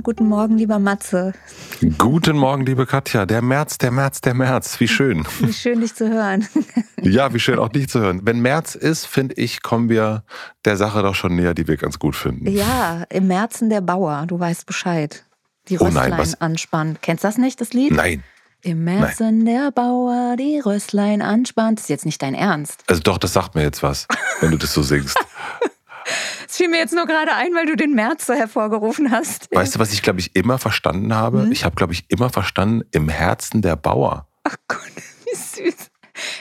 und 0.00 0.04
guten 0.04 0.28
Morgen, 0.28 0.56
lieber 0.56 0.78
Matze. 0.78 1.34
Guten 1.98 2.38
Morgen, 2.38 2.64
liebe 2.64 2.86
Katja. 2.86 3.26
Der 3.26 3.42
März, 3.42 3.76
der 3.76 3.90
März, 3.90 4.22
der 4.22 4.32
März. 4.32 4.80
Wie 4.80 4.88
schön. 4.88 5.26
Wie 5.40 5.52
schön, 5.52 5.80
dich 5.82 5.94
zu 5.94 6.08
hören. 6.10 6.46
Ja, 7.02 7.32
wie 7.32 7.38
schön 7.40 7.58
auch 7.58 7.70
dich 7.70 7.88
zu 7.88 7.98
hören. 8.00 8.20
Wenn 8.24 8.40
März 8.40 8.74
ist, 8.74 9.06
finde 9.06 9.34
ich, 9.36 9.62
kommen 9.62 9.88
wir 9.88 10.22
der 10.66 10.76
Sache 10.76 11.02
doch 11.02 11.14
schon 11.14 11.34
näher, 11.34 11.54
die 11.54 11.66
wir 11.66 11.78
ganz 11.78 11.98
gut 11.98 12.14
finden. 12.14 12.46
Ja, 12.46 13.04
im 13.08 13.26
Märzen 13.26 13.70
der 13.70 13.80
Bauer, 13.80 14.24
du 14.26 14.38
weißt 14.38 14.66
Bescheid. 14.66 15.24
Die 15.68 15.76
Röstlein 15.76 16.08
Oh 16.08 16.08
nein, 16.10 16.18
was- 16.18 16.38
anspannen. 16.42 16.98
Kennst 17.00 17.24
du 17.24 17.28
das 17.28 17.38
nicht, 17.38 17.58
das 17.62 17.72
Lied? 17.72 17.92
Nein. 17.92 18.22
Im 18.62 18.84
Märzen 18.84 19.46
der 19.46 19.70
Bauer 19.70 20.36
die 20.38 20.60
Röstlein 20.60 21.22
anspannt. 21.22 21.78
Das 21.78 21.84
ist 21.84 21.88
jetzt 21.88 22.04
nicht 22.06 22.20
dein 22.20 22.34
Ernst. 22.34 22.82
Also 22.86 23.00
doch, 23.02 23.16
das 23.16 23.32
sagt 23.32 23.54
mir 23.54 23.62
jetzt 23.62 23.82
was, 23.82 24.06
wenn 24.42 24.50
du 24.50 24.58
das 24.58 24.74
so 24.74 24.82
singst. 24.82 25.16
Das 26.50 26.56
fiel 26.56 26.66
mir 26.66 26.78
jetzt 26.78 26.92
nur 26.92 27.06
gerade 27.06 27.32
ein, 27.32 27.54
weil 27.54 27.64
du 27.66 27.76
den 27.76 27.94
März 27.94 28.26
so 28.26 28.34
hervorgerufen 28.34 29.12
hast. 29.12 29.54
Weißt 29.54 29.76
du, 29.76 29.78
was 29.78 29.92
ich, 29.92 30.02
glaube 30.02 30.18
ich, 30.18 30.34
immer 30.34 30.58
verstanden 30.58 31.14
habe? 31.14 31.42
Hm? 31.42 31.52
Ich 31.52 31.64
habe, 31.64 31.76
glaube 31.76 31.92
ich, 31.92 32.06
immer 32.08 32.28
verstanden, 32.28 32.82
im 32.90 33.08
Herzen 33.08 33.62
der 33.62 33.76
Bauer. 33.76 34.26
Ach 34.42 34.56
Gott, 34.66 34.90
wie 35.26 35.36
süß. 35.36 35.76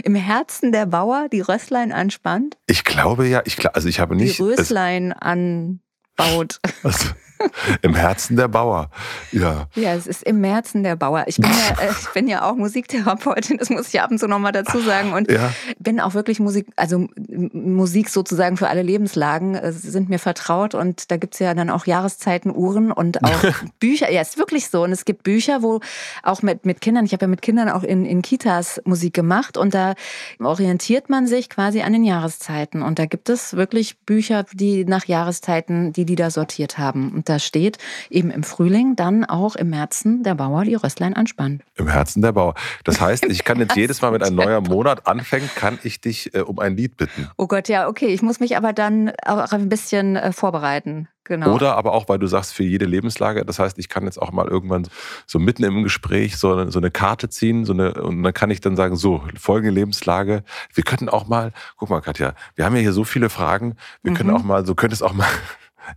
Im 0.04 0.16
Herzen 0.16 0.72
der 0.72 0.88
Bauer 0.88 1.28
die 1.32 1.42
Röstlein 1.42 1.92
anspannt, 1.92 2.58
Ich 2.66 2.84
glaube 2.84 3.28
ja, 3.28 3.44
ich, 3.46 3.64
also 3.76 3.88
ich 3.88 4.00
habe 4.00 4.16
nicht. 4.16 4.40
die 4.40 4.42
Röslein 4.42 5.14
anbaut. 5.14 6.60
Also, 6.84 7.10
Im 7.82 7.95
Herzen 7.95 8.36
der 8.36 8.48
Bauer. 8.48 8.90
Ja. 9.32 9.68
Ja, 9.76 9.94
es 9.94 10.08
ist 10.08 10.23
im 10.23 10.44
Herzen 10.44 10.84
der 10.84 10.95
Bauer. 10.95 11.23
Ich 11.28 11.38
bin 11.38 11.50
ja, 11.50 11.81
äh, 11.84 11.92
ich 11.92 12.09
bin 12.09 12.28
ja 12.28 12.50
auch 12.50 12.56
Musiktherapeutin, 12.56 13.58
das 13.58 13.70
muss 13.70 13.88
ich 13.94 14.02
ab 14.02 14.12
und 14.12 14.20
zu 14.20 14.28
nochmal 14.28 14.52
dazu 14.52 14.80
sagen. 14.80 15.14
Und 15.14 15.31
Ja. 15.31 15.52
bin 15.80 16.00
auch 16.00 16.14
wirklich 16.14 16.40
Musik, 16.40 16.68
also 16.76 17.08
Musik 17.54 18.09
sozusagen 18.09 18.58
für 18.58 18.68
alle 18.70 18.81
Lebenslagen, 18.81 19.56
äh, 19.56 19.72
sind 19.72 20.09
mir 20.09 20.20
vertraut. 20.20 20.76
Und 20.76 21.12
da 21.12 21.18
gibt's 21.18 21.40
ja 21.40 21.54
dann 21.54 21.70
auch 21.70 21.86
Jahreszeiten, 21.86 22.54
Uhren 22.56 22.92
und 22.92 23.23
auch 23.23 23.44
Bücher. 23.80 24.12
Ja, 24.12 24.22
ist 24.22 24.38
wirklich 24.38 24.70
so. 24.70 24.84
Und 24.84 24.92
es 24.92 25.06
gibt 25.06 25.24
Bücher, 25.24 25.62
wo 25.62 25.80
auch 26.24 26.42
mit, 26.42 26.66
mit 26.66 26.81
Kindern, 26.81 27.06
ich 27.06 27.14
habe 27.14 27.26
ja 27.26 27.28
mit 27.28 27.42
Kindern 27.42 27.70
auch 27.70 27.84
in, 27.84 28.06
in 28.06 28.22
Kitas 28.22 28.81
Musik 28.86 29.14
gemacht 29.14 29.58
und 29.58 29.74
da 29.74 29.94
orientiert 30.40 31.09
man 31.09 31.28
sich 31.28 31.50
quasi 31.50 31.81
an 31.81 31.94
den 31.94 32.03
Jahreszeiten. 32.03 32.81
Und 32.81 33.00
da 33.00 33.06
gibt 33.06 33.30
es 33.30 33.56
wirklich 33.56 33.98
Bücher, 34.00 34.46
die 34.53 34.86
nach 34.86 35.06
Jahreszeiten 35.06 35.94
die 35.94 36.03
Lieder 36.03 36.31
sortiert 36.31 36.78
haben. 36.78 37.12
Und 37.14 37.28
da 37.30 37.39
steht 37.39 37.77
eben 38.09 38.31
im 38.31 38.44
Frühling 38.44 38.95
dann 38.95 39.23
auch 39.25 39.55
im 39.55 39.69
Märzen 39.69 40.23
der 40.23 40.35
Bauer 40.35 40.63
die 40.63 40.75
Röstlein 40.75 41.13
anspannt. 41.13 41.61
Im 41.75 41.88
Herzen 41.88 42.22
der 42.22 42.31
Bauer. 42.31 42.55
Das 42.83 42.99
heißt, 43.02 43.25
ich 43.25 43.44
kann 43.44 43.59
jetzt 43.59 43.75
jedes 43.75 44.01
Mal, 44.01 44.12
wenn 44.13 44.23
ein 44.23 44.35
neuer 44.35 44.62
Monat 44.62 45.07
anfängt, 45.07 45.56
kann 45.56 45.79
ich 45.84 46.01
dich 46.01 46.34
äh, 46.34 46.39
um 46.41 46.59
ein 46.59 46.75
Lied 46.75 46.97
bitten. 46.97 47.29
Oh 47.38 47.47
Gott, 47.47 47.69
ja, 47.69 47.88
okay. 47.88 48.07
Ich 48.07 48.22
muss 48.22 48.39
mich 48.39 48.57
aber 48.57 48.73
dann 48.73 49.12
auch 49.25 49.51
ein 49.51 49.69
bisschen 49.69 50.16
äh, 50.16 50.31
vorbereiten. 50.31 51.07
Genau. 51.25 51.53
Oder 51.53 51.75
aber 51.75 51.94
auch, 51.94 52.09
weil 52.09 52.18
du 52.18 52.25
sagst, 52.25 52.56
für 52.56 52.63
jede 52.63 52.85
Lebenslage. 52.85 53.45
Das 53.45 53.59
heißt, 53.59 53.78
ich 53.78 53.88
kann 53.88 54.06
jetzt 54.06 54.19
auch 54.19 54.31
mal 54.31 54.47
irgendwann 54.47 54.88
so 55.28 55.38
mitten 55.38 55.63
im 55.63 55.84
Gespräch 55.84 56.38
so 56.38 56.53
eine, 56.53 56.72
so 56.72 56.79
eine 56.79 56.89
Karte 56.89 57.29
ziehen 57.29 57.66
so 57.66 57.73
eine, 57.73 57.94
und 58.01 58.23
dann 58.23 58.34
kann 58.34 58.50
ich 58.50 58.62
dann 58.62 58.75
sagen, 58.75 58.95
so, 58.95 59.23
folgende 59.39 59.72
Lebenslage. 59.72 60.44
Wir 60.73 60.84
könnten 60.84 61.07
auch 61.07 61.28
mal, 61.28 61.51
guck 61.78 61.91
mal, 61.91 62.01
Katja, 62.01 62.34
wir 62.56 62.66
haben 62.66 62.75
ja 62.75 62.81
hier 62.81 62.94
so 62.94 63.03
viele 63.03 63.29
Fragen. 63.29 63.75
Wir 64.01 64.16
können 64.16 64.29
Mhm. 64.31 64.35
auch 64.38 64.44
mal, 64.44 64.66
so 64.66 64.73
könntest 64.73 65.03
auch 65.03 65.13
mal 65.13 65.28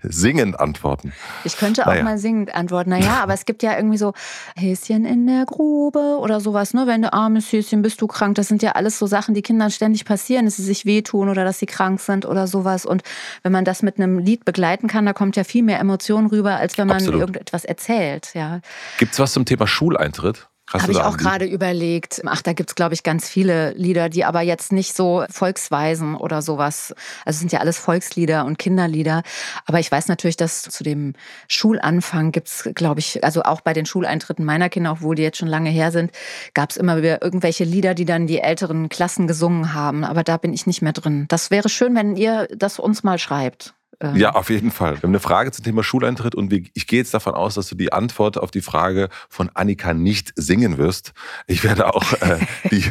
singend 0.02 0.58
antworten. 0.60 1.12
Ich 1.44 1.56
könnte 1.56 1.82
auch 1.82 1.92
Naja. 1.92 2.04
mal 2.04 2.18
singend 2.18 2.54
antworten. 2.54 2.90
Naja, 2.90 3.20
aber 3.22 3.34
es 3.34 3.44
gibt 3.44 3.62
ja 3.62 3.76
irgendwie 3.76 3.98
so 3.98 4.12
Häschen 4.56 5.04
in 5.04 5.26
der 5.26 5.44
Grube 5.44 6.18
oder 6.20 6.40
sowas, 6.40 6.74
ne? 6.74 6.86
Wenn 6.86 7.02
du 7.02 7.12
armes 7.12 7.52
Häschen 7.52 7.82
bist 7.82 8.00
du 8.00 8.06
krank. 8.06 8.34
Das 8.36 8.48
sind 8.48 8.62
ja 8.62 8.72
alles 8.72 8.98
so 8.98 9.06
Sachen, 9.06 9.34
die 9.34 9.42
Kindern 9.42 9.70
ständig 9.70 10.04
passieren, 10.04 10.44
dass 10.44 10.56
sie 10.56 10.64
sich 10.64 10.86
wehtun 10.86 11.28
oder 11.28 11.44
dass 11.44 11.58
sie 11.58 11.66
krank 11.66 12.00
sind 12.00 12.24
oder 12.26 12.46
sowas. 12.46 12.86
Und 12.86 13.02
wenn 13.42 13.52
man 13.52 13.64
das 13.64 13.82
mit 13.82 13.98
einem 13.98 14.18
Lied 14.18 14.44
begleiten 14.44 14.88
kann, 14.88 15.06
da 15.06 15.12
kommt 15.12 15.36
ja 15.36 15.44
viel 15.44 15.62
mehr 15.62 15.78
Emotion 15.80 16.26
rüber, 16.26 16.56
als 16.56 16.78
wenn 16.78 16.86
man 16.86 16.96
Absolut. 16.96 17.20
irgendetwas 17.20 17.64
erzählt. 17.64 18.30
Ja. 18.34 18.60
Gibt's 18.98 19.18
was 19.18 19.32
zum 19.32 19.44
Thema 19.44 19.66
Schuleintritt? 19.66 20.48
Habe 20.70 20.92
ich 20.92 21.00
auch 21.00 21.16
gerade 21.16 21.44
überlegt. 21.44 22.22
Ach, 22.24 22.40
da 22.40 22.52
gibt's 22.52 22.74
glaube 22.74 22.94
ich, 22.94 23.02
ganz 23.02 23.28
viele 23.28 23.72
Lieder, 23.72 24.08
die 24.08 24.24
aber 24.24 24.40
jetzt 24.40 24.72
nicht 24.72 24.96
so 24.96 25.24
Volksweisen 25.28 26.14
oder 26.14 26.40
sowas. 26.40 26.94
Also 27.24 27.36
es 27.36 27.40
sind 27.40 27.52
ja 27.52 27.60
alles 27.60 27.78
Volkslieder 27.78 28.46
und 28.46 28.58
Kinderlieder. 28.58 29.22
Aber 29.66 29.80
ich 29.80 29.92
weiß 29.92 30.08
natürlich, 30.08 30.36
dass 30.36 30.62
zu 30.62 30.82
dem 30.82 31.14
Schulanfang 31.48 32.32
gibt's, 32.32 32.68
glaube 32.74 33.00
ich, 33.00 33.22
also 33.22 33.42
auch 33.42 33.60
bei 33.60 33.72
den 33.72 33.86
Schuleintritten 33.86 34.44
meiner 34.44 34.68
Kinder, 34.70 34.92
obwohl 34.92 35.16
die 35.16 35.22
jetzt 35.22 35.38
schon 35.38 35.48
lange 35.48 35.70
her 35.70 35.90
sind, 35.90 36.10
gab's 36.54 36.76
immer 36.76 36.96
wieder 36.96 37.22
irgendwelche 37.22 37.64
Lieder, 37.64 37.94
die 37.94 38.06
dann 38.06 38.26
die 38.26 38.40
älteren 38.40 38.88
Klassen 38.88 39.26
gesungen 39.26 39.74
haben. 39.74 40.04
Aber 40.04 40.22
da 40.22 40.36
bin 40.38 40.54
ich 40.54 40.66
nicht 40.66 40.80
mehr 40.80 40.92
drin. 40.92 41.26
Das 41.28 41.50
wäre 41.50 41.68
schön, 41.68 41.94
wenn 41.94 42.16
ihr 42.16 42.48
das 42.56 42.78
uns 42.78 43.02
mal 43.02 43.18
schreibt. 43.18 43.74
Ähm, 44.02 44.16
Ja, 44.16 44.34
auf 44.34 44.50
jeden 44.50 44.70
Fall. 44.70 44.96
Wir 44.96 45.02
haben 45.02 45.10
eine 45.10 45.20
Frage 45.20 45.52
zum 45.52 45.64
Thema 45.64 45.82
Schuleintritt 45.82 46.34
und 46.34 46.52
ich 46.52 46.86
gehe 46.86 46.98
jetzt 46.98 47.14
davon 47.14 47.34
aus, 47.34 47.54
dass 47.54 47.68
du 47.68 47.74
die 47.74 47.92
Antwort 47.92 48.36
auf 48.38 48.50
die 48.50 48.60
Frage 48.60 49.08
von 49.28 49.50
Annika 49.54 49.94
nicht 49.94 50.32
singen 50.36 50.76
wirst. 50.76 51.12
Ich 51.46 51.64
werde 51.64 51.94
auch 51.94 52.12
äh, 52.14 52.38
die, 52.70 52.84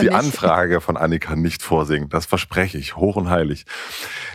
die. 0.00 0.10
Anfrage 0.10 0.80
von 0.80 0.96
Annika 0.96 1.36
nicht 1.36 1.62
vorsingen. 1.62 2.08
Das 2.08 2.26
verspreche 2.26 2.78
ich, 2.78 2.96
hoch 2.96 3.16
und 3.16 3.30
heilig. 3.30 3.64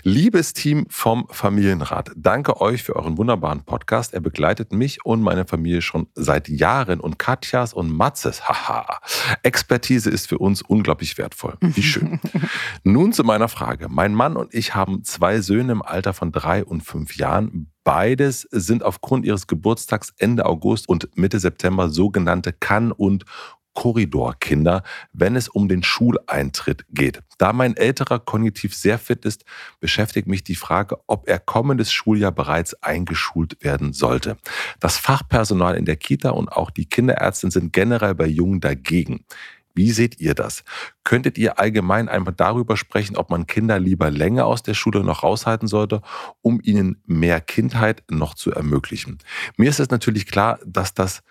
Liebes 0.04 0.54
Team 0.54 0.86
vom 0.90 1.28
Familienrat, 1.30 2.12
danke 2.16 2.62
euch 2.62 2.84
für 2.84 2.96
euren 2.96 3.18
wunderbaren 3.18 3.64
Podcast. 3.64 4.14
Er 4.14 4.22
begleitet 4.22 4.72
mich 4.72 5.06
und 5.06 5.22
meine 5.22 5.46
Familie 5.46 5.82
schon 5.82 6.08
seit 6.16 6.48
Jahren 6.48 7.00
und 7.00 7.20
Katjas 7.20 7.74
und 7.74 7.92
Matzes, 7.92 8.48
haha, 8.48 9.00
Expertise 9.44 10.10
ist 10.10 10.28
für 10.28 10.38
uns 10.38 10.62
unglaublich 10.62 11.18
wertvoll. 11.18 11.56
Wie 11.62 11.84
schön. 11.84 12.20
Nun 12.84 13.14
zu 13.14 13.24
meiner 13.24 13.48
Frage. 13.48 13.88
Mein 13.90 14.14
Mann 14.14 14.38
und 14.38 14.54
ich 14.54 14.76
haben 14.76 15.04
zwei 15.04 15.42
Söhne 15.42 15.72
im 15.72 15.82
Alter 15.82 16.14
von 16.14 16.21
drei 16.30 16.64
und 16.64 16.82
fünf 16.82 17.16
Jahren. 17.16 17.72
Beides 17.84 18.48
sind 18.52 18.84
aufgrund 18.84 19.26
ihres 19.26 19.48
Geburtstags 19.48 20.14
Ende 20.18 20.46
August 20.46 20.88
und 20.88 21.18
Mitte 21.18 21.40
September 21.40 21.90
sogenannte 21.90 22.54
Kann- 22.54 22.92
und 22.92 23.26
Korridorkinder, 23.74 24.84
wenn 25.14 25.36
es 25.36 25.48
um 25.48 25.68
den 25.68 25.84
Schuleintritt 25.84 26.86
geht. 26.90 27.22
Da 27.38 27.54
mein 27.54 27.78
älterer 27.78 28.20
kognitiv 28.20 28.76
sehr 28.76 29.00
fit 29.00 29.26
ist, 29.26 29.46
beschäftigt 29.80 30.28
mich 30.28 30.44
die 30.44 30.56
Frage, 30.56 30.98
ob 31.08 31.28
er 31.28 31.40
kommendes 31.40 31.92
Schuljahr 31.92 32.32
bereits 32.32 32.74
eingeschult 32.84 33.64
werden 33.64 33.94
sollte. 33.94 34.38
Das 34.80 34.98
Fachpersonal 34.98 35.76
in 35.76 35.86
der 35.86 35.96
Kita 35.96 36.32
und 36.32 36.50
auch 36.50 36.70
die 36.70 36.86
Kinderärztin 36.86 37.52
sind 37.52 37.74
generell 37.74 38.16
bei 38.16 38.28
Jungen 38.28 38.60
dagegen. 38.60 39.26
Wie 39.74 39.92
seht 39.92 40.20
ihr 40.20 40.34
das? 40.34 40.64
Könntet 41.04 41.38
ihr 41.38 41.60
allgemein 41.60 42.10
einmal 42.10 42.34
darüber 42.34 42.78
sprechen, 42.78 43.16
ob 43.18 43.30
man 43.30 43.48
Kinder 43.48 43.80
lieber 43.80 44.12
länger 44.12 44.46
aus 44.46 44.64
der 44.64 44.74
Schule 44.74 45.04
noch 45.04 45.24
raushalten 45.24 45.68
sollte, 45.68 46.02
um 46.42 46.60
ihnen 46.64 47.02
mehr 47.06 47.42
Kindheit 47.42 48.04
noch 48.10 48.34
zu 48.34 48.52
ermöglichen? 48.52 49.20
Mir 49.58 49.70
ist 49.70 49.80
es 49.80 49.90
natürlich 49.90 50.26
klar, 50.26 50.60
dass 50.66 50.94
das 50.94 51.24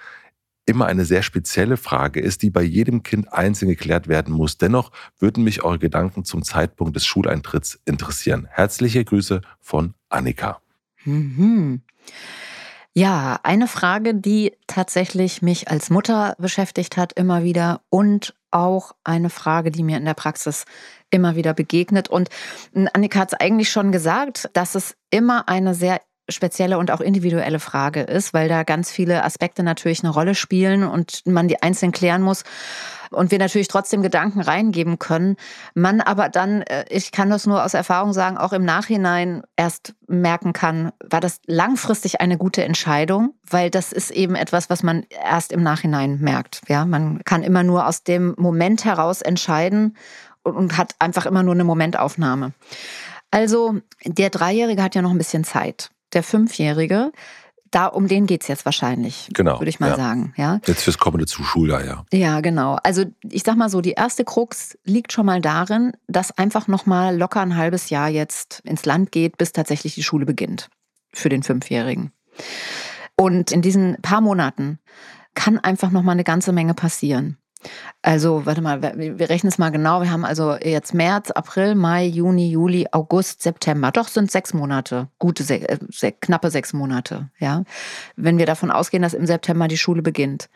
immer 0.67 0.87
eine 0.87 1.05
sehr 1.05 1.23
spezielle 1.23 1.77
Frage 1.77 2.21
ist, 2.21 2.43
die 2.43 2.51
bei 2.51 2.63
jedem 2.63 3.03
Kind 3.03 3.33
einzeln 3.33 3.69
geklärt 3.69 4.09
werden 4.09 4.33
muss. 4.33 4.57
Dennoch 4.59 4.93
würden 5.19 5.43
mich 5.43 5.63
eure 5.63 5.79
Gedanken 5.79 6.25
zum 6.25 6.43
Zeitpunkt 6.43 6.95
des 6.95 7.07
Schuleintritts 7.07 7.81
interessieren. 7.85 8.47
Herzliche 8.51 9.05
Grüße 9.05 9.41
von 9.61 9.95
Annika. 10.09 10.61
Mhm. 11.05 11.83
Ja, 12.93 13.39
eine 13.45 13.69
Frage, 13.69 14.15
die 14.15 14.57
tatsächlich 14.67 15.43
mich 15.43 15.71
als 15.71 15.91
Mutter 15.91 16.35
beschäftigt 16.39 16.97
hat, 16.97 17.13
immer 17.13 17.45
wieder 17.45 17.83
und 17.89 18.35
auch 18.51 18.93
eine 19.05 19.31
Frage, 19.31 19.71
die 19.71 19.85
mir 19.85 19.97
in 19.97 20.05
der 20.05 20.15
Praxis 20.15 20.65
immer 21.11 21.37
wieder 21.37 21.55
begegnet. 21.55 22.09
Und 22.09 22.31
Annika 22.93 23.21
hat 23.21 23.33
es 23.33 23.41
eigentlich 23.41 23.71
schon 23.71 23.93
gesagt, 23.93 24.51
dass 24.55 24.75
es 24.75 24.97
immer 25.11 25.49
eine 25.49 25.75
sehr 25.75 26.01
spezielle 26.31 26.79
und 26.79 26.91
auch 26.91 27.01
individuelle 27.01 27.61
Frage 27.61 28.03
ist, 28.03 28.35
weil 28.35 28.49
da 28.49 28.63
ganz 28.63 28.91
viele 28.91 29.25
Aspekte 29.25 29.63
natürlich 29.63 30.03
eine 30.03 30.13
Rolle 30.13 30.35
spielen 30.35 30.85
und 30.85 31.23
man 31.27 31.49
die 31.49 31.63
einzeln 31.63 31.93
klären 31.93 32.23
muss 32.23 32.45
und 33.11 33.31
wir 33.31 33.39
natürlich 33.39 33.69
trotzdem 33.69 34.03
Gedanken 34.03 34.41
reingeben 34.41 34.99
können. 34.99 35.37
Man 35.75 36.01
aber 36.01 36.29
dann, 36.29 36.63
äh, 36.63 36.85
ich 36.89 37.13
kann 37.13 37.31
das 37.31 37.47
nur 37.47 37.65
aus 37.65 37.75
Erfahrung 37.75 38.13
sagen, 38.13 38.39
auch 38.39 38.53
im 38.53 38.65
Nachhinein 38.65 39.43
erst 39.57 39.95
merken 40.07 40.53
kann, 40.53 40.93
war 41.05 41.21
das 41.21 41.41
langfristig 41.47 42.21
eine 42.21 42.39
gute 42.39 42.65
Entscheidung, 42.65 43.35
weil 43.49 43.71
das 43.71 43.93
ist 43.93 44.11
eben 44.11 44.35
etwas, 44.35 44.71
was 44.71 44.83
man 44.83 45.05
erst 45.25 45.53
im 45.53 45.63
Nachhinein 45.63 46.19
merkt. 46.21 46.63
Ja, 46.69 46.85
man 46.85 47.23
kann 47.25 47.43
immer 47.43 47.63
nur 47.63 47.87
aus 47.87 48.05
dem 48.05 48.35
Moment 48.39 48.85
heraus 48.85 49.23
entscheiden 49.23 49.97
und 50.43 50.77
hat 50.77 50.95
einfach 50.99 51.27
immer 51.27 51.43
nur 51.43 51.55
eine 51.55 51.65
Momentaufnahme. 51.65 52.53
Also 53.31 53.77
der 54.05 54.31
Dreijährige 54.31 54.83
hat 54.83 54.95
ja 54.95 55.03
noch 55.03 55.11
ein 55.11 55.19
bisschen 55.19 55.45
Zeit. 55.45 55.91
Der 56.13 56.23
Fünfjährige 56.23 57.13
da 57.71 57.87
um 57.87 58.09
den 58.09 58.27
geht's 58.27 58.49
jetzt 58.49 58.65
wahrscheinlich. 58.65 59.29
Genau. 59.33 59.61
Würde 59.61 59.69
ich 59.69 59.81
mal 59.81 59.91
ja. 59.91 59.97
sagen. 59.97 60.35
Ja? 60.37 60.61
Jetzt 60.67 60.83
fürs 60.83 60.99
kommende 60.99 61.27
Schuljahr, 61.29 61.85
ja. 61.85 62.05
Ja, 62.13 62.41
genau. 62.41 62.79
Also 62.83 63.05
ich 63.29 63.45
sag 63.45 63.57
mal 63.57 63.71
so, 63.71 63.81
die 63.81 63.93
erste 63.93 64.25
Krux 64.25 64.77
liegt 64.85 65.13
schon 65.13 65.27
mal 65.27 65.41
darin, 65.41 65.93
dass 66.09 66.37
einfach 66.37 66.67
nochmal 66.69 67.17
locker 67.17 67.41
ein 67.41 67.57
halbes 67.57 67.91
Jahr 67.91 68.09
jetzt 68.09 68.61
ins 68.65 68.85
Land 68.85 69.13
geht, 69.13 69.39
bis 69.39 69.53
tatsächlich 69.53 69.95
die 69.95 70.03
Schule 70.03 70.27
beginnt. 70.27 70.69
Für 71.13 71.29
den 71.29 71.43
Fünfjährigen. 71.43 72.13
Und 73.17 73.53
in 73.53 73.63
diesen 73.63 74.01
paar 74.03 74.21
Monaten 74.21 74.79
kann 75.35 75.59
einfach 75.59 75.91
nochmal 75.91 76.15
eine 76.15 76.25
ganze 76.25 76.53
Menge 76.53 76.75
passieren. 76.75 77.37
Also, 78.03 78.47
warte 78.47 78.63
mal, 78.63 78.81
wir 78.83 79.29
rechnen 79.29 79.53
es 79.53 79.59
mal 79.59 79.71
genau. 79.71 80.01
Wir 80.01 80.11
haben 80.11 80.25
also 80.25 80.57
jetzt 80.57 80.95
März, 80.95 81.31
April, 81.31 81.75
Mai, 81.75 82.07
Juni, 82.07 82.51
Juli, 82.51 82.87
August, 82.93 83.43
September. 83.43 83.91
Doch 83.91 84.09
sind 84.09 84.31
sechs 84.31 84.55
Monate, 84.55 85.09
gute, 85.19 85.43
äh, 85.53 86.13
knappe 86.21 86.51
sechs 86.51 86.73
Monate, 86.73 87.29
ja. 87.39 87.65
Wenn 88.17 88.39
wir 88.39 88.47
davon 88.47 88.71
ausgehen, 88.71 89.03
dass 89.03 89.13
im 89.13 89.27
September 89.27 89.69
die 89.69 89.77
Schule 89.77 90.01
beginnt. 90.01 90.49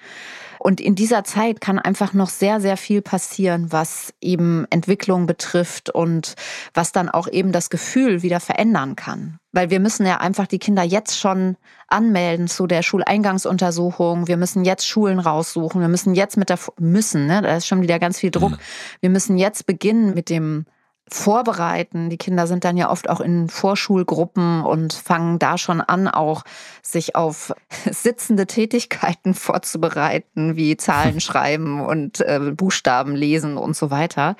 Und 0.58 0.80
in 0.80 0.94
dieser 0.94 1.24
Zeit 1.24 1.60
kann 1.60 1.78
einfach 1.78 2.14
noch 2.14 2.30
sehr, 2.30 2.58
sehr 2.58 2.78
viel 2.78 3.02
passieren, 3.02 3.70
was 3.70 4.14
eben 4.22 4.66
Entwicklung 4.70 5.26
betrifft 5.26 5.90
und 5.90 6.36
was 6.72 6.92
dann 6.92 7.10
auch 7.10 7.28
eben 7.28 7.52
das 7.52 7.68
Gefühl 7.68 8.22
wieder 8.22 8.40
verändern 8.40 8.96
kann. 8.96 9.38
Weil 9.54 9.70
wir 9.70 9.80
müssen 9.80 10.04
ja 10.04 10.18
einfach 10.18 10.46
die 10.46 10.58
Kinder 10.58 10.82
jetzt 10.82 11.18
schon 11.18 11.56
anmelden 11.88 12.48
zu 12.48 12.66
der 12.66 12.82
Schuleingangsuntersuchung. 12.82 14.26
Wir 14.26 14.36
müssen 14.36 14.64
jetzt 14.64 14.86
Schulen 14.86 15.20
raussuchen. 15.20 15.80
Wir 15.80 15.88
müssen 15.88 16.14
jetzt 16.14 16.36
mit 16.36 16.50
der, 16.50 16.58
müssen, 16.78 17.26
ne, 17.26 17.40
da 17.40 17.56
ist 17.56 17.66
schon 17.66 17.80
wieder 17.80 17.98
ganz 17.98 18.18
viel 18.18 18.30
Druck. 18.30 18.52
Mhm. 18.52 18.58
Wir 19.00 19.10
müssen 19.10 19.38
jetzt 19.38 19.66
beginnen 19.66 20.12
mit 20.12 20.28
dem 20.28 20.66
vorbereiten. 21.08 22.10
Die 22.10 22.16
Kinder 22.16 22.46
sind 22.46 22.64
dann 22.64 22.76
ja 22.76 22.90
oft 22.90 23.08
auch 23.08 23.20
in 23.20 23.48
Vorschulgruppen 23.48 24.62
und 24.62 24.92
fangen 24.92 25.38
da 25.38 25.58
schon 25.58 25.80
an, 25.80 26.08
auch 26.08 26.42
sich 26.82 27.14
auf 27.14 27.54
sitzende 27.90 28.46
Tätigkeiten 28.46 29.34
vorzubereiten, 29.34 30.56
wie 30.56 30.76
Zahlen 30.76 31.20
schreiben 31.22 31.80
und 31.80 32.20
äh, 32.20 32.52
Buchstaben 32.54 33.14
lesen 33.14 33.56
und 33.56 33.76
so 33.76 33.90
weiter. 33.90 34.36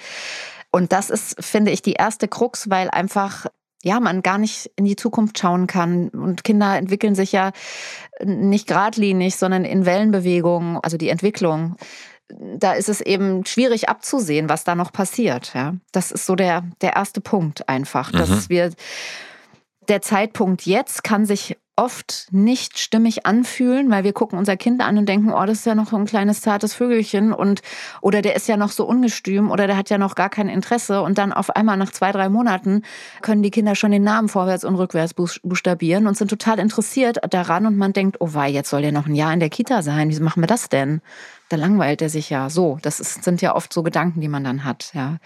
Und 0.71 0.91
das 0.93 1.11
ist, 1.11 1.37
finde 1.39 1.71
ich, 1.71 1.83
die 1.83 1.93
erste 1.93 2.27
Krux, 2.27 2.69
weil 2.69 2.91
einfach 2.91 3.47
ja, 3.85 4.01
man 4.01 4.23
gar 4.23 4.39
nicht 4.39 4.71
in 4.77 4.85
die 4.85 4.97
Zukunft 4.97 5.39
schauen 5.39 5.67
kann. 5.67 6.09
Und 6.09 6.45
Kinder 6.45 6.77
entwickeln 6.77 7.15
sich 7.15 7.33
ja 7.33 7.53
nicht 8.25 8.67
geradlinig, 8.67 9.37
sondern 9.37 9.65
in 9.65 9.87
Wellenbewegungen, 9.87 10.79
also 10.83 10.97
die 10.97 11.09
Entwicklung 11.09 11.77
da 12.29 12.73
ist 12.73 12.89
es 12.89 13.01
eben 13.01 13.45
schwierig 13.45 13.89
abzusehen, 13.89 14.49
was 14.49 14.65
da 14.65 14.75
noch 14.75 14.93
passiert. 14.93 15.53
Ja, 15.55 15.75
das 15.93 16.11
ist 16.11 16.27
so 16.27 16.35
der, 16.35 16.65
der 16.81 16.95
erste 16.95 17.21
Punkt 17.21 17.69
einfach, 17.69 18.11
dass 18.11 18.31
mhm. 18.31 18.49
wir 18.49 18.71
der 19.89 20.01
Zeitpunkt 20.01 20.63
jetzt 20.63 21.05
kann 21.05 21.27
sich 21.27 21.57
oft 21.77 22.29
nicht 22.31 22.79
stimmig 22.79 23.27
anfühlen, 23.27 23.91
weil 23.91 24.05
wir 24.05 24.13
gucken 24.13 24.39
unser 24.39 24.57
Kind 24.57 24.81
an 24.81 24.97
und 24.97 25.09
denken, 25.09 25.33
oh, 25.33 25.45
das 25.45 25.59
ist 25.59 25.67
ja 25.67 25.75
noch 25.75 25.93
ein 25.93 26.05
kleines 26.05 26.41
zartes 26.41 26.73
Vögelchen 26.73 27.33
und 27.33 27.63
oder 28.01 28.23
der 28.23 28.37
ist 28.37 28.47
ja 28.47 28.57
noch 28.57 28.71
so 28.71 28.85
ungestüm 28.85 29.51
oder 29.51 29.67
der 29.67 29.77
hat 29.77 29.91
ja 29.91 29.99
noch 29.99 30.15
gar 30.15 30.31
kein 30.31 30.49
Interesse 30.49 31.03
und 31.03 31.19
dann 31.19 31.33
auf 31.33 31.51
einmal 31.51 31.77
nach 31.77 31.91
zwei, 31.91 32.13
drei 32.13 32.29
Monaten 32.29 32.83
können 33.23 33.43
die 33.43 33.51
Kinder 33.51 33.75
schon 33.75 33.91
den 33.91 34.05
Namen 34.05 34.29
vorwärts 34.29 34.65
und 34.65 34.77
rückwärts 34.77 35.15
buchstabieren 35.15 36.07
und 36.07 36.17
sind 36.17 36.29
total 36.29 36.61
interessiert 36.61 37.19
daran 37.31 37.67
und 37.67 37.77
man 37.77 37.93
denkt, 37.93 38.19
oh 38.21 38.35
wei, 38.35 38.49
jetzt 38.49 38.71
soll 38.71 38.83
der 38.83 38.93
noch 38.93 39.07
ein 39.07 39.17
Jahr 39.17 39.33
in 39.33 39.41
der 39.41 39.51
Kita 39.51 39.83
sein, 39.83 40.11
wie 40.11 40.21
machen 40.21 40.43
wir 40.43 40.49
das 40.49 40.69
denn? 40.69 41.01
Da 41.49 41.57
langweilt 41.57 42.03
er 42.03 42.09
sich 42.09 42.31
ja 42.31 42.51
so. 42.51 42.79
Das 42.83 43.01
ist, 43.01 43.25
sind 43.25 43.43
ja 43.43 43.55
oft 43.55 43.73
so 43.73 43.83
Gedanken, 43.83 44.21
die 44.21 44.29
man 44.29 44.45
dann 44.45 44.65
hat, 44.65 44.93
ja. 44.95 45.19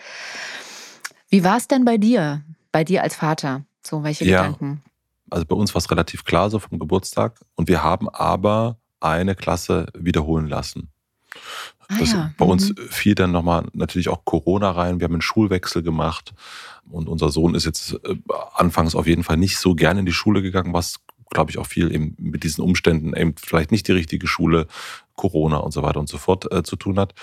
Wie 1.29 1.45
war 1.45 1.59
es 1.59 1.69
denn 1.69 1.85
bei 1.85 1.99
dir, 1.99 2.43
bei 2.73 2.85
dir 2.85 3.03
als 3.03 3.15
Vater? 3.15 3.63
So, 3.83 4.03
welche 4.03 4.25
ja. 4.25 4.43
Gedanken? 4.43 4.83
Also 5.31 5.45
bei 5.47 5.55
uns 5.55 5.75
war 5.75 5.81
es 5.81 5.91
relativ 5.91 6.25
klar 6.25 6.51
so 6.51 6.59
vom 6.59 6.79
Geburtstag. 6.79 7.41
Und 7.55 7.69
wir 7.69 7.83
haben 7.83 8.09
aber 8.09 8.79
eine 9.01 9.35
Klasse 9.35 9.87
wiederholen 9.97 10.47
lassen. 10.47 10.91
Ah, 11.89 11.97
das, 11.99 12.13
ja. 12.13 12.33
Bei 12.37 12.45
mhm. 12.45 12.51
uns 12.53 12.75
fiel 12.91 13.15
dann 13.15 13.33
nochmal 13.33 13.67
natürlich 13.73 14.09
auch 14.09 14.25
Corona 14.25 14.71
rein. 14.71 15.01
Wir 15.01 15.05
haben 15.05 15.15
einen 15.15 15.23
Schulwechsel 15.23 15.83
gemacht. 15.83 16.35
Und 16.91 17.09
unser 17.09 17.31
Sohn 17.31 17.55
ist 17.55 17.65
jetzt 17.65 17.95
äh, 18.05 18.17
anfangs 18.55 18.95
auf 18.95 19.07
jeden 19.07 19.25
Fall 19.25 19.37
nicht 19.37 19.59
so 19.59 19.75
gerne 19.75 20.01
in 20.01 20.07
die 20.07 20.13
Schule 20.13 20.43
gegangen, 20.43 20.73
was, 20.73 20.97
glaube 21.31 21.51
ich, 21.51 21.59
auch 21.59 21.67
viel 21.67 21.93
eben 21.93 22.15
mit 22.19 22.45
diesen 22.45 22.63
Umständen 22.63 23.15
eben 23.15 23.35
vielleicht 23.37 23.71
nicht 23.73 23.89
die 23.89 23.93
richtige 23.93 24.27
Schule, 24.27 24.67
Corona 25.17 25.59
und 25.59 25.73
so 25.73 25.83
weiter 25.83 26.01
und 26.01 26.09
so 26.09 26.19
fort 26.19 26.51
äh, 26.53 26.63
zu 26.63 26.77
tun 26.77 26.99
hat. 26.99 27.15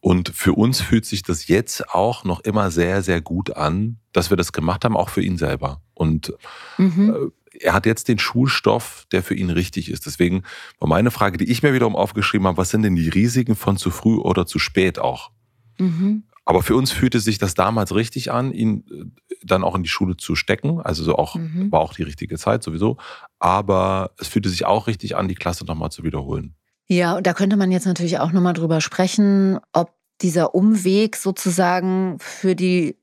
Und 0.00 0.30
für 0.30 0.54
uns 0.54 0.80
fühlt 0.80 1.04
sich 1.04 1.22
das 1.22 1.46
jetzt 1.46 1.90
auch 1.90 2.24
noch 2.24 2.40
immer 2.40 2.70
sehr, 2.70 3.02
sehr 3.02 3.20
gut 3.20 3.56
an, 3.56 3.98
dass 4.12 4.30
wir 4.30 4.36
das 4.36 4.52
gemacht 4.52 4.84
haben, 4.84 4.96
auch 4.96 5.10
für 5.10 5.22
ihn 5.22 5.36
selber. 5.36 5.82
Und 5.92 6.32
mhm. 6.78 7.32
Er 7.62 7.74
hat 7.74 7.86
jetzt 7.86 8.08
den 8.08 8.18
Schulstoff, 8.18 9.06
der 9.12 9.22
für 9.22 9.34
ihn 9.34 9.50
richtig 9.50 9.90
ist. 9.90 10.06
Deswegen 10.06 10.42
war 10.78 10.88
meine 10.88 11.10
Frage, 11.10 11.38
die 11.38 11.50
ich 11.50 11.62
mir 11.62 11.74
wiederum 11.74 11.94
aufgeschrieben 11.94 12.46
habe, 12.46 12.56
was 12.56 12.70
sind 12.70 12.82
denn 12.82 12.96
die 12.96 13.08
Risiken 13.08 13.54
von 13.54 13.76
zu 13.76 13.90
früh 13.90 14.16
oder 14.16 14.46
zu 14.46 14.58
spät 14.58 14.98
auch? 14.98 15.30
Mhm. 15.78 16.24
Aber 16.44 16.62
für 16.62 16.74
uns 16.74 16.90
fühlte 16.90 17.20
sich 17.20 17.38
das 17.38 17.54
damals 17.54 17.94
richtig 17.94 18.32
an, 18.32 18.52
ihn 18.52 18.84
äh, 18.90 19.04
dann 19.44 19.62
auch 19.62 19.74
in 19.74 19.82
die 19.82 19.88
Schule 19.88 20.16
zu 20.16 20.34
stecken. 20.34 20.80
Also 20.80 21.04
so 21.04 21.16
auch, 21.16 21.36
mhm. 21.36 21.70
war 21.70 21.80
auch 21.80 21.94
die 21.94 22.02
richtige 22.02 22.38
Zeit 22.38 22.62
sowieso. 22.62 22.96
Aber 23.38 24.12
es 24.18 24.28
fühlte 24.28 24.48
sich 24.48 24.66
auch 24.66 24.86
richtig 24.86 25.16
an, 25.16 25.28
die 25.28 25.34
Klasse 25.34 25.64
nochmal 25.64 25.90
zu 25.90 26.02
wiederholen. 26.02 26.54
Ja, 26.86 27.16
und 27.16 27.26
da 27.26 27.34
könnte 27.34 27.56
man 27.56 27.70
jetzt 27.70 27.86
natürlich 27.86 28.18
auch 28.18 28.32
nochmal 28.32 28.54
drüber 28.54 28.80
sprechen, 28.80 29.60
ob 29.72 29.94
dieser 30.22 30.54
Umweg 30.54 31.16
sozusagen 31.16 32.16
für 32.18 32.56
die 32.56 32.99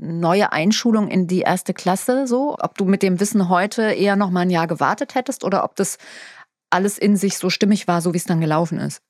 neue 0.00 0.52
Einschulung 0.52 1.08
in 1.08 1.26
die 1.26 1.40
erste 1.40 1.74
Klasse 1.74 2.26
so? 2.26 2.56
Ob 2.58 2.76
du 2.76 2.84
mit 2.84 3.02
dem 3.02 3.20
Wissen 3.20 3.48
heute 3.48 3.82
eher 3.82 4.16
noch 4.16 4.30
mal 4.30 4.40
ein 4.40 4.50
Jahr 4.50 4.66
gewartet 4.66 5.14
hättest 5.14 5.44
oder 5.44 5.64
ob 5.64 5.76
das 5.76 5.98
alles 6.70 6.98
in 6.98 7.16
sich 7.16 7.36
so 7.36 7.50
stimmig 7.50 7.88
war, 7.88 8.00
so 8.00 8.12
wie 8.14 8.18
es 8.18 8.24
dann 8.24 8.40
gelaufen 8.40 8.78
ist? 8.78 9.02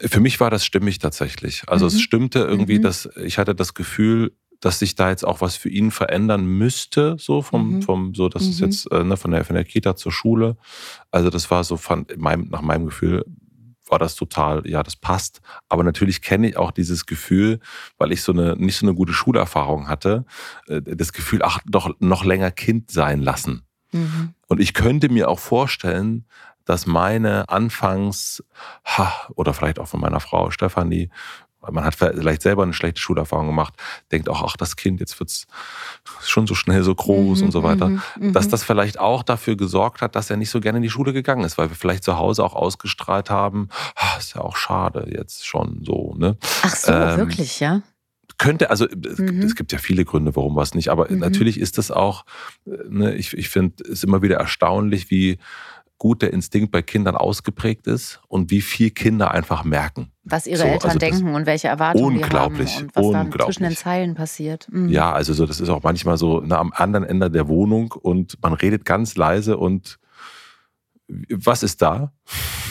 Für 0.00 0.20
mich 0.20 0.40
war 0.40 0.50
das 0.50 0.64
stimmig 0.64 0.98
tatsächlich. 1.00 1.62
Also 1.66 1.86
mhm. 1.86 1.88
es 1.88 2.00
stimmte 2.00 2.38
irgendwie, 2.40 2.78
mhm. 2.78 2.82
dass 2.82 3.08
ich 3.16 3.38
hatte 3.38 3.54
das 3.54 3.74
Gefühl, 3.74 4.32
dass 4.60 4.78
sich 4.78 4.94
da 4.94 5.10
jetzt 5.10 5.26
auch 5.26 5.40
was 5.40 5.56
für 5.56 5.68
ihn 5.68 5.90
verändern 5.90 6.46
müsste, 6.46 7.16
so 7.18 7.42
vom, 7.42 7.76
mhm. 7.76 7.82
vom 7.82 8.14
so, 8.14 8.28
das 8.28 8.44
ist 8.44 8.60
mhm. 8.60 8.66
jetzt 8.66 8.90
äh, 8.90 9.04
ne, 9.04 9.16
von 9.16 9.32
der 9.32 9.44
von 9.44 9.54
der 9.54 9.64
Kita 9.64 9.96
zur 9.96 10.12
Schule. 10.12 10.56
Also 11.10 11.28
das 11.28 11.50
war 11.50 11.64
so 11.64 11.76
von 11.76 12.06
meinem, 12.16 12.48
nach 12.48 12.62
meinem 12.62 12.86
Gefühl 12.86 13.24
war 13.94 14.00
das 14.00 14.16
total, 14.16 14.66
ja, 14.66 14.82
das 14.82 14.96
passt. 14.96 15.40
Aber 15.68 15.84
natürlich 15.84 16.20
kenne 16.20 16.48
ich 16.48 16.56
auch 16.56 16.72
dieses 16.72 17.06
Gefühl, 17.06 17.60
weil 17.96 18.10
ich 18.10 18.22
so 18.22 18.32
eine 18.32 18.56
nicht 18.56 18.76
so 18.76 18.84
eine 18.84 18.94
gute 18.96 19.12
Schulerfahrung 19.12 19.86
hatte, 19.86 20.24
äh, 20.66 20.82
das 20.82 21.12
Gefühl, 21.12 21.42
ach, 21.44 21.60
doch 21.64 21.94
noch 22.00 22.24
länger 22.24 22.50
Kind 22.50 22.90
sein 22.90 23.22
lassen. 23.22 23.62
Mhm. 23.92 24.34
Und 24.48 24.60
ich 24.60 24.74
könnte 24.74 25.08
mir 25.10 25.28
auch 25.28 25.38
vorstellen, 25.38 26.24
dass 26.64 26.86
meine 26.86 27.48
Anfangs, 27.48 28.42
ha, 28.84 29.12
oder 29.36 29.54
vielleicht 29.54 29.78
auch 29.78 29.86
von 29.86 30.00
meiner 30.00 30.18
Frau 30.18 30.50
Stefanie, 30.50 31.08
man 31.70 31.84
hat 31.84 31.94
vielleicht 31.94 32.42
selber 32.42 32.62
eine 32.62 32.72
schlechte 32.72 33.00
Schulerfahrung 33.00 33.46
gemacht, 33.46 33.74
denkt 34.12 34.28
auch, 34.28 34.42
ach, 34.42 34.56
das 34.56 34.76
Kind, 34.76 35.00
jetzt 35.00 35.18
wird's 35.20 35.46
schon 36.22 36.46
so 36.46 36.54
schnell 36.54 36.82
so 36.82 36.94
groß 36.94 37.40
mhm, 37.40 37.46
und 37.46 37.52
so 37.52 37.62
weiter. 37.62 37.88
Mhm, 37.88 38.02
mhm, 38.18 38.32
dass 38.32 38.48
das 38.48 38.64
vielleicht 38.64 38.98
auch 38.98 39.22
dafür 39.22 39.56
gesorgt 39.56 40.00
hat, 40.00 40.16
dass 40.16 40.30
er 40.30 40.36
nicht 40.36 40.50
so 40.50 40.60
gerne 40.60 40.78
in 40.78 40.82
die 40.82 40.90
Schule 40.90 41.12
gegangen 41.12 41.44
ist, 41.44 41.58
weil 41.58 41.68
wir 41.68 41.76
vielleicht 41.76 42.04
zu 42.04 42.16
Hause 42.18 42.44
auch 42.44 42.54
ausgestrahlt 42.54 43.30
haben, 43.30 43.68
ach, 43.94 44.18
ist 44.18 44.34
ja 44.34 44.40
auch 44.40 44.56
schade 44.56 45.08
jetzt 45.10 45.46
schon 45.46 45.82
so. 45.84 46.14
Ne? 46.16 46.36
Ach 46.62 46.74
so, 46.74 46.92
ähm, 46.92 47.16
wirklich, 47.18 47.60
ja? 47.60 47.82
Könnte, 48.36 48.70
also 48.70 48.86
mhm. 48.86 49.42
es 49.42 49.54
gibt 49.54 49.70
ja 49.70 49.78
viele 49.78 50.04
Gründe, 50.04 50.34
warum 50.34 50.56
was 50.56 50.74
nicht, 50.74 50.88
aber 50.88 51.10
mhm. 51.10 51.18
natürlich 51.18 51.60
ist 51.60 51.78
das 51.78 51.90
auch, 51.90 52.24
äh, 52.66 52.70
ne, 52.88 53.14
ich, 53.14 53.32
ich 53.36 53.48
finde 53.48 53.84
es 53.84 54.02
immer 54.02 54.22
wieder 54.22 54.36
erstaunlich, 54.36 55.10
wie 55.10 55.38
gut 55.98 56.22
der 56.22 56.32
Instinkt 56.32 56.70
bei 56.70 56.82
Kindern 56.82 57.16
ausgeprägt 57.16 57.86
ist 57.86 58.20
und 58.28 58.50
wie 58.50 58.60
viel 58.60 58.90
Kinder 58.90 59.30
einfach 59.30 59.64
merken. 59.64 60.10
Was 60.24 60.46
ihre 60.46 60.58
so, 60.58 60.64
Eltern 60.64 60.90
also 60.90 60.98
denken 60.98 61.34
und 61.34 61.46
welche 61.46 61.68
Erwartungen 61.68 62.16
unglaublich, 62.16 62.70
die 62.70 62.76
haben 62.76 62.84
und 62.86 62.96
was 62.96 63.04
unglaublich. 63.04 63.32
dann 63.32 63.46
zwischen 63.46 63.62
den 63.64 63.76
Zeilen 63.76 64.14
passiert. 64.14 64.68
Mhm. 64.70 64.88
Ja, 64.88 65.12
also 65.12 65.32
so, 65.32 65.46
das 65.46 65.60
ist 65.60 65.68
auch 65.68 65.82
manchmal 65.82 66.16
so 66.16 66.42
na, 66.44 66.58
am 66.58 66.72
anderen 66.74 67.04
Ende 67.04 67.30
der 67.30 67.48
Wohnung 67.48 67.92
und 67.92 68.38
man 68.42 68.54
redet 68.54 68.84
ganz 68.84 69.16
leise 69.16 69.56
und 69.56 69.98
was 71.30 71.62
ist 71.62 71.82
da? 71.82 72.12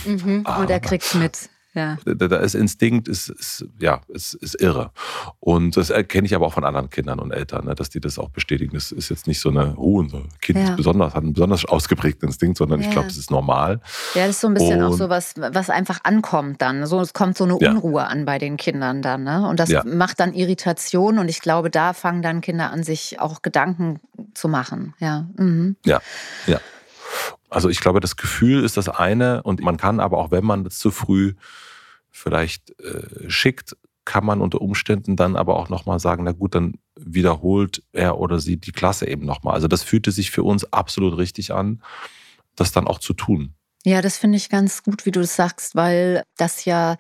Mhm. 0.06 0.46
und 0.60 0.70
er 0.70 0.80
kriegt 0.80 1.16
mit. 1.16 1.50
Ja. 1.74 1.98
Ist 2.06 2.56
Instinkt, 2.56 3.08
ist, 3.08 3.30
ist, 3.30 3.66
ja, 3.80 4.02
ist, 4.10 4.36
ist 4.36 4.62
irre. 4.62 4.92
Und 5.40 5.76
das 5.76 5.90
erkenne 5.90 6.26
ich 6.28 6.36
aber 6.36 6.46
auch 6.46 6.54
von 6.54 6.64
anderen 6.64 6.90
Kindern 6.90 7.20
und 7.20 7.32
Eltern, 7.32 7.66
ne, 7.66 7.74
dass 7.76 7.90
die 7.90 8.00
das 8.00 8.20
auch 8.20 8.30
bestätigen. 8.30 8.74
Das 8.74 8.92
ist 8.92 9.10
jetzt 9.10 9.26
nicht 9.28 9.40
so 9.40 9.50
eine, 9.50 9.74
oh, 9.78 10.00
unser 10.00 10.22
Kind 10.42 10.60
Ja. 10.60 10.66
ist 10.66 10.76
besonders, 10.76 11.14
hat 11.16 11.24
einen 11.24 11.34
besonders 11.34 11.66
ausgeprägten 11.66 12.30
Instinkt, 12.30 12.58
sondern 12.58 12.80
ich 12.80 12.86
Ja. 12.88 12.92
glaube, 12.94 13.08
das 13.08 13.18
ist 13.18 13.32
normal. 13.32 13.80
Ja, 14.14 14.28
das 14.28 14.36
ist 14.36 14.42
so 14.42 14.48
ein 14.48 14.54
bisschen 14.54 14.82
auch 14.84 14.92
Und- 14.92 14.98
so 14.98 15.10
was, 15.10 15.34
was 15.38 15.70
einfach 15.70 16.02
ankommt 16.04 16.62
dann. 16.62 16.86
So, 16.86 17.00
es 17.02 17.14
kommt 17.14 17.38
so 17.38 17.44
eine. 17.46 17.58
Unruhe 17.58 18.06
an 18.06 18.26
bei 18.26 18.38
den 18.40 18.58
Kindern 18.58 19.02
dann. 19.02 19.24
Ne? 19.24 19.48
Und 19.48 19.60
das 19.60 19.72
macht 19.86 20.20
dann 20.20 20.34
Irritation 20.34 21.18
und 21.20 21.30
ich 21.30 21.40
glaube, 21.42 21.70
da 21.70 21.94
fangen 21.94 22.22
dann 22.22 22.42
Kinder 22.42 22.72
an, 22.72 22.84
sich 22.84 23.20
auch 23.20 23.42
Gedanken 23.42 24.00
zu 24.34 24.48
machen. 24.48 24.94
Ja. 25.00 25.28
Mhm. 25.38 25.76
Ja, 25.86 26.02
ja. 26.48 26.60
Also 27.50 27.70
ich 27.70 27.80
glaube, 27.80 28.00
das 28.00 28.16
Gefühl 28.16 28.64
ist 28.64 28.78
das 28.78 28.90
eine 28.90 29.44
und 29.44 29.62
man 29.62 29.78
kann 29.78 30.00
aber 30.00 30.18
auch, 30.18 30.32
wenn 30.32 30.46
man 30.46 30.64
das 30.64 30.78
zu 30.78 30.92
früh 30.92 31.34
vielleicht 32.10 32.80
äh, 32.80 33.30
schickt, 33.30 33.76
kann 34.06 34.26
man 34.26 34.42
unter 34.42 34.62
Umständen 34.62 35.16
dann 35.16 35.36
aber 35.36 35.56
auch 35.58 35.70
nochmal 35.70 36.00
sagen, 36.00 36.24
na 36.24 36.32
gut, 36.34 36.56
dann 36.56 36.76
wiederholt 36.96 37.84
er 37.94 38.20
oder 38.20 38.40
sie 38.40 38.58
die 38.58 38.72
Klasse 38.72 39.08
eben 39.08 39.26
nochmal. 39.26 39.54
Also 39.54 39.68
das 39.68 39.84
fühlte 39.84 40.12
sich 40.12 40.32
für 40.32 40.44
uns 40.44 40.72
absolut 40.74 41.18
richtig 41.18 41.54
an, 41.54 41.82
das 42.56 42.72
dann 42.72 42.88
auch 42.88 43.00
zu 43.00 43.14
tun. 43.14 43.54
Ja, 43.86 44.02
das 44.02 44.18
finde 44.18 44.38
ich 44.38 44.50
ganz 44.50 44.82
gut, 44.84 45.06
wie 45.06 45.12
du 45.12 45.20
das 45.20 45.36
sagst, 45.36 45.76
weil 45.76 46.24
das 46.38 46.64
ja 46.64 46.96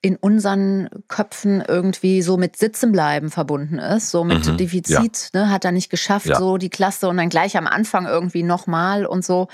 in 0.00 0.14
unseren 0.16 0.88
Köpfen 1.08 1.64
irgendwie 1.66 2.22
so 2.22 2.36
mit 2.36 2.56
Sitzenbleiben 2.56 3.30
verbunden 3.30 3.78
ist, 3.80 4.10
so 4.12 4.22
mit 4.22 4.46
Mhm, 4.46 4.56
Defizit, 4.56 5.30
ne, 5.34 5.50
hat 5.50 5.64
er 5.64 5.72
nicht 5.72 5.90
geschafft, 5.90 6.26
Ja. 6.26 6.38
so 6.38 6.56
die 6.56 6.70
Klasse 6.70 7.08
und 7.08 7.16
dann 7.16 7.28
gleich 7.28 7.56
am 7.56 7.66
Anfang 7.66 8.06
irgendwie 8.06 8.44
nochmal 8.44 9.04
und 9.04 9.24
so. 9.24 9.48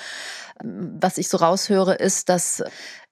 Was 0.63 1.19
ich 1.19 1.29
so 1.29 1.39
raushöre, 1.39 1.95
ist, 1.95 2.29
dass 2.29 2.63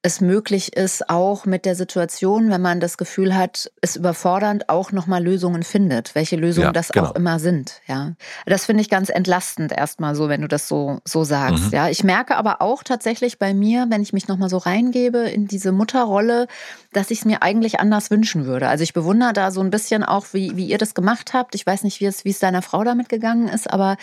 es 0.05 0.21
möglich 0.21 0.77
ist, 0.77 1.09
auch 1.09 1.47
mit 1.47 1.65
der 1.65 1.77
Situation, 1.77 2.51
wenn 2.51 2.61
man 2.61 2.81
das 2.81 2.99
Gefühl 2.99 3.37
hat, 3.37 3.71
es 3.81 3.95
überfordernd, 3.95 4.69
auch 4.69 4.91
nochmal 4.91 5.23
Lösungen 5.23 5.63
findet, 5.63 6.17
welche 6.17 6.35
Lösungen 6.35 6.67
Ja, 6.67 6.73
das 6.73 6.89
genau. 6.89 7.07
auch 7.11 7.15
immer 7.15 7.39
sind. 7.39 7.81
Ja, 7.87 8.15
das 8.45 8.67
finde 8.67 8.83
ich 8.83 8.91
ganz 8.91 9.11
entlastend 9.11 9.71
erstmal 9.71 10.17
so, 10.17 10.29
wenn 10.29 10.41
du 10.41 10.49
das 10.49 10.67
so 10.67 10.99
so 11.05 11.23
sagst. 11.23 11.67
Mhm. 11.67 11.71
Ja, 11.73 11.89
ich 11.89 12.03
merke 12.03 12.37
aber 12.37 12.61
auch 12.61 12.83
tatsächlich 12.83 13.39
bei 13.39 13.55
mir, 13.55 13.87
wenn 13.91 14.03
ich 14.03 14.13
mich 14.13 14.27
nochmal 14.27 14.49
so 14.49 14.59
reingebe 14.59 15.19
in 15.19 15.47
diese 15.47 15.71
Mutterrolle, 15.71 16.49
dass 16.93 17.13
ich 17.13 17.21
es 17.21 17.25
mir 17.25 17.43
eigentlich 17.43 17.79
anders 17.79 18.11
wünschen 18.11 18.45
würde. 18.45 18.67
Also 18.67 18.83
ich 18.83 18.95
bewundere 18.95 19.33
da 19.33 19.53
so 19.53 19.61
ein 19.61 19.71
bisschen 19.71 20.03
auch, 20.03 20.27
wie, 20.33 20.57
wie 20.57 20.67
ihr 20.67 20.79
das 20.79 20.95
gemacht 20.95 21.33
habt. 21.33 21.55
Ich 21.55 21.65
weiß 21.65 21.85
nicht, 21.85 22.01
wie 22.01 22.07
es, 22.07 22.25
wie 22.25 22.31
es 22.31 22.41
deiner 22.41 22.63
Frau 22.63 22.83
damit 22.83 23.09
gegangen 23.09 23.47
ist, 23.47 23.71
aber 23.71 23.97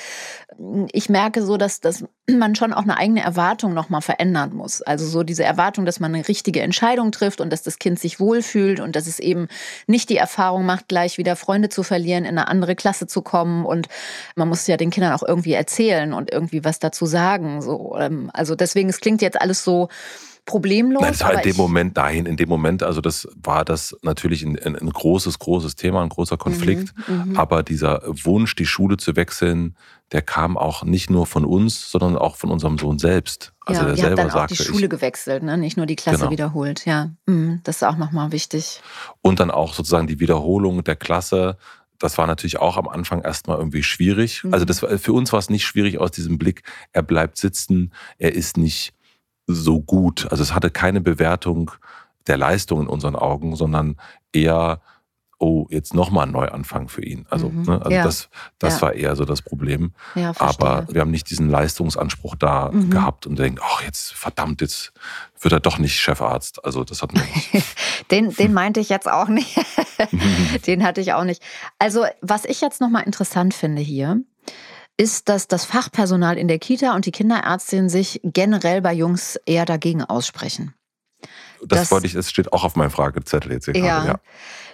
ich 0.93 1.09
merke 1.09 1.43
so, 1.43 1.57
dass, 1.57 1.81
dass 1.81 2.05
man 2.29 2.55
schon 2.55 2.73
auch 2.73 2.83
eine 2.83 2.97
eigene 2.97 3.21
Erwartung 3.21 3.73
nochmal 3.73 4.01
verändern 4.01 4.53
muss. 4.53 4.81
Also 4.81 5.05
so 5.05 5.23
diese 5.23 5.43
Erwartung, 5.43 5.85
dass 5.89 5.99
man 5.99 6.13
eine 6.13 6.27
richtige 6.27 6.61
Entscheidung 6.61 7.11
trifft 7.11 7.41
und 7.41 7.51
dass 7.51 7.63
das 7.63 7.79
Kind 7.79 7.99
sich 7.99 8.19
wohlfühlt 8.19 8.79
und 8.79 8.95
dass 8.95 9.07
es 9.07 9.19
eben 9.19 9.47
nicht 9.87 10.09
die 10.09 10.17
Erfahrung 10.17 10.65
macht, 10.65 10.87
gleich 10.87 11.17
wieder 11.17 11.35
Freunde 11.35 11.69
zu 11.69 11.81
verlieren, 11.81 12.25
in 12.25 12.37
eine 12.37 12.47
andere 12.47 12.75
Klasse 12.75 13.07
zu 13.07 13.23
kommen. 13.23 13.65
Und 13.65 13.87
man 14.35 14.47
muss 14.47 14.67
ja 14.67 14.77
den 14.77 14.91
Kindern 14.91 15.13
auch 15.13 15.23
irgendwie 15.27 15.53
erzählen 15.53 16.13
und 16.13 16.31
irgendwie 16.31 16.63
was 16.63 16.77
dazu 16.77 17.07
sagen. 17.07 17.63
So, 17.63 17.97
ähm, 17.99 18.29
also 18.33 18.53
deswegen, 18.53 18.89
es 18.89 18.99
klingt 18.99 19.23
jetzt 19.23 19.41
alles 19.41 19.63
so 19.63 19.89
problemlos. 20.45 21.01
Nein, 21.01 21.19
war 21.19 21.33
in 21.33 21.41
dem 21.41 21.57
Moment 21.57 21.97
dahin, 21.97 22.25
in 22.25 22.37
dem 22.37 22.49
Moment, 22.49 22.83
also 22.83 23.01
das 23.01 23.27
war 23.35 23.65
das 23.65 23.95
natürlich 24.01 24.43
ein, 24.43 24.57
ein, 24.57 24.75
ein 24.75 24.89
großes, 24.89 25.39
großes 25.39 25.75
Thema, 25.75 26.01
ein 26.01 26.09
großer 26.09 26.37
Konflikt. 26.37 26.93
Mhm, 27.07 27.31
mhm. 27.31 27.37
Aber 27.37 27.63
dieser 27.63 28.01
Wunsch, 28.05 28.55
die 28.55 28.65
Schule 28.65 28.97
zu 28.97 29.15
wechseln, 29.15 29.75
der 30.11 30.21
kam 30.21 30.57
auch 30.57 30.83
nicht 30.83 31.09
nur 31.09 31.25
von 31.25 31.45
uns, 31.45 31.91
sondern 31.91 32.17
auch 32.17 32.35
von 32.35 32.49
unserem 32.49 32.77
Sohn 32.77 32.97
selbst. 32.97 33.53
Also 33.65 33.81
ja, 33.81 33.87
der 33.87 33.95
selber 33.97 34.15
dann 34.15 34.27
auch 34.29 34.33
sagte, 34.33 34.55
die 34.55 34.63
Schule 34.63 34.85
ich, 34.85 34.89
gewechselt, 34.89 35.43
ne? 35.43 35.57
nicht 35.57 35.77
nur 35.77 35.85
die 35.85 35.95
Klasse 35.95 36.19
Genau. 36.19 36.31
wiederholt. 36.31 36.85
Ja, 36.85 37.11
mhm, 37.27 37.61
das 37.63 37.77
ist 37.77 37.83
auch 37.83 37.97
nochmal 37.97 38.31
wichtig. 38.31 38.81
und 39.21 39.39
dann 39.39 39.51
auch 39.51 39.73
sozusagen 39.73 40.07
die 40.07 40.19
Wiederholung 40.19 40.83
der 40.83 40.95
Klasse. 40.95 41.57
Das 41.99 42.17
war 42.17 42.27
natürlich 42.27 42.59
auch 42.59 42.77
am 42.77 42.87
Anfang 42.87 43.21
erstmal 43.21 43.57
irgendwie 43.57 43.83
schwierig. 43.83 44.43
Mhm. 44.43 44.53
Also 44.53 44.65
das 44.65 44.81
war, 44.81 44.97
für 44.97 45.13
uns 45.13 45.31
war 45.31 45.39
es 45.39 45.49
nicht 45.49 45.65
schwierig 45.65 45.99
aus 45.99 46.11
diesem 46.11 46.37
Blick, 46.37 46.63
er 46.91 47.03
bleibt 47.03 47.37
sitzen, 47.37 47.93
er 48.17 48.33
ist 48.33 48.57
nicht 48.57 48.93
so 49.51 49.81
gut. 49.81 50.27
Also 50.31 50.43
es 50.43 50.53
hatte 50.53 50.69
keine 50.69 51.01
Bewertung 51.01 51.71
der 52.27 52.37
Leistung 52.37 52.81
in 52.81 52.87
unseren 52.87 53.15
Augen, 53.15 53.55
sondern 53.55 53.95
eher, 54.31 54.79
oh, 55.39 55.65
jetzt 55.69 55.95
nochmal 55.95 56.27
ein 56.27 56.31
Neuanfang 56.31 56.87
für 56.89 57.03
ihn. 57.03 57.25
Also, 57.29 57.49
Mhm. 57.49 57.61
ne, 57.63 57.79
also 57.81 57.89
Ja. 57.91 58.03
das, 58.03 58.29
das 58.59 58.75
Ja. 58.75 58.81
war 58.83 58.93
eher 58.93 59.15
so 59.15 59.25
das 59.25 59.41
Problem. 59.41 59.93
Ja. 60.13 60.33
Aber 60.37 60.85
wir 60.91 61.01
haben 61.01 61.09
nicht 61.11 61.29
diesen 61.31 61.49
Leistungsanspruch 61.49 62.35
da 62.35 62.69
Mhm. 62.71 62.91
gehabt 62.91 63.25
und 63.25 63.39
denken, 63.39 63.59
ach, 63.63 63.81
jetzt 63.81 64.13
verdammt, 64.13 64.61
jetzt 64.61 64.91
wird 65.41 65.53
er 65.53 65.59
doch 65.59 65.79
nicht 65.79 65.95
Chefarzt. 65.99 66.63
Also 66.63 66.83
das 66.83 67.01
hatten 67.01 67.15
wir 67.15 67.23
nicht. 67.23 67.65
Den, 68.11 68.33
den 68.35 68.53
meinte 68.53 68.79
ich 68.79 68.89
jetzt 68.89 69.09
auch 69.09 69.27
nicht. 69.29 69.55
den 70.67 70.83
hatte 70.83 71.01
ich 71.01 71.13
auch 71.13 71.23
nicht. 71.23 71.41
Also, 71.79 72.05
was 72.21 72.45
ich 72.45 72.61
jetzt 72.61 72.81
nochmal 72.81 73.03
interessant 73.03 73.53
finde 73.53 73.81
hier, 73.81 74.21
ist, 74.99 75.29
dass 75.29 75.47
das 75.47 75.63
Fachpersonal 75.65 76.37
in 76.37 76.47
der 76.49 76.59
Kita 76.59 76.93
und 76.93 77.05
die 77.05 77.11
Kinderärztin 77.11 77.87
sich 77.87 78.19
generell 78.23 78.81
bei 78.81 78.93
Jungs 78.93 79.37
eher 79.45 79.65
dagegen 79.65 80.03
aussprechen. 80.03 80.73
Das, 81.61 81.79
Das- 81.81 81.91
wollte 81.91 82.05
ich, 82.07 82.13
das 82.13 82.29
steht 82.29 82.51
auch 82.53 82.63
auf 82.65 82.75
meinem 82.75 82.91
Fragezettel 82.91 83.53
jetzt 83.53 83.65
hier 83.65 83.73
gerade. 83.75 84.07
Ja. 84.07 84.19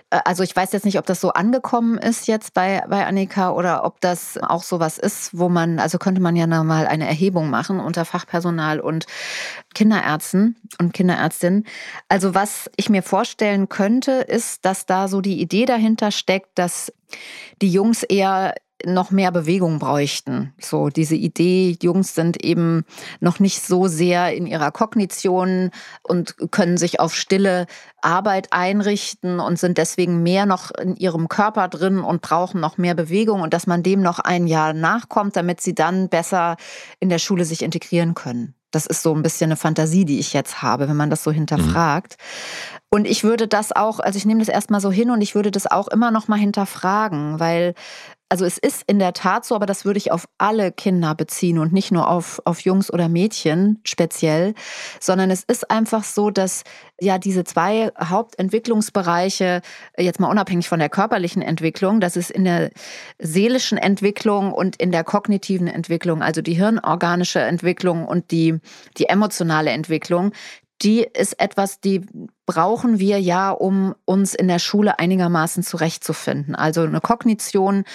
Äh, 0.10 0.22
Also 0.26 0.44
ich 0.44 0.56
weiß 0.56 0.72
jetzt 0.72 0.86
nicht, 0.86 0.98
ob 1.00 1.06
das 1.06 1.20
so 1.22 1.32
angekommen 1.34 1.98
ist 1.98 2.28
jetzt 2.28 2.54
bei, 2.54 2.84
bei 2.90 3.06
Annika 3.06 3.52
oder 3.52 3.84
ob 3.86 4.02
das 4.02 4.38
auch 4.38 4.64
sowas 4.64 4.98
ist, 4.98 5.38
wo 5.38 5.50
man, 5.50 5.80
also 5.80 5.98
könnte 6.00 6.22
man 6.22 6.36
ja 6.36 6.46
noch 6.48 6.64
mal 6.64 6.88
eine 6.88 7.08
Erhebung 7.08 7.50
machen 7.50 7.80
unter 7.80 8.06
Fachpersonal 8.06 8.80
und 8.80 9.06
Kinderärzten 9.74 10.56
und 10.80 10.94
Kinderärztinnen. 10.94 11.66
Also 12.10 12.34
was 12.34 12.70
ich 12.78 12.90
mir 12.90 13.04
vorstellen 13.04 13.68
könnte, 13.70 14.12
ist, 14.12 14.66
dass 14.66 14.86
da 14.86 15.08
so 15.08 15.22
die 15.22 15.40
Idee 15.42 15.66
dahinter 15.66 16.12
steckt, 16.12 16.58
dass 16.58 16.92
die 17.62 17.70
Jungs 17.70 18.04
eher 18.04 18.54
noch 18.84 19.12
mehr 19.12 19.32
Bewegung 19.32 19.80
bräuchten. 19.80 20.54
So 20.60 20.90
diese 20.90 21.16
Idee, 21.16 21.78
Jungs 21.82 22.14
sind 22.14 22.44
eben 22.44 22.84
noch 23.20 23.40
nicht 23.40 23.62
so 23.62 23.88
sehr 23.88 24.36
in 24.36 24.48
ihrer 24.48 24.72
Kognition 24.72 25.72
und 26.04 26.36
können 26.52 26.78
sich 26.78 27.00
auf 27.00 27.16
stille 27.16 27.68
Arbeit 28.02 28.52
einrichten 28.52 29.40
und 29.40 29.58
sind 29.58 29.78
deswegen 29.78 30.24
mehr 30.24 30.46
noch 30.46 30.72
in 30.72 30.96
ihrem 30.96 31.30
Körper 31.30 31.68
drin 31.68 32.00
und 32.00 32.22
brauchen 32.22 32.60
noch 32.60 32.78
mehr 32.78 32.96
Bewegung 32.96 33.42
und 33.42 33.54
dass 33.54 33.68
man 33.68 33.82
dem 33.82 34.02
noch 34.02 34.20
ein 34.20 34.48
Jahr 34.48 34.74
nachkommt, 34.74 35.36
damit 35.36 35.62
sie 35.62 35.74
dann 35.74 36.10
besser 36.10 36.58
in 37.00 37.10
der 37.10 37.20
Schule 37.20 37.46
sich 37.46 37.62
integrieren 37.62 38.14
können. 38.14 38.56
Das 38.72 38.86
ist 38.86 39.04
so 39.04 39.16
ein 39.16 39.24
bisschen 39.24 39.52
eine 39.52 39.56
Fantasie, 39.56 40.04
die 40.04 40.20
ich 40.20 40.34
jetzt 40.34 40.62
habe, 40.62 40.90
wenn 40.90 40.98
man 40.98 41.10
das 41.10 41.24
so 41.24 41.32
hinterfragt. 41.32 42.18
Und 42.90 43.08
ich 43.08 43.24
würde 43.24 43.48
das 43.48 43.72
auch, 43.72 44.00
also 44.00 44.18
ich 44.18 44.26
nehme 44.26 44.42
das 44.42 44.50
erstmal 44.50 44.82
so 44.82 44.92
hin 44.92 45.12
und 45.12 45.22
ich 45.22 45.34
würde 45.34 45.50
das 45.50 45.66
auch 45.66 45.88
immer 45.88 46.12
noch 46.12 46.28
mal 46.28 46.38
hinterfragen, 46.38 47.40
weil 47.40 47.74
also 48.36 48.44
es 48.44 48.58
ist 48.58 48.84
in 48.88 49.00
der 49.00 49.14
Tat 49.14 49.46
so, 49.46 49.56
aber 49.56 49.66
das 49.66 49.86
würde 49.86 49.98
ich 49.98 50.12
auf 50.12 50.28
alle 50.38 50.74
Kinder 50.74 51.16
beziehen 51.16 51.58
und 51.58 51.72
nicht 51.72 51.94
nur 51.94 52.10
auf, 52.10 52.42
auf 52.44 52.60
Jungs 52.60 52.92
oder 52.92 53.08
Mädchen 53.08 53.80
speziell, 53.86 54.56
sondern 55.00 55.32
es 55.32 55.46
ist 55.46 55.72
einfach 55.72 56.04
so, 56.04 56.32
dass 56.32 56.66
ja 57.00 57.18
diese 57.18 57.46
zwei 57.46 57.94
Hauptentwicklungsbereiche, 57.98 59.62
jetzt 59.98 60.20
mal 60.20 60.28
unabhängig 60.28 60.68
von 60.68 60.80
der 60.80 60.90
körperlichen 60.90 61.42
Entwicklung, 61.42 62.02
das 62.02 62.18
ist 62.18 62.30
in 62.30 62.44
der 62.44 62.72
seelischen 63.20 63.78
Entwicklung 63.78 64.52
und 64.52 64.76
in 64.76 64.92
der 64.92 65.06
kognitiven 65.06 65.68
Entwicklung, 65.68 66.22
also 66.22 66.42
die 66.42 66.56
hirnorganische 66.56 67.40
Entwicklung 67.40 68.06
und 68.06 68.32
die, 68.32 68.60
die 68.98 69.08
emotionale 69.08 69.70
Entwicklung, 69.70 70.34
die 70.82 71.02
ist 71.02 71.40
etwas, 71.40 71.80
die 71.80 72.06
brauchen 72.46 73.00
wir 73.00 73.20
ja, 73.20 73.52
um 73.52 73.96
uns 74.06 74.34
in 74.34 74.48
der 74.48 74.60
Schule 74.60 75.00
einigermaßen 75.00 75.64
zurechtzufinden. 75.64 76.56
Also 76.56 76.82
eine 76.82 77.02
Kognition, 77.02 77.86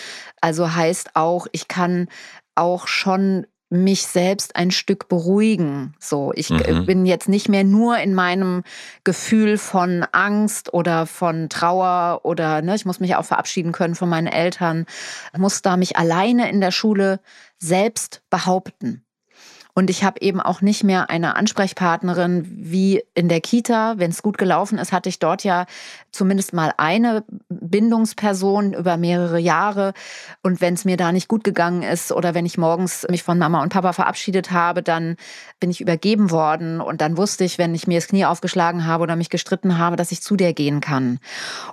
also 0.40 0.74
heißt 0.74 1.10
auch, 1.14 1.46
ich 1.52 1.68
kann 1.68 2.08
auch 2.54 2.86
schon 2.88 3.46
mich 3.72 4.02
selbst 4.02 4.56
ein 4.56 4.72
Stück 4.72 5.08
beruhigen. 5.08 5.94
So, 6.00 6.32
ich 6.34 6.50
Mhm. 6.50 6.86
bin 6.86 7.06
jetzt 7.06 7.28
nicht 7.28 7.48
mehr 7.48 7.62
nur 7.62 7.98
in 7.98 8.14
meinem 8.14 8.64
Gefühl 9.04 9.58
von 9.58 10.04
Angst 10.10 10.74
oder 10.74 11.06
von 11.06 11.48
Trauer 11.48 12.20
oder 12.24 12.62
ne, 12.62 12.74
ich 12.74 12.84
muss 12.84 12.98
mich 12.98 13.14
auch 13.14 13.24
verabschieden 13.24 13.70
können 13.70 13.94
von 13.94 14.08
meinen 14.08 14.26
Eltern, 14.26 14.86
muss 15.38 15.62
da 15.62 15.76
mich 15.76 15.96
alleine 15.96 16.50
in 16.50 16.60
der 16.60 16.72
Schule 16.72 17.20
selbst 17.58 18.22
behaupten. 18.28 19.04
Und 19.74 19.90
ich 19.90 20.04
habe 20.04 20.20
eben 20.20 20.40
auch 20.40 20.60
nicht 20.60 20.84
mehr 20.84 21.10
eine 21.10 21.36
Ansprechpartnerin 21.36 22.46
wie 22.50 23.02
in 23.14 23.28
der 23.28 23.40
Kita. 23.40 23.94
Wenn 23.98 24.10
es 24.10 24.22
gut 24.22 24.38
gelaufen 24.38 24.78
ist, 24.78 24.92
hatte 24.92 25.08
ich 25.08 25.18
dort 25.18 25.44
ja 25.44 25.66
zumindest 26.10 26.52
mal 26.52 26.72
eine 26.76 27.24
Bindungsperson 27.48 28.74
über 28.74 28.96
mehrere 28.96 29.38
Jahre. 29.38 29.92
Und 30.42 30.60
wenn 30.60 30.74
es 30.74 30.84
mir 30.84 30.96
da 30.96 31.12
nicht 31.12 31.28
gut 31.28 31.44
gegangen 31.44 31.82
ist 31.82 32.12
oder 32.12 32.34
wenn 32.34 32.46
ich 32.46 32.58
morgens 32.58 33.06
mich 33.08 33.22
von 33.22 33.38
Mama 33.38 33.62
und 33.62 33.72
Papa 33.72 33.92
verabschiedet 33.92 34.50
habe, 34.50 34.82
dann 34.82 35.16
bin 35.60 35.70
ich 35.70 35.80
übergeben 35.80 36.30
worden. 36.30 36.80
Und 36.80 37.00
dann 37.00 37.16
wusste 37.16 37.44
ich, 37.44 37.58
wenn 37.58 37.74
ich 37.74 37.86
mir 37.86 37.98
das 37.98 38.08
Knie 38.08 38.24
aufgeschlagen 38.24 38.86
habe 38.86 39.02
oder 39.02 39.16
mich 39.16 39.30
gestritten 39.30 39.78
habe, 39.78 39.96
dass 39.96 40.12
ich 40.12 40.22
zu 40.22 40.36
dir 40.36 40.52
gehen 40.52 40.80
kann. 40.80 41.18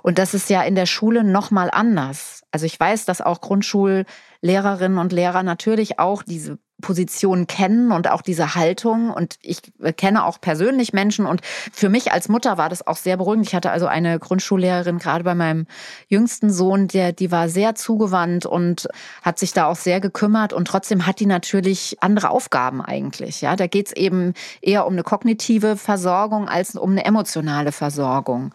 Und 0.02 0.18
das 0.18 0.34
ist 0.34 0.50
ja 0.50 0.62
in 0.62 0.74
der 0.74 0.86
Schule 0.86 1.24
noch 1.24 1.50
mal 1.50 1.70
anders. 1.70 2.42
Also 2.50 2.66
ich 2.66 2.78
weiß, 2.78 3.04
dass 3.04 3.20
auch 3.20 3.40
Grundschullehrerinnen 3.40 4.98
und 4.98 5.12
Lehrer 5.12 5.42
natürlich 5.42 5.98
auch 5.98 6.22
diese 6.22 6.58
Position 6.80 7.46
kennen 7.46 7.90
und 7.90 8.08
auch 8.08 8.22
diese 8.22 8.54
Haltung. 8.54 9.10
Und 9.10 9.36
ich 9.42 9.60
kenne 9.96 10.24
auch 10.24 10.40
persönlich 10.40 10.92
Menschen. 10.92 11.26
Und 11.26 11.40
für 11.44 11.88
mich 11.88 12.12
als 12.12 12.28
Mutter 12.28 12.56
war 12.56 12.68
das 12.68 12.86
auch 12.86 12.96
sehr 12.96 13.16
beruhigend. 13.16 13.46
Ich 13.48 13.54
hatte 13.54 13.70
also 13.70 13.86
eine 13.86 14.18
Grundschullehrerin, 14.18 14.98
gerade 14.98 15.24
bei 15.24 15.34
meinem 15.34 15.66
jüngsten 16.08 16.50
Sohn, 16.50 16.88
der, 16.88 17.12
die 17.12 17.30
war 17.32 17.48
sehr 17.48 17.74
zugewandt 17.74 18.46
und 18.46 18.88
hat 19.22 19.38
sich 19.38 19.52
da 19.52 19.66
auch 19.66 19.76
sehr 19.76 20.00
gekümmert. 20.00 20.52
Und 20.52 20.68
trotzdem 20.68 21.06
hat 21.06 21.20
die 21.20 21.26
natürlich 21.26 21.96
andere 22.00 22.30
Aufgaben 22.30 22.80
eigentlich. 22.80 23.40
Ja, 23.40 23.56
da 23.56 23.66
geht 23.66 23.88
es 23.88 23.92
eben 23.92 24.34
eher 24.60 24.86
um 24.86 24.92
eine 24.92 25.02
kognitive 25.02 25.76
Versorgung 25.76 26.48
als 26.48 26.76
um 26.76 26.92
eine 26.92 27.04
emotionale 27.04 27.72
Versorgung. 27.72 28.52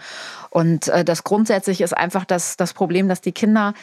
Und 0.49 0.87
äh, 0.87 1.03
das 1.03 1.23
grundsätzlich 1.23 1.81
ist 1.81 1.95
einfach 1.97 2.25
das, 2.25 2.57
das 2.57 2.73
Problem, 2.73 3.07
dass 3.09 3.21
die 3.21 3.31
Kinder 3.31 3.73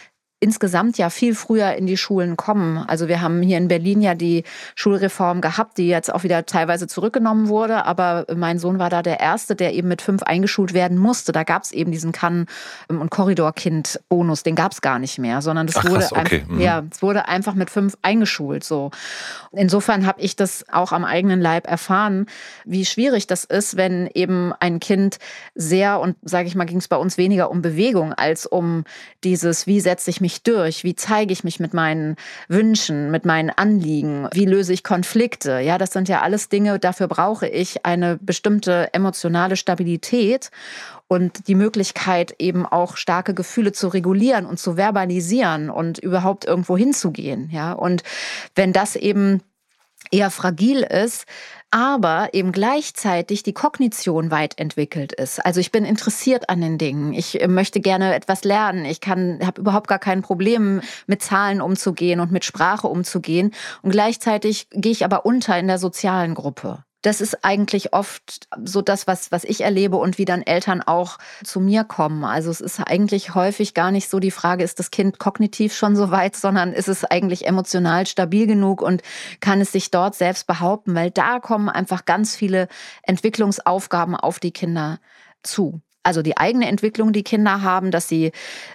insgesamt 0.40 0.97
ja 0.97 1.11
viel 1.11 1.35
früher 1.35 1.75
in 1.75 1.87
die 1.87 1.99
Schulen 1.99 2.38
kommen. 2.38 2.78
Also 2.78 3.09
wir 3.09 3.20
haben 3.20 3.42
hier 3.42 3.59
in 3.59 3.68
Berlin 3.68 4.00
ja 4.00 4.14
die 4.14 4.44
Schulreform 4.75 5.42
gehabt, 5.42 5.76
die 5.76 5.87
jetzt 5.87 6.12
auch 6.12 6.23
wieder 6.23 6.47
teilweise 6.47 6.87
zurückgenommen 6.87 7.49
wurde. 7.49 7.85
Aber 7.85 8.25
mein 8.35 8.59
Sohn 8.59 8.78
war 8.78 8.88
da 8.88 9.02
der 9.02 9.20
Erste, 9.20 9.54
der 9.54 9.75
eben 9.75 9.88
mit 9.88 10.00
fünf 10.00 10.23
eingeschult 10.23 10.73
werden 10.73 10.97
musste. 10.97 11.32
Da 11.32 11.44
gab 11.44 11.64
es 11.64 11.73
eben 11.73 11.92
diesen 11.92 12.12
Kann- 12.12 12.47
und 12.88 13.11
Korridorkind-Bonus. 13.11 14.42
Den 14.42 14.54
gab 14.54 14.73
es 14.73 14.80
gar 14.80 14.99
nicht 14.99 15.18
mehr, 15.18 15.42
sondern 15.42 15.68
es 15.68 15.76
wurde, 15.76 16.06
krass, 16.06 16.12
okay. 16.12 16.42
mhm. 16.49 16.61
ja, 16.61 16.85
es 16.90 17.02
wurde 17.02 17.28
einfach 17.28 17.54
mit 17.54 17.68
fünf 17.68 17.99
eingeschult. 18.00 18.64
So. 18.64 18.90
Insofern 19.52 20.06
habe 20.06 20.23
ich 20.23 20.37
das 20.37 20.64
auch 20.73 20.92
am 20.92 21.04
eigenen 21.04 21.42
Leib 21.42 21.66
erfahren, 21.66 22.25
wie 22.64 22.87
schwierig 22.87 23.26
das 23.26 23.44
ist, 23.44 23.76
wenn 23.76 24.09
eben 24.14 24.54
ein 24.59 24.80
Kind 24.80 25.18
sehr, 25.54 26.00
und 26.00 26.16
sage 26.23 26.49
ich 26.49 26.54
mal, 26.54 26.64
ging 26.64 26.78
es 26.78 26.88
bei 26.88 26.97
uns 26.97 27.18
weniger 27.18 27.50
um 27.50 27.61
Bewegung 27.61 28.14
als 28.14 28.47
um 28.47 28.85
dieses, 29.23 29.66
wie 29.66 29.80
setze 29.80 30.09
ich 30.09 30.23
mich 30.23 30.29
mich 30.30 30.42
durch? 30.44 30.84
Wie 30.84 30.94
zeige 30.94 31.32
ich 31.32 31.42
mich 31.42 31.58
mit 31.58 31.75
meinen 31.75 32.16
Wünschen, 32.49 33.10
mit 33.10 33.25
meinen 33.25 33.50
Anliegen? 33.50 34.28
Wie 34.32 34.44
löse 34.44 34.72
ich 34.72 34.84
Konflikte? 34.84 35.58
Ja, 35.58 35.76
das 35.76 35.92
sind 35.92 36.08
ja 36.08 36.20
alles 36.20 36.49
Dinge, 36.49 36.78
dafür 36.78 37.08
brauche 37.08 37.49
ich 37.49 37.84
eine 37.84 38.16
bestimmte 38.16 38.94
emotionale 38.94 39.56
Stabilität 39.56 40.50
und 41.08 41.49
die 41.49 41.56
Möglichkeit 41.56 42.37
eben 42.38 42.64
auch 42.64 42.96
starke 42.96 43.34
Gefühle 43.34 43.72
zu 43.72 43.88
regulieren 43.88 44.46
und 44.46 44.60
zu 44.60 44.76
verbalisieren 44.76 45.68
und 45.68 45.99
überhaupt 45.99 46.44
irgendwo 46.44 46.76
hinzugehen, 46.76 47.50
ja? 47.50 47.72
Und 47.72 48.04
wenn 48.54 48.72
das 48.72 48.94
eben 48.94 49.42
eher 50.12 50.30
fragil 50.30 50.82
ist, 50.82 51.26
aber 51.71 52.31
eben 52.33 52.53
gleichzeitig 52.53 53.43
die 53.43 53.53
Kognition 53.53 54.31
weit 54.31 54.59
entwickelt 54.59 55.12
ist. 55.12 55.45
Also 55.45 55.61
ich 55.61 55.71
bin 55.71 55.85
interessiert 55.85 56.50
an 56.50 56.61
den 56.61 56.79
Dingen. 56.79 57.12
Ich 57.12 57.41
äh, 57.41 57.49
möchte 57.49 57.81
gerne 57.81 58.15
etwas 58.15 58.45
lernen. 58.45 58.85
Ich 58.85 59.00
kann, 59.00 59.39
habe 59.45 59.61
überhaupt 59.61 59.89
gar 59.89 59.99
kein 59.99 60.23
Problem, 60.23 60.81
mit 61.07 61.23
Zahlen 61.23 61.61
umzugehen 61.61 62.21
und 62.21 62.33
mit 62.33 62.45
Sprache 62.45 62.89
umzugehen. 62.89 63.53
Und 63.83 63.91
gleichzeitig 63.91 64.69
gehe 64.71 64.93
ich 64.93 65.05
aber 65.05 65.25
unter 65.25 65.59
in 65.59 65.69
der 65.69 65.79
sozialen 65.79 66.35
Gruppe 66.35 66.85
das 67.02 67.21
ist 67.21 67.45
eigentlich 67.45 67.92
oft 67.95 68.49
so 68.62 68.83
das, 68.83 69.07
was, 69.07 69.33
was 69.33 69.45
ich 69.45 69.62
erlebe 69.62 69.97
und 69.97 70.19
wie 70.19 70.25
dann 70.25 70.42
Eltern 70.42 70.83
auch 70.83 71.19
zu 71.45 71.61
mir 71.61 71.85
kommen. 71.85 72.25
Also 72.25 72.50
es 72.50 72.61
ist 72.61 72.80
eigentlich 72.80 73.35
häufig 73.35 73.75
gar 73.75 73.90
nicht 73.90 74.11
so 74.11 74.21
die 74.21 74.30
Frage, 74.30 74.64
ist 74.64 74.78
das 74.78 74.90
Kind 74.90 75.19
kognitiv 75.19 75.75
schon 75.75 75.97
so 75.97 76.11
weit, 76.11 76.37
sondern 76.37 76.73
ist 76.73 76.88
es 76.88 77.04
eigentlich 77.04 77.47
emotional 77.47 78.07
stabil 78.07 78.47
genug 78.47 78.83
und 78.83 79.02
kann 79.40 79.61
es 79.61 79.73
sich 79.73 79.90
dort 79.90 80.14
selbst 80.14 80.47
behaupten, 80.47 80.95
weil 80.95 81.11
da 81.11 81.40
kommen 81.40 81.69
einfach 81.69 82.04
ganz 82.04 82.37
viele 82.37 82.69
Entwicklungsaufgaben 83.02 84.14
auf 84.14 84.38
die 84.38 84.52
Kinder 84.52 84.99
zu. 85.42 85.80
Also 86.02 86.23
die 86.23 86.37
eigene 86.37 86.69
Entwicklung, 86.69 87.12
die 87.12 87.25
Kinder 87.25 87.62
haben, 87.62 87.90
dass 87.90 88.09
sie 88.09 88.33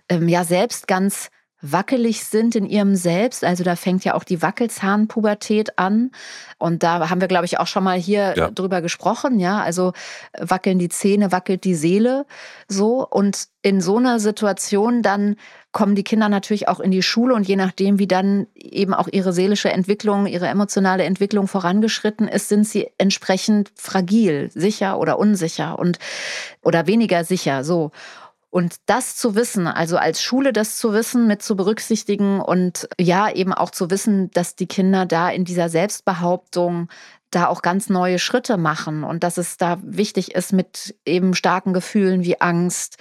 ähm, 0.09 0.27
ja 0.27 0.43
selbst 0.43 0.87
ganz 0.87 1.29
wackelig 1.71 2.25
sind 2.25 2.55
in 2.55 2.65
ihrem 2.65 2.95
Selbst. 2.95 3.43
Also 3.43 3.63
da 3.63 3.75
fängt 3.75 4.03
ja 4.03 4.13
auch 4.13 4.23
die 4.23 4.41
Wackelzahnpubertät 4.41 5.77
an. 5.79 6.11
Und 6.57 6.83
da 6.83 7.09
haben 7.09 7.21
wir, 7.21 7.27
glaube 7.27 7.45
ich, 7.45 7.59
auch 7.59 7.67
schon 7.67 7.83
mal 7.83 7.97
hier 7.97 8.33
ja. 8.35 8.51
drüber 8.51 8.81
gesprochen. 8.81 9.39
Ja, 9.39 9.61
also 9.61 9.93
wackeln 10.39 10.79
die 10.79 10.89
Zähne, 10.89 11.31
wackelt 11.31 11.63
die 11.63 11.75
Seele 11.75 12.25
so. 12.67 13.07
Und 13.07 13.47
in 13.61 13.81
so 13.81 13.97
einer 13.97 14.19
Situation 14.19 15.01
dann 15.01 15.37
kommen 15.71 15.95
die 15.95 16.03
Kinder 16.03 16.29
natürlich 16.29 16.69
auch 16.69 16.79
in 16.79 16.91
die 16.91 17.03
Schule 17.03 17.35
und 17.35 17.45
je 17.47 17.57
nachdem, 17.57 17.99
wie 17.99 18.07
dann 18.07 18.47
eben 18.55 18.93
auch 18.93 19.09
ihre 19.11 19.33
seelische 19.33 19.69
Entwicklung, 19.69 20.25
ihre 20.25 20.47
emotionale 20.47 21.03
Entwicklung 21.03 21.49
vorangeschritten 21.49 22.29
ist, 22.29 22.47
sind 22.47 22.65
sie 22.65 22.87
entsprechend 22.97 23.71
fragil, 23.75 24.49
sicher 24.53 24.97
oder 24.99 25.19
unsicher 25.19 25.77
und 25.77 25.99
oder 26.61 26.87
weniger 26.87 27.25
sicher. 27.25 27.65
So. 27.65 27.91
Und 28.55 28.77
das 28.85 29.17
zu 29.17 29.35
wissen, 29.35 29.67
also 29.67 29.97
als 29.97 30.23
Schule 30.23 30.53
das 30.53 30.77
zu 30.77 30.93
wissen, 30.93 31.27
mit 31.27 31.41
zu 31.41 31.57
berücksichtigen 31.57 32.39
und 32.39 32.87
ja, 32.97 33.29
eben 33.29 33.51
auch 33.51 33.69
zu 33.69 33.89
wissen, 33.89 34.31
dass 34.31 34.55
die 34.55 34.65
Kinder 34.65 35.05
da 35.05 35.29
in 35.29 35.43
dieser 35.43 35.67
Selbstbehauptung 35.67 36.87
da 37.31 37.47
auch 37.47 37.61
ganz 37.61 37.89
neue 37.89 38.17
Schritte 38.17 38.55
machen 38.55 39.03
und 39.03 39.25
dass 39.25 39.37
es 39.37 39.57
da 39.57 39.77
wichtig 39.83 40.35
ist, 40.35 40.53
mit 40.53 40.95
eben 41.05 41.33
starken 41.33 41.73
Gefühlen 41.73 42.23
wie 42.23 42.39
Angst, 42.39 42.95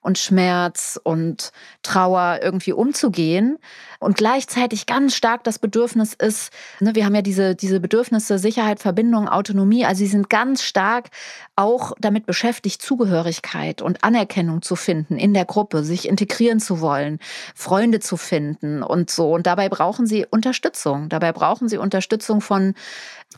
und 0.00 0.18
Schmerz 0.18 0.98
und 1.02 1.52
Trauer 1.82 2.40
irgendwie 2.42 2.72
umzugehen. 2.72 3.58
Und 3.98 4.16
gleichzeitig 4.16 4.86
ganz 4.86 5.14
stark 5.14 5.44
das 5.44 5.58
Bedürfnis 5.58 6.14
ist, 6.14 6.52
ne, 6.80 6.94
wir 6.94 7.04
haben 7.04 7.14
ja 7.14 7.20
diese, 7.20 7.54
diese 7.54 7.80
Bedürfnisse 7.80 8.38
Sicherheit, 8.38 8.80
Verbindung, 8.80 9.28
Autonomie, 9.28 9.84
also 9.84 9.98
sie 9.98 10.06
sind 10.06 10.30
ganz 10.30 10.62
stark 10.62 11.10
auch 11.54 11.92
damit 12.00 12.24
beschäftigt, 12.24 12.80
Zugehörigkeit 12.80 13.82
und 13.82 14.02
Anerkennung 14.02 14.62
zu 14.62 14.74
finden 14.74 15.18
in 15.18 15.34
der 15.34 15.44
Gruppe, 15.44 15.84
sich 15.84 16.08
integrieren 16.08 16.60
zu 16.60 16.80
wollen, 16.80 17.18
Freunde 17.54 18.00
zu 18.00 18.16
finden 18.16 18.82
und 18.82 19.10
so. 19.10 19.30
Und 19.30 19.46
dabei 19.46 19.68
brauchen 19.68 20.06
sie 20.06 20.26
Unterstützung. 20.30 21.10
Dabei 21.10 21.32
brauchen 21.32 21.68
sie 21.68 21.76
Unterstützung 21.76 22.40
von 22.40 22.74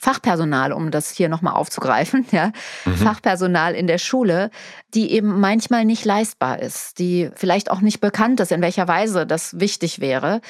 Fachpersonal, 0.00 0.72
um 0.72 0.90
das 0.90 1.10
hier 1.10 1.28
nochmal 1.28 1.54
aufzugreifen, 1.54 2.26
ja, 2.32 2.52
mhm. 2.84 2.96
Fachpersonal 2.96 3.74
in 3.74 3.86
der 3.86 3.98
Schule, 3.98 4.50
die 4.94 5.12
eben 5.12 5.40
manchmal 5.40 5.84
nicht 5.84 6.04
leistbar 6.04 6.51
ist, 6.54 6.98
die 6.98 7.30
vielleicht 7.34 7.70
auch 7.70 7.80
nicht 7.80 8.00
bekannt 8.00 8.40
ist, 8.40 8.52
in 8.52 8.62
welcher 8.62 8.88
Weise 8.88 9.26
das 9.26 9.58
wichtig 9.60 10.00
wäre. 10.00 10.40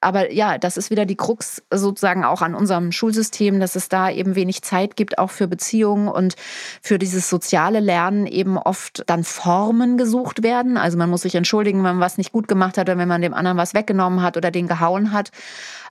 Aber 0.00 0.32
ja, 0.32 0.58
das 0.58 0.76
ist 0.76 0.90
wieder 0.90 1.06
die 1.06 1.16
Krux 1.16 1.62
sozusagen 1.70 2.24
auch 2.24 2.42
an 2.42 2.54
unserem 2.54 2.92
Schulsystem, 2.92 3.60
dass 3.60 3.76
es 3.76 3.88
da 3.88 4.10
eben 4.10 4.34
wenig 4.34 4.62
Zeit 4.62 4.96
gibt, 4.96 5.18
auch 5.18 5.30
für 5.30 5.48
Beziehungen 5.48 6.08
und 6.08 6.36
für 6.82 6.98
dieses 6.98 7.28
soziale 7.28 7.80
Lernen 7.80 8.26
eben 8.26 8.58
oft 8.58 9.02
dann 9.06 9.24
Formen 9.24 9.96
gesucht 9.96 10.42
werden. 10.42 10.76
Also 10.76 10.98
man 10.98 11.10
muss 11.10 11.22
sich 11.22 11.34
entschuldigen, 11.34 11.78
wenn 11.78 11.96
man 11.96 12.00
was 12.00 12.18
nicht 12.18 12.32
gut 12.32 12.48
gemacht 12.48 12.78
hat 12.78 12.88
oder 12.88 12.98
wenn 12.98 13.08
man 13.08 13.22
dem 13.22 13.34
anderen 13.34 13.58
was 13.58 13.74
weggenommen 13.74 14.22
hat 14.22 14.36
oder 14.36 14.50
den 14.50 14.68
gehauen 14.68 15.12
hat 15.12 15.30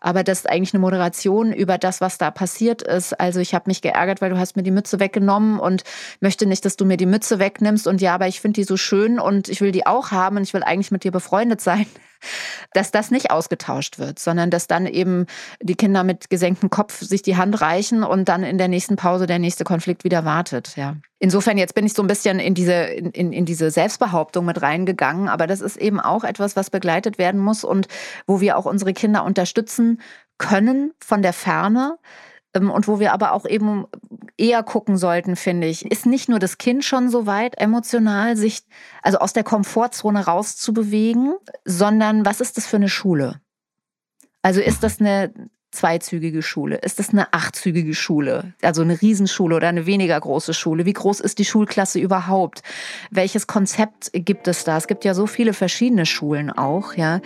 aber 0.02 0.24
das 0.24 0.40
ist 0.40 0.50
eigentlich 0.50 0.74
eine 0.74 0.82
Moderation 0.82 1.54
über 1.54 1.78
das, 1.78 2.02
was 2.02 2.18
da 2.18 2.32
passiert 2.32 2.82
ist. 2.82 3.20
Also 3.20 3.40
ich 3.40 3.54
habe 3.54 3.66
mich 3.68 3.82
geärgert, 3.82 4.22
weil 4.22 4.30
du 4.30 4.38
hast 4.38 4.56
mir 4.56 4.64
die 4.64 4.72
Mütze 4.72 5.00
weggenommen 5.00 5.60
und 5.60 5.84
möchte 6.20 6.46
nicht, 6.46 6.66
dass 6.66 6.78
du 6.78 6.86
mir 6.86 6.98
die 6.98 7.06
Mütze 7.06 7.40
wegnimmst 7.40 7.88
und 7.88 8.02
ja, 8.02 8.16
aber 8.16 8.28
ich 8.28 8.42
finde 8.42 8.62
die 8.62 8.66
so 8.66 8.78
schön 8.78 9.20
und 9.20 9.50
ich 9.50 9.62
will 9.62 9.72
die 9.72 9.86
auch 9.86 10.12
haben 10.12 10.38
und 10.38 10.44
ich 10.44 10.54
will 10.54 10.64
eigentlich 10.64 10.92
mit 10.92 11.04
dir 11.04 11.12
befreundet 11.12 11.62
sein 11.62 11.86
dass 12.74 12.92
das 12.92 13.12
nicht 13.12 13.32
ausgetauscht 13.32 14.00
wird, 14.00 14.20
sondern 14.20 14.50
dass 14.50 14.68
dann 14.68 14.86
eben 14.86 15.26
die 15.62 15.76
Kinder 15.76 16.04
mit 16.04 16.30
gesenktem 16.30 16.70
Kopf 16.70 17.02
sich 17.02 17.22
die 17.22 17.38
Hand 17.38 17.62
reichen 17.62 18.04
und 18.04 18.30
dann 18.30 18.44
in 18.44 18.58
der 18.58 18.68
nächsten 18.68 18.96
Pause 18.96 19.28
der 19.28 19.40
nächste 19.40 19.64
Konflikt 19.64 20.04
wieder 20.04 20.26
wartet. 20.26 20.76
Ja. 20.76 20.96
Insofern, 21.20 21.58
jetzt 21.58 21.76
bin 21.76 21.86
ich 21.86 21.94
so 21.94 22.02
ein 22.02 22.08
bisschen 22.08 22.40
in 22.40 22.54
diese, 22.54 22.74
in, 22.74 23.34
in 23.34 23.46
diese 23.46 23.72
Selbstbehauptung 23.72 24.46
mit 24.46 24.62
reingegangen, 24.62 25.28
aber 25.28 25.48
das 25.48 25.60
ist 25.60 25.78
eben 25.78 26.00
auch 26.00 26.24
etwas, 26.24 26.56
was 26.56 26.70
begleitet 26.70 27.18
werden 27.18 27.42
muss 27.42 27.64
und 27.64 27.88
wo 28.26 28.40
wir 28.40 28.58
auch 28.58 28.66
unsere 28.66 28.94
Kinder 28.94 29.26
unterstützen 29.26 30.02
können 30.38 30.94
von 31.00 31.22
der 31.22 31.34
Ferne 31.34 31.98
und 32.56 32.88
wo 32.88 33.00
wir 33.00 33.14
aber 33.14 33.34
auch 33.34 33.46
eben 33.46 33.86
eher 34.38 34.64
gucken 34.64 34.98
sollten, 34.98 35.36
finde 35.36 35.68
ich, 35.68 35.86
ist 35.86 36.06
nicht 36.06 36.30
nur 36.30 36.40
das 36.40 36.58
Kind 36.58 36.84
schon 36.84 37.10
so 37.10 37.26
weit 37.26 37.60
emotional, 37.60 38.36
sich 38.38 38.62
also 39.04 39.20
aus 39.20 39.34
der 39.34 39.44
Komfortzone 39.44 40.26
rauszubewegen, 40.26 41.36
sondern 41.66 42.26
was 42.26 42.42
ist 42.42 42.58
das 42.58 42.66
für 42.66 42.78
eine 42.78 42.90
Schule? 42.90 43.42
Also 44.42 44.62
ist 44.62 44.84
das 44.84 45.00
eine 45.00 45.34
zweizügige 45.72 46.42
Schule? 46.42 46.78
Ist 46.78 47.00
das 47.00 47.10
eine 47.10 47.34
achtzügige 47.34 47.94
Schule? 47.94 48.54
Also 48.62 48.82
eine 48.82 49.02
Riesenschule 49.02 49.56
oder 49.56 49.68
eine 49.68 49.86
weniger 49.86 50.20
große 50.20 50.54
Schule? 50.54 50.86
Wie 50.86 50.94
groß 50.94 51.20
ist 51.20 51.40
die 51.40 51.46
Schulklasse 51.46 52.00
überhaupt? 52.00 52.64
Welches 53.12 53.48
Konzept 53.48 54.12
gibt 54.14 54.48
es 54.48 54.64
da? 54.64 54.78
Es 54.78 54.88
gibt 54.88 55.06
ja 55.06 55.14
so 55.14 55.28
viele 55.28 55.54
verschiedene 55.54 56.06
Schulen 56.06 56.52
auch, 56.52 56.96
ja. 56.96 57.22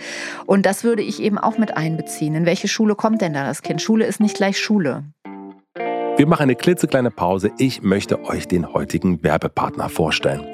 Und 0.46 0.66
das 0.66 0.84
würde 0.84 1.02
ich 1.02 1.22
eben 1.22 1.38
auch 1.38 1.58
mit 1.58 1.76
einbeziehen. 1.76 2.34
In 2.34 2.46
welche 2.46 2.68
Schule 2.68 2.94
kommt 2.94 3.20
denn 3.20 3.34
da 3.34 3.44
das 3.44 3.62
Kind? 3.62 3.82
Schule 3.82 4.04
ist 4.06 4.20
nicht 4.20 4.36
gleich 4.36 4.58
Schule. 4.58 5.04
Wir 6.16 6.28
machen 6.28 6.44
eine 6.44 6.54
klitzekleine 6.54 7.10
Pause. 7.10 7.50
Ich 7.58 7.82
möchte 7.82 8.22
euch 8.24 8.46
den 8.46 8.72
heutigen 8.72 9.24
Werbepartner 9.24 9.88
vorstellen. 9.88 10.46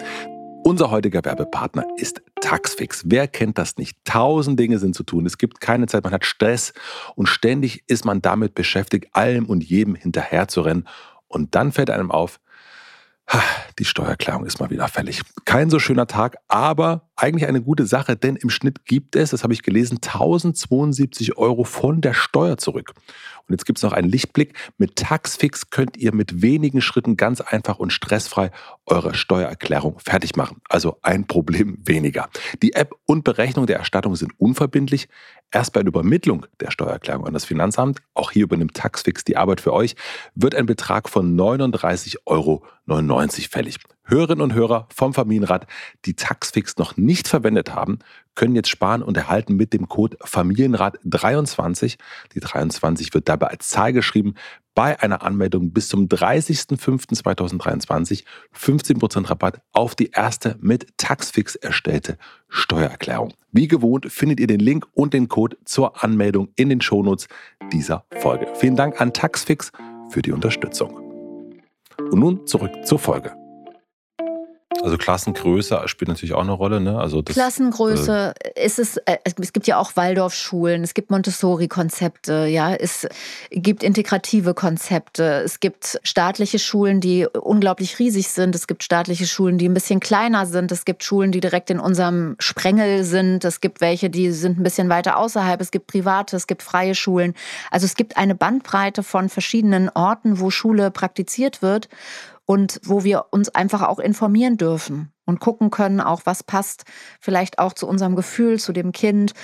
Unser 0.63 0.91
heutiger 0.91 1.25
Werbepartner 1.25 1.87
ist 1.97 2.23
Taxfix. 2.41 3.03
Wer 3.07 3.27
kennt 3.29 3.57
das 3.57 3.79
nicht? 3.79 3.97
Tausend 4.05 4.61
Dinge 4.61 4.79
sind 4.79 4.95
zu 4.95 5.03
tun. 5.03 5.25
Es 5.25 5.39
gibt 5.39 5.61
keine 5.61 5.87
Zeit, 5.87 6.05
man 6.05 6.13
hat 6.13 6.25
Stress 6.25 6.75
und 7.15 7.29
ständig 7.29 7.83
ist 7.87 8.05
man 8.05 8.21
damit 8.21 8.55
beschäftigt, 8.55 9.09
allem 9.13 9.47
und 9.47 9.65
jedem 9.65 9.95
hinterherzurennen. 9.95 10.87
Und 11.29 11.55
dann 11.55 11.73
fällt 11.73 11.91
einem 11.91 12.11
auf, 12.11 12.41
die 13.79 13.85
Steuererklärung 13.85 14.45
ist 14.45 14.61
mal 14.61 14.71
wieder 14.71 14.89
fällig. 14.89 15.23
Kein 15.45 15.71
so 15.71 15.79
schöner 15.79 16.07
Tag, 16.07 16.37
aber 16.49 17.10
eigentlich 17.21 17.47
eine 17.47 17.63
gute 17.63 17.87
Sache, 17.87 18.17
denn 18.17 18.37
im 18.37 18.51
Schnitt 18.51 18.85
gibt 18.85 19.17
es, 19.17 19.31
das 19.31 19.43
habe 19.43 19.53
ich 19.53 19.63
gelesen, 19.63 19.97
1072 19.97 21.37
Euro 21.37 21.65
von 21.65 22.01
der 22.01 22.15
Steuer 22.15 22.57
zurück. 22.57 22.95
Und 23.51 23.55
jetzt 23.55 23.65
gibt 23.65 23.79
es 23.79 23.83
noch 23.83 23.93
einen 23.93 24.09
Lichtblick. 24.09 24.55
Mit 24.79 24.95
Taxfix 24.95 25.71
könnt 25.71 25.97
ihr 25.97 26.15
mit 26.15 26.41
wenigen 26.41 26.81
Schritten 26.81 27.17
ganz 27.17 27.41
einfach 27.41 27.81
und 27.81 27.93
stressfrei 27.93 28.53
eure 28.87 29.15
Steuererklärung 29.15 29.99
fertig 29.99 30.37
machen. 30.37 30.59
Also 30.69 30.99
ein 31.03 31.27
Problem 31.27 31.79
weniger. 31.85 32.29
Die 32.63 32.75
App 32.75 32.93
und 33.07 33.25
Berechnung 33.25 33.67
der 33.67 33.79
Erstattung 33.79 34.15
sind 34.15 34.33
unverbindlich. 34.39 35.09
Erst 35.51 35.73
bei 35.73 35.81
der 35.81 35.89
Übermittlung 35.89 36.47
der 36.61 36.71
Steuererklärung 36.71 37.27
an 37.27 37.33
das 37.33 37.45
Finanzamt, 37.45 38.01
auch 38.15 38.31
hier 38.31 38.45
übernimmt 38.45 38.75
Taxfix 38.75 39.25
die 39.25 39.37
Arbeit 39.37 39.61
für 39.61 39.73
euch, 39.73 39.97
wird 40.37 40.55
ein 40.55 40.67
Betrag 40.67 41.09
von 41.09 41.37
39,99 41.37 42.19
Euro 42.27 42.63
fällig. 43.51 43.79
Hörerinnen 44.11 44.43
und 44.43 44.55
Hörer 44.55 44.89
vom 44.93 45.15
Familienrat, 45.15 45.69
die 46.05 46.15
Taxfix 46.15 46.77
noch 46.79 46.97
nicht 46.97 47.29
verwendet 47.29 47.73
haben, 47.75 48.01
können 48.35 48.57
jetzt 48.57 48.69
sparen 48.69 49.03
und 49.03 49.17
erhalten 49.17 49.55
mit 49.55 49.73
dem 49.73 49.89
Code 49.89 50.19
Familienrat23. 50.19 51.97
Die 52.35 52.41
23 52.41 53.15
wird 53.15 53.29
dabei 53.29 53.47
als 53.49 53.69
Zahl 53.69 53.93
geschrieben. 53.93 54.35
Bei 54.75 55.01
einer 55.01 55.23
Anmeldung 55.23 55.73
bis 55.73 55.89
zum 55.89 56.09
30.05.2023 56.09 58.25
15% 58.57 59.31
Rabatt 59.31 59.61
auf 59.73 59.95
die 59.95 60.11
erste 60.11 60.57
mit 60.61 60.89
Taxfix 60.97 61.55
erstellte 61.55 62.19
Steuererklärung. 62.49 63.35
Wie 63.53 63.69
gewohnt 63.69 64.11
findet 64.11 64.41
ihr 64.41 64.49
den 64.49 64.61
Link 64.61 64.87
und 64.93 65.15
den 65.15 65.29
Code 65.29 65.57
zur 65.65 66.03
Anmeldung 66.03 66.49
in 66.57 66.69
den 66.69 66.81
Shownotes 66.81 67.29
dieser 67.73 68.05
Folge. 68.19 68.49
Vielen 68.55 68.75
Dank 68.75 69.01
an 69.01 69.13
Taxfix 69.13 69.71
für 70.09 70.23
die 70.23 70.33
Unterstützung. 70.33 70.97
Und 72.11 72.19
nun 72.19 72.45
zurück 72.47 72.73
zur 72.85 72.99
Folge. 72.99 73.40
Also 74.83 74.97
Klassengröße 74.97 75.83
spielt 75.87 76.09
natürlich 76.09 76.33
auch 76.33 76.43
eine 76.43 76.53
Rolle. 76.53 76.81
Ne? 76.81 76.97
Also 76.97 77.23
das, 77.23 77.35
Klassengröße 77.35 78.35
äh, 78.39 78.65
ist 78.65 78.79
es, 78.79 78.99
äh, 78.99 79.19
es 79.25 79.53
gibt 79.53 79.67
ja 79.67 79.79
auch 79.79 79.97
Waldorfschulen, 79.97 80.85
es 80.85 80.95
gibt 80.95 81.11
Montessori-Konzepte, 81.11 82.47
ja, 82.47 82.73
es 82.73 83.09
gibt 83.51 83.83
integrative 83.83 84.55
Konzepte, 84.55 85.43
es 85.45 85.59
gibt 85.59 85.99
staatliche 86.05 86.61
Schulen, 86.61 87.01
die 87.01 87.27
unglaublich 87.27 87.99
riesig 87.99 88.29
sind, 88.29 88.55
es 88.55 88.69
gibt 88.69 88.85
staatliche 88.85 89.27
Schulen, 89.27 89.59
die 89.59 89.69
ein 89.69 89.75
bisschen 89.75 89.99
kleiner 89.99 90.47
sind, 90.47 90.71
es 90.71 90.85
gibt 90.85 91.03
Schulen, 91.03 91.33
die 91.33 91.41
direkt 91.41 91.71
in 91.71 91.81
unserem 91.81 92.37
Sprengel 92.39 93.03
sind, 93.03 93.45
es 93.45 93.61
gibt 93.61 93.81
welche, 93.81 94.09
die 94.09 94.31
sind 94.31 94.61
ein 94.61 94.63
bisschen 94.63 94.89
weiter 94.89 95.19
außerhalb, 95.19 95.61
es 95.61 95.73
gibt 95.73 95.89
private, 95.89 96.37
es 96.37 96.47
gibt 96.47 96.63
freie 96.63 96.95
Schulen. 96.95 97.35
Also 97.73 97.87
es 97.87 97.97
gibt 97.97 98.17
eine 98.17 98.37
Bandbreite 98.37 99.03
von 99.03 99.29
verschiedenen 99.29 99.89
Orten, 99.89 100.39
wo 100.39 100.51
Schule 100.51 100.93
praktiziert 100.93 101.61
wird 101.61 101.89
und 102.51 102.81
wo 102.83 103.05
wir 103.05 103.27
uns 103.31 103.49
einfach 103.51 103.83
auch 103.83 104.01
informieren 104.01 104.57
dürfen 104.57 105.13
und 105.25 105.39
gucken 105.39 105.71
können, 105.71 106.01
auch 106.01 106.23
was 106.25 106.43
passt 106.43 106.83
vielleicht 107.21 107.61
auch 107.61 107.75
zu 107.75 107.87
unserem 107.87 108.17
Gefühl, 108.17 108.59
zu 108.59 108.73
dem 108.73 108.91
Kind, 108.91 109.35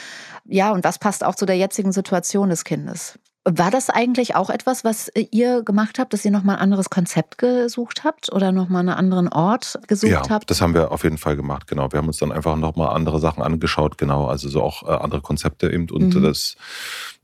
ja, 0.44 0.72
und 0.72 0.82
was 0.82 0.98
passt 0.98 1.22
auch 1.22 1.36
zu 1.36 1.46
der 1.46 1.56
jetzigen 1.56 1.92
Situation 1.92 2.48
des 2.48 2.64
Kindes. 2.64 3.16
War 3.44 3.70
das 3.70 3.90
eigentlich 3.90 4.34
auch 4.34 4.50
etwas, 4.50 4.82
was 4.82 5.08
ihr 5.30 5.62
gemacht 5.62 6.00
habt, 6.00 6.14
dass 6.14 6.24
ihr 6.24 6.32
nochmal 6.32 6.56
ein 6.56 6.62
anderes 6.62 6.90
Konzept 6.90 7.38
gesucht 7.38 8.02
habt 8.02 8.32
oder 8.32 8.50
nochmal 8.50 8.80
einen 8.80 8.98
anderen 8.98 9.28
Ort 9.28 9.78
gesucht 9.86 10.10
ja, 10.10 10.28
habt? 10.28 10.50
das 10.50 10.60
haben 10.60 10.74
wir 10.74 10.90
auf 10.90 11.04
jeden 11.04 11.18
Fall 11.18 11.36
gemacht, 11.36 11.68
genau. 11.68 11.92
Wir 11.92 11.98
haben 11.98 12.08
uns 12.08 12.16
dann 12.16 12.32
einfach 12.32 12.56
nochmal 12.56 12.88
andere 12.88 13.20
Sachen 13.20 13.44
angeschaut, 13.44 13.98
genau, 13.98 14.26
also 14.26 14.48
so 14.48 14.64
auch 14.64 14.82
äh, 14.82 14.90
andere 14.90 15.20
Konzepte 15.20 15.70
eben 15.70 15.88
und 15.90 16.12
mhm. 16.12 16.22
das 16.24 16.56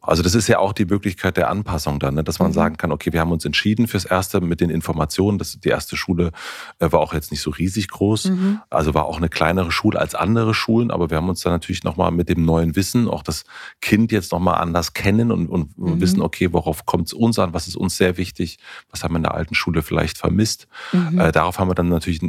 also 0.03 0.23
das 0.23 0.35
ist 0.35 0.49
ja 0.49 0.59
auch 0.59 0.73
die 0.73 0.85
Möglichkeit 0.85 1.37
der 1.37 1.49
Anpassung 1.49 2.01
dann, 2.01 2.15
ne? 2.15 2.25
dass 2.25 2.39
man 2.39 2.49
mhm. 2.49 2.55
sagen 2.55 2.77
kann, 2.77 2.93
okay, 2.93 3.13
wir 3.13 3.21
haben 3.21 3.31
uns 3.31 3.45
entschieden 3.45 3.87
fürs 3.87 4.05
Erste 4.05 4.41
mit 4.41 4.61
den 4.61 4.69
Informationen. 4.69 5.39
Das, 5.39 5.59
die 5.61 5.69
erste 5.69 5.97
Schule 5.97 6.33
äh, 6.81 6.91
war 6.91 7.01
auch 7.01 7.15
jetzt 7.15 7.31
nicht 7.31 7.41
so 7.41 7.51
riesig 7.51 7.89
groß, 7.89 8.31
mhm. 8.31 8.61
also 8.69 8.95
war 8.95 9.07
auch 9.07 9.19
eine 9.19 9.29
kleinere 9.29 9.71
Schule 9.71 9.99
als 9.99 10.15
andere 10.15 10.55
Schulen, 10.55 10.91
aber 10.91 11.11
wir 11.11 11.17
haben 11.17 11.29
uns 11.29 11.41
dann 11.43 11.53
natürlich 11.53 11.85
nochmal 11.85 12.11
mit 12.11 12.29
dem 12.29 12.45
neuen 12.45 12.75
Wissen, 12.75 13.09
auch 13.09 13.23
das 13.23 13.45
Kind 13.81 14.13
jetzt 14.13 14.33
nochmal 14.33 14.61
anders 14.61 14.93
kennen 14.93 15.31
und, 15.31 15.47
und 15.49 15.79
mhm. 15.79 16.01
wissen, 16.01 16.21
okay, 16.21 16.53
worauf 16.53 16.85
kommt 16.85 17.07
es 17.07 17.13
uns 17.13 17.39
an, 17.39 17.55
was 17.55 17.69
ist 17.69 17.77
uns 17.77 17.97
sehr 17.97 18.17
wichtig, 18.17 18.59
was 18.91 19.05
haben 19.05 19.13
wir 19.13 19.19
in 19.19 19.23
der 19.23 19.35
alten 19.35 19.55
Schule 19.55 19.83
vielleicht 19.83 20.19
vermisst. 20.19 20.67
Mhm. 20.93 21.19
Äh, 21.19 21.33
darauf 21.33 21.59
haben 21.59 21.69
wir 21.69 21.75
dann 21.75 21.89
natürlich 21.89 22.21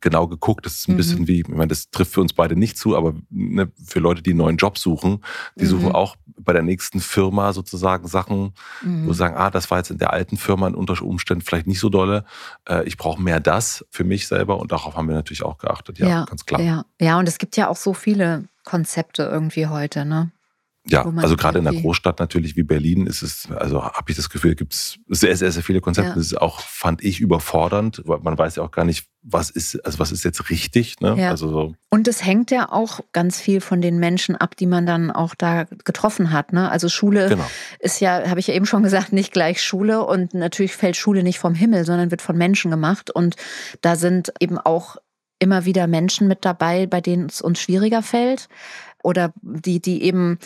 genau 0.00 0.26
geguckt. 0.26 0.66
Das 0.66 0.74
ist 0.74 0.88
ein 0.88 0.92
mhm. 0.92 0.96
bisschen 0.96 1.28
wie, 1.28 1.40
ich 1.40 1.48
meine, 1.48 1.68
das 1.68 1.90
trifft 1.90 2.12
für 2.12 2.20
uns 2.20 2.32
beide 2.32 2.56
nicht 2.56 2.76
zu, 2.76 2.96
aber 2.96 3.14
ne, 3.30 3.70
für 3.84 4.00
Leute, 4.00 4.22
die 4.22 4.30
einen 4.30 4.38
neuen 4.38 4.56
Job 4.56 4.78
suchen, 4.78 5.20
die 5.54 5.66
suchen 5.66 5.86
mhm. 5.86 5.92
auch 5.92 6.16
bei 6.38 6.52
der 6.56 6.64
nächsten 6.64 7.00
Firma 7.00 7.52
sozusagen 7.52 8.08
Sachen, 8.08 8.54
mhm. 8.82 9.06
wo 9.06 9.12
sie 9.12 9.18
sagen, 9.18 9.36
ah, 9.36 9.50
das 9.50 9.70
war 9.70 9.78
jetzt 9.78 9.90
in 9.90 9.98
der 9.98 10.12
alten 10.12 10.36
Firma 10.36 10.68
unter 10.68 11.00
Umständen 11.02 11.44
vielleicht 11.44 11.66
nicht 11.66 11.80
so 11.80 11.88
dolle. 11.88 12.24
Äh, 12.68 12.84
ich 12.84 12.96
brauche 12.96 13.22
mehr 13.22 13.40
das 13.40 13.84
für 13.90 14.04
mich 14.04 14.26
selber 14.26 14.58
und 14.58 14.72
darauf 14.72 14.96
haben 14.96 15.08
wir 15.08 15.14
natürlich 15.14 15.44
auch 15.44 15.58
geachtet. 15.58 15.98
Ja, 15.98 16.08
ja, 16.08 16.24
ganz 16.24 16.44
klar. 16.46 16.60
Ja. 16.60 16.84
ja, 17.00 17.18
und 17.18 17.28
es 17.28 17.38
gibt 17.38 17.56
ja 17.56 17.68
auch 17.68 17.76
so 17.76 17.94
viele 17.94 18.44
Konzepte 18.64 19.22
irgendwie 19.22 19.66
heute, 19.66 20.04
ne? 20.04 20.32
Ja, 20.88 21.04
also 21.16 21.36
gerade 21.36 21.58
in 21.58 21.64
der 21.64 21.74
Großstadt 21.74 22.20
natürlich 22.20 22.54
wie 22.54 22.62
Berlin 22.62 23.06
ist 23.06 23.22
es, 23.22 23.48
also 23.50 23.82
habe 23.82 24.08
ich 24.08 24.16
das 24.16 24.30
Gefühl, 24.30 24.54
gibt 24.54 24.72
es 24.72 24.98
sehr, 25.08 25.36
sehr, 25.36 25.50
sehr 25.50 25.64
viele 25.64 25.80
Konzepte. 25.80 26.10
Ja. 26.10 26.14
Das 26.14 26.26
ist 26.26 26.40
auch, 26.40 26.60
fand 26.60 27.02
ich, 27.02 27.20
überfordernd, 27.20 28.02
weil 28.04 28.20
man 28.20 28.38
weiß 28.38 28.56
ja 28.56 28.62
auch 28.62 28.70
gar 28.70 28.84
nicht, 28.84 29.08
was 29.22 29.50
ist, 29.50 29.84
also 29.84 29.98
was 29.98 30.12
ist 30.12 30.24
jetzt 30.24 30.48
richtig. 30.48 31.00
Ne? 31.00 31.16
Ja. 31.18 31.30
Also 31.30 31.48
so. 31.48 31.74
Und 31.90 32.06
es 32.06 32.24
hängt 32.24 32.52
ja 32.52 32.70
auch 32.70 33.00
ganz 33.12 33.40
viel 33.40 33.60
von 33.60 33.80
den 33.80 33.98
Menschen 33.98 34.36
ab, 34.36 34.56
die 34.56 34.66
man 34.66 34.86
dann 34.86 35.10
auch 35.10 35.34
da 35.34 35.64
getroffen 35.64 36.30
hat. 36.32 36.52
Ne? 36.52 36.70
Also 36.70 36.88
Schule 36.88 37.28
genau. 37.28 37.50
ist 37.80 38.00
ja, 38.00 38.28
habe 38.28 38.38
ich 38.38 38.46
ja 38.46 38.54
eben 38.54 38.66
schon 38.66 38.82
gesagt, 38.84 39.12
nicht 39.12 39.32
gleich 39.32 39.62
Schule. 39.62 40.04
Und 40.04 40.34
natürlich 40.34 40.76
fällt 40.76 40.96
Schule 40.96 41.24
nicht 41.24 41.40
vom 41.40 41.54
Himmel, 41.54 41.84
sondern 41.84 42.12
wird 42.12 42.22
von 42.22 42.36
Menschen 42.36 42.70
gemacht. 42.70 43.10
Und 43.10 43.34
da 43.80 43.96
sind 43.96 44.32
eben 44.38 44.58
auch 44.58 44.96
immer 45.38 45.64
wieder 45.64 45.88
Menschen 45.88 46.28
mit 46.28 46.44
dabei, 46.44 46.86
bei 46.86 47.00
denen 47.00 47.26
es 47.26 47.40
uns 47.42 47.60
schwieriger 47.60 48.02
fällt 48.02 48.48
oder 49.06 49.32
die, 49.42 49.80
die 49.80 50.02
eben 50.02 50.38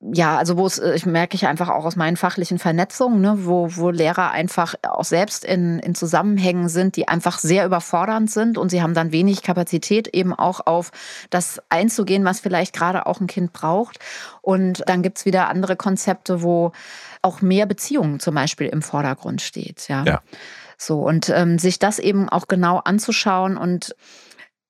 ja, 0.00 0.38
also 0.38 0.56
wo 0.56 0.66
es, 0.66 0.78
äh, 0.78 0.94
ich 0.94 1.04
merke 1.04 1.34
ich 1.34 1.46
einfach 1.46 1.68
auch 1.68 1.84
aus 1.84 1.96
meinen 1.96 2.16
fachlichen 2.16 2.58
Vernetzungen, 2.58 3.20
ne, 3.20 3.44
wo, 3.44 3.68
wo 3.76 3.90
Lehrer 3.90 4.30
einfach 4.30 4.74
auch 4.82 5.04
selbst 5.04 5.44
in, 5.44 5.78
in 5.78 5.94
Zusammenhängen 5.94 6.68
sind, 6.68 6.96
die 6.96 7.08
einfach 7.08 7.38
sehr 7.38 7.66
überfordernd 7.66 8.30
sind 8.30 8.56
und 8.56 8.70
sie 8.70 8.82
haben 8.82 8.94
dann 8.94 9.12
wenig 9.12 9.42
Kapazität, 9.42 10.08
eben 10.08 10.32
auch 10.32 10.66
auf 10.66 10.90
das 11.28 11.60
einzugehen, 11.68 12.24
was 12.24 12.40
vielleicht 12.40 12.74
gerade 12.74 13.06
auch 13.06 13.20
ein 13.20 13.26
Kind 13.26 13.52
braucht. 13.52 13.98
Und 14.40 14.82
dann 14.86 15.02
gibt's 15.02 15.26
wieder 15.26 15.48
andere 15.48 15.76
Konzepte, 15.76 16.42
wo 16.42 16.72
auch 17.22 17.42
mehr 17.42 17.66
Beziehungen 17.66 18.20
zum 18.20 18.34
Beispiel 18.34 18.68
im 18.68 18.80
Vordergrund 18.80 19.42
steht. 19.42 19.88
Ja. 19.88 20.04
ja. 20.04 20.22
So, 20.78 21.00
und 21.00 21.28
ähm, 21.28 21.58
sich 21.58 21.78
das 21.78 21.98
eben 21.98 22.30
auch 22.30 22.48
genau 22.48 22.78
anzuschauen 22.78 23.58
und 23.58 23.94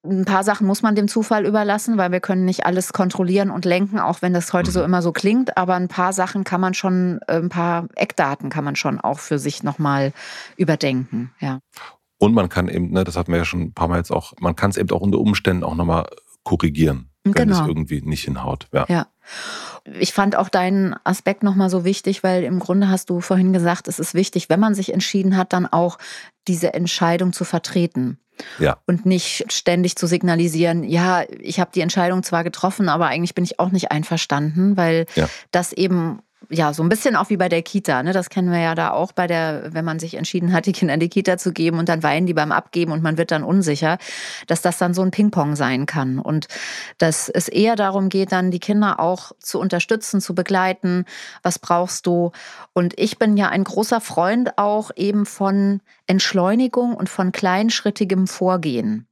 ein 0.03 0.25
paar 0.25 0.45
Sachen 0.45 0.67
muss 0.67 0.83
man 0.83 0.95
dem 0.95 1.09
Zufall 1.09 1.45
überlassen, 1.45 1.99
weil 1.99 2.11
wir 2.11 2.21
können 2.21 2.45
nicht 2.45 2.65
alles 2.65 2.93
kontrollieren 2.93 3.51
und 3.51 3.65
lenken, 3.65 3.99
auch 3.99 4.23
wenn 4.23 4.33
das 4.33 4.53
heute 4.53 4.71
so 4.71 4.81
mhm. 4.81 4.87
immer 4.87 5.03
so 5.03 5.13
klingt. 5.13 5.57
Aber 5.57 5.75
ein 5.75 5.89
paar 5.89 6.13
Sachen 6.13 6.45
kann 6.45 6.61
man 6.61 6.75
schon, 6.75 7.21
äh, 7.27 7.37
ein 7.37 7.51
paar 7.51 7.89
Eckdaten 7.97 8.49
kann 8.49 8.65
man 8.65 8.77
schon 8.77 9.01
auch 9.01 9.19
für 9.19 9.39
sich 9.39 9.63
nochmal 9.63 10.13
überdenken. 10.57 11.33
Ja. 11.39 11.61
Und 12.19 12.35
man 12.35 12.49
kann 12.49 12.69
eben, 12.69 12.91
ne, 12.91 13.05
das 13.05 13.17
hatten 13.17 13.33
wir 13.33 13.39
ja 13.39 13.45
schon 13.45 13.61
ein 13.61 13.73
paar 13.75 13.89
Mal 13.89 13.99
jetzt 13.99 14.11
auch, 14.11 14.33
man 14.41 14.57
kann 14.57 14.71
es 14.71 14.77
eben 14.77 14.91
auch 14.91 15.01
unter 15.01 15.19
Umständen 15.19 15.65
auch 15.65 15.75
nochmal 15.75 16.07
korrigieren, 16.45 17.11
wenn 17.25 17.33
genau. 17.33 17.61
es 17.61 17.69
irgendwie 17.69 18.01
nicht 18.03 18.25
hinhaut. 18.25 18.69
Ja. 18.73 18.87
ja. 18.89 19.07
Ich 19.85 20.13
fand 20.13 20.37
auch 20.37 20.49
deinen 20.49 20.95
Aspekt 21.05 21.43
nochmal 21.43 21.71
so 21.71 21.85
wichtig, 21.85 22.23
weil 22.23 22.45
im 22.45 22.59
Grunde 22.59 22.89
hast 22.89 23.11
du 23.11 23.21
vorhin 23.21 23.53
gesagt, 23.53 23.89
es 23.89 23.99
ist 23.99 24.15
wichtig, 24.15 24.49
wenn 24.49 24.61
man 24.61 24.75
sich 24.75 24.93
entschieden 24.93 25.37
hat, 25.37 25.53
dann 25.53 25.67
auch 25.67 25.99
diese 26.49 26.75
Entscheidung 26.75 27.33
zu 27.33 27.45
vertreten. 27.45 28.19
Ja. 28.59 28.79
Und 28.87 29.05
nicht 29.05 29.53
ständig 29.53 29.97
zu 29.97 30.07
signalisieren, 30.07 30.83
ja, 30.83 31.25
ich 31.41 31.61
habe 31.61 31.73
die 31.75 31.83
Entscheidung 31.83 32.23
zwar 32.23 32.43
getroffen, 32.43 32.89
aber 32.89 33.07
eigentlich 33.07 33.35
bin 33.35 33.45
ich 33.45 33.61
auch 33.61 33.71
nicht 33.71 33.91
einverstanden, 33.91 34.79
weil 34.79 35.05
ja. 35.15 35.29
das 35.51 35.73
eben 35.75 36.21
ja, 36.49 36.73
so 36.73 36.83
ein 36.83 36.89
bisschen 36.89 37.17
auch 37.17 37.29
wie 37.29 37.37
bei 37.37 37.49
der 37.49 37.63
Kita, 37.63 38.03
ne? 38.03 38.13
Das 38.13 38.31
kennen 38.31 38.51
wir 38.51 38.61
ja 38.61 38.75
da 38.75 38.93
auch 38.93 39.13
bei 39.13 39.27
der, 39.27 39.75
wenn 39.75 39.85
man 39.85 39.99
sich 39.99 40.15
entschieden 40.15 40.53
hat, 40.53 40.67
die 40.67 40.73
Kinder 40.73 40.95
in 40.95 41.01
die 41.01 41.09
Kita 41.09 41.37
zu 41.37 41.53
geben 41.53 41.79
und 41.79 41.89
dann 41.89 42.03
weinen 42.03 42.27
die 42.27 42.35
beim 42.35 42.51
Abgeben 42.51 42.93
und 42.93 43.03
man 43.03 43.19
wird 43.19 43.31
dann 43.31 43.45
unsicher, 43.45 43.99
dass 44.47 44.63
das 44.63 44.79
dann 44.79 44.95
so 44.95 45.03
ein 45.03 45.11
Ping-Pong 45.11 45.55
sein 45.55 45.87
kann. 45.87 46.19
Und 46.19 46.49
dass 46.99 47.29
es 47.29 47.49
eher 47.49 47.77
darum 47.77 48.09
geht, 48.09 48.33
dann 48.33 48.51
die 48.51 48.59
Kinder 48.59 49.01
auch 49.01 49.33
zu 49.39 49.61
unterstützen, 49.61 50.21
zu 50.21 50.35
begleiten. 50.35 51.05
Was 51.43 51.59
brauchst 51.59 52.07
du? 52.07 52.33
Und 52.73 52.99
ich 52.99 53.19
bin 53.19 53.37
ja 53.37 53.49
ein 53.51 53.65
großer 53.65 54.01
Freund 54.01 54.57
auch 54.57 54.91
eben 54.97 55.27
von 55.27 55.81
Entschleunigung 56.07 56.95
und 56.95 57.09
von 57.09 57.33
kleinschrittigem 57.33 58.27
Vorgehen. 58.27 59.07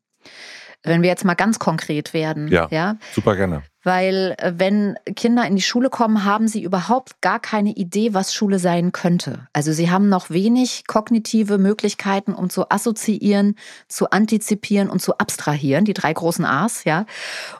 Wenn 0.82 1.02
wir 1.02 1.08
jetzt 1.08 1.24
mal 1.24 1.34
ganz 1.34 1.58
konkret 1.58 2.14
werden. 2.14 2.48
Ja, 2.48 2.68
ja 2.70 2.96
super 3.12 3.36
gerne. 3.36 3.62
Weil 3.82 4.34
äh, 4.38 4.52
wenn 4.56 4.96
Kinder 5.16 5.46
in 5.46 5.56
die 5.56 5.62
Schule 5.62 5.90
kommen, 5.90 6.24
haben 6.24 6.48
sie 6.48 6.62
überhaupt 6.62 7.20
gar 7.20 7.40
keine 7.40 7.70
Idee, 7.70 8.14
was 8.14 8.34
Schule 8.34 8.58
sein 8.58 8.92
könnte. 8.92 9.48
Also 9.52 9.72
sie 9.72 9.90
haben 9.90 10.08
noch 10.08 10.30
wenig 10.30 10.86
kognitive 10.86 11.58
Möglichkeiten, 11.58 12.34
um 12.34 12.50
zu 12.50 12.70
assoziieren, 12.70 13.56
zu 13.88 14.10
antizipieren 14.10 14.90
und 14.90 15.00
zu 15.00 15.18
abstrahieren, 15.18 15.84
die 15.84 15.94
drei 15.94 16.12
großen 16.12 16.44
A's, 16.44 16.84
ja. 16.84 17.06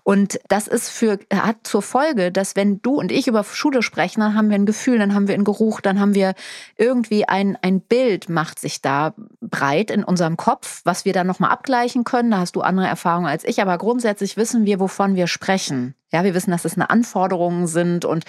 Und 0.03 0.41
das 0.49 0.69
ist 0.69 0.91
für, 0.91 1.19
hat 1.33 1.59
zur 1.63 1.83
Folge, 1.83 2.33
dass 2.33 2.57
wenn 2.57 2.83
du 2.83 2.95
und 2.95 3.13
ich 3.13 3.29
über 3.29 3.45
Schule 3.45 3.83
sprechen, 3.83 4.21
dann 4.21 4.35
haben 4.35 4.49
wir 4.49 4.57
ein 4.57 4.67
Gefühl, 4.67 4.99
dann 4.99 5.15
haben 5.15 5.29
wir 5.29 5.35
einen 5.35 5.45
Geruch, 5.45 5.81
dann 5.81 6.01
haben 6.01 6.15
wir 6.15 6.35
irgendwie 6.77 7.27
ein, 7.27 7.57
ein 7.63 7.81
Bild 7.81 8.29
macht 8.29 8.59
sich 8.59 8.83
da 8.83 9.15
breit 9.41 9.91
in 9.91 10.05
unserem 10.05 10.37
Kopf, 10.37 10.81
was 10.85 11.05
wir 11.05 11.13
dann 11.13 11.27
nochmal 11.27 11.51
abgleichen 11.51 12.05
können. 12.05 12.31
Da 12.31 12.39
hast 12.39 12.57
du 12.57 12.61
andere 12.61 12.87
Erfahrungen 12.87 13.27
als 13.27 13.45
ich, 13.45 13.63
aber 13.63 13.79
grundsätzlich 13.79 14.37
wissen 14.37 14.65
wir, 14.67 14.81
wovon 14.81 15.15
wir 15.15 15.27
sprechen. 15.27 15.95
Ja, 16.11 16.25
wir 16.25 16.35
wissen, 16.35 16.51
dass 16.51 16.65
es 16.65 16.75
eine 16.75 16.89
Anforderungen 16.89 17.67
sind 17.67 18.07
und 18.07 18.25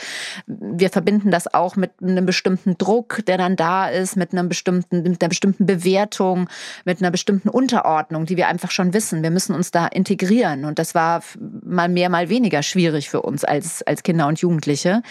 wir 0.48 0.90
verbinden 0.90 1.32
das 1.32 1.54
auch 1.54 1.78
mit 1.78 1.92
einem 2.02 2.26
bestimmten 2.26 2.78
Druck, 2.78 3.22
der 3.26 3.38
dann 3.38 3.56
da 3.56 3.88
ist, 3.88 4.18
mit 4.18 4.34
einem 4.34 4.50
bestimmten, 4.50 5.04
mit 5.04 5.22
einer 5.22 5.30
bestimmten 5.30 5.66
Bewertung, 5.66 6.50
mit 6.84 7.02
einer 7.02 7.10
bestimmten 7.10 7.48
Unterordnung, 7.48 8.26
die 8.26 8.36
wir 8.36 8.48
einfach 8.50 8.72
schon 8.72 8.94
wissen. 8.94 9.24
Wir 9.24 9.32
müssen 9.32 9.56
uns 9.56 9.72
da 9.72 9.88
integrieren 9.88 10.66
und 10.66 10.78
das 10.78 10.94
war 10.94 11.24
mal 11.40 11.88
mehr, 11.88 12.10
mal 12.10 12.28
weniger 12.28 12.64
schwierig 12.64 13.10
für 13.10 13.22
uns 13.22 13.46
als, 13.46 13.82
als 13.84 14.04
Kinder 14.04 14.28
und 14.28 14.40
Jugendliche. 14.40 15.02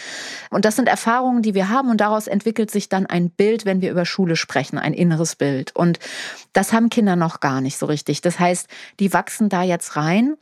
Und 0.50 0.66
das 0.66 0.76
sind 0.76 0.88
Erfahrungen, 0.88 1.40
die 1.40 1.54
wir 1.54 1.70
haben 1.70 1.90
und 1.90 2.02
daraus 2.02 2.26
entwickelt 2.26 2.70
sich 2.70 2.90
dann 2.90 3.06
ein 3.06 3.30
Bild, 3.30 3.64
wenn 3.64 3.80
wir 3.80 3.90
über 3.90 4.04
Schule 4.04 4.36
sprechen, 4.36 4.78
ein 4.78 4.92
inneres 4.92 5.36
Bild. 5.36 5.74
Und 5.74 5.98
das 6.52 6.74
haben 6.74 6.90
Kinder 6.90 7.16
noch 7.16 7.40
gar 7.40 7.62
nicht 7.62 7.78
so 7.78 7.86
richtig. 7.86 8.20
Das 8.20 8.38
heißt, 8.38 8.68
die 9.00 9.14
wachsen 9.14 9.48
da 9.48 9.62
jetzt 9.62 9.96
rein 9.96 10.36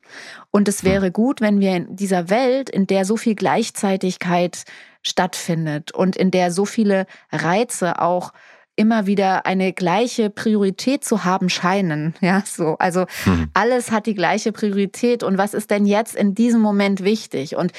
und 0.57 0.69
es 0.69 0.85
wäre 0.85 1.11
gut, 1.11 1.43
wenn 1.43 1.61
wir 1.61 1.77
in 1.77 1.97
dieser 1.97 2.31
Welt, 2.31 2.71
in 2.71 2.87
der 2.87 3.05
so 3.05 3.19
viel 3.19 3.35
Gleichzeitigkeit 3.35 4.65
stattfindet 5.03 5.93
und 5.93 6.17
in 6.17 6.31
der 6.31 6.51
so 6.51 6.65
viele 6.65 7.05
Reize 7.31 8.01
auch 8.01 8.33
immer 8.75 9.05
wieder 9.05 9.45
eine 9.45 9.75
gleiche 9.75 10.31
Priorität 10.31 11.05
zu 11.05 11.25
haben 11.25 11.51
scheinen. 11.51 12.15
Ja, 12.23 12.43
so. 12.47 12.77
Also 12.79 13.05
mhm. 13.27 13.51
alles 13.53 13.91
hat 13.91 14.07
die 14.07 14.15
gleiche 14.15 14.51
Priorität. 14.51 15.23
Und 15.23 15.37
was 15.37 15.53
ist 15.53 15.71
denn 15.71 15.85
jetzt 15.85 16.17
in 16.17 16.35
diesem 16.35 16.63
Moment 16.63 17.05
wichtig? 17.05 17.57
Und 17.57 17.73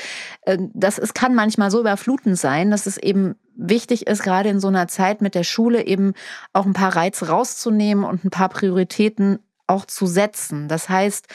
äh, 0.43 0.59
das 0.75 0.99
es 0.99 1.15
kann 1.15 1.33
manchmal 1.33 1.71
so 1.71 1.79
überflutend 1.79 2.37
sein, 2.37 2.69
dass 2.69 2.85
es 2.85 2.97
eben 2.99 3.37
wichtig 3.55 4.05
ist, 4.05 4.21
gerade 4.21 4.49
in 4.49 4.59
so 4.59 4.67
einer 4.67 4.87
Zeit 4.87 5.23
mit 5.23 5.33
der 5.33 5.43
Schule 5.43 5.83
eben 5.87 6.13
auch 6.53 6.67
ein 6.67 6.73
paar 6.73 6.95
Reize 6.95 7.29
rauszunehmen 7.29 8.03
und 8.03 8.23
ein 8.23 8.29
paar 8.29 8.49
Prioritäten 8.49 9.39
auch 9.65 9.85
zu 9.85 10.05
setzen. 10.05 10.67
Das 10.67 10.89
heißt, 10.89 11.25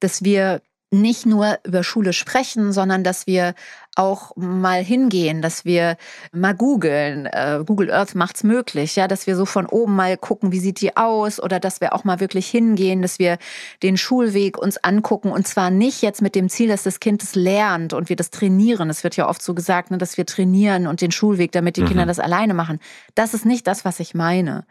dass 0.00 0.24
wir 0.24 0.62
nicht 0.90 1.26
nur 1.26 1.58
über 1.64 1.82
Schule 1.82 2.12
sprechen, 2.12 2.72
sondern 2.72 3.02
dass 3.02 3.26
wir 3.26 3.54
auch 3.96 4.36
mal 4.36 4.84
hingehen, 4.84 5.40
dass 5.42 5.64
wir 5.64 5.96
mal 6.30 6.54
googeln. 6.54 7.26
Äh, 7.26 7.64
Google 7.66 7.90
Earth 7.90 8.14
macht's 8.14 8.44
möglich, 8.44 8.94
ja, 8.94 9.08
dass 9.08 9.26
wir 9.26 9.36
so 9.36 9.46
von 9.46 9.66
oben 9.66 9.96
mal 9.96 10.16
gucken, 10.16 10.52
wie 10.52 10.60
sieht 10.60 10.80
die 10.80 10.96
aus, 10.96 11.42
oder 11.42 11.58
dass 11.58 11.80
wir 11.80 11.94
auch 11.94 12.04
mal 12.04 12.20
wirklich 12.20 12.46
hingehen, 12.46 13.02
dass 13.02 13.18
wir 13.18 13.38
den 13.82 13.96
Schulweg 13.96 14.58
uns 14.58 14.76
angucken 14.76 15.32
und 15.32 15.48
zwar 15.48 15.70
nicht 15.70 16.02
jetzt 16.02 16.22
mit 16.22 16.34
dem 16.34 16.48
Ziel, 16.48 16.68
dass 16.68 16.82
das 16.82 17.00
Kind 17.00 17.22
es 17.22 17.34
lernt 17.34 17.94
und 17.94 18.08
wir 18.08 18.16
das 18.16 18.30
trainieren. 18.30 18.90
Es 18.90 19.02
wird 19.02 19.16
ja 19.16 19.28
oft 19.28 19.42
so 19.42 19.54
gesagt, 19.54 19.90
ne, 19.90 19.98
dass 19.98 20.18
wir 20.18 20.26
trainieren 20.26 20.86
und 20.86 21.00
den 21.00 21.10
Schulweg, 21.10 21.52
damit 21.52 21.76
die 21.76 21.82
mhm. 21.82 21.88
Kinder 21.88 22.06
das 22.06 22.20
alleine 22.20 22.54
machen. 22.54 22.80
Das 23.14 23.34
ist 23.34 23.46
nicht 23.46 23.66
das, 23.66 23.84
was 23.84 23.98
ich 23.98 24.14
meine. 24.14 24.66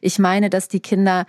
Ich 0.00 0.18
meine, 0.18 0.48
dass 0.48 0.68
die 0.68 0.80
Kinder 0.80 1.26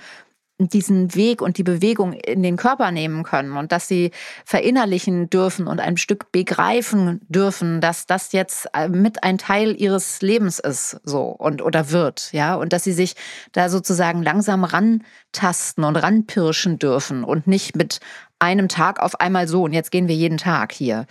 diesen 0.69 1.15
Weg 1.15 1.41
und 1.41 1.57
die 1.57 1.63
Bewegung 1.63 2.13
in 2.13 2.43
den 2.43 2.57
Körper 2.57 2.91
nehmen 2.91 3.23
können 3.23 3.57
und 3.57 3.71
dass 3.71 3.87
sie 3.87 4.11
verinnerlichen 4.45 5.29
dürfen 5.29 5.67
und 5.67 5.79
ein 5.79 5.97
Stück 5.97 6.31
begreifen 6.31 7.21
dürfen, 7.27 7.81
dass 7.81 8.05
das 8.05 8.31
jetzt 8.31 8.67
äh, 8.73 8.87
mit 8.87 9.23
ein 9.23 9.37
Teil 9.37 9.79
ihres 9.79 10.21
Lebens 10.21 10.59
ist, 10.59 10.99
so 11.03 11.23
und 11.23 11.61
oder 11.61 11.91
wird, 11.91 12.29
ja, 12.31 12.55
und 12.55 12.73
dass 12.73 12.83
sie 12.83 12.93
sich 12.93 13.15
da 13.51 13.69
sozusagen 13.69 14.23
langsam 14.23 14.63
rantasten 14.63 15.83
und 15.83 15.95
ranpirschen 15.95 16.79
dürfen 16.79 17.23
und 17.23 17.47
nicht 17.47 17.75
mit 17.75 17.99
einem 18.39 18.67
Tag 18.67 18.99
auf 18.99 19.19
einmal 19.19 19.47
so 19.47 19.63
und 19.63 19.73
jetzt 19.73 19.91
gehen 19.91 20.07
wir 20.07 20.15
jeden 20.15 20.37
Tag 20.37 20.71
hier, 20.71 21.05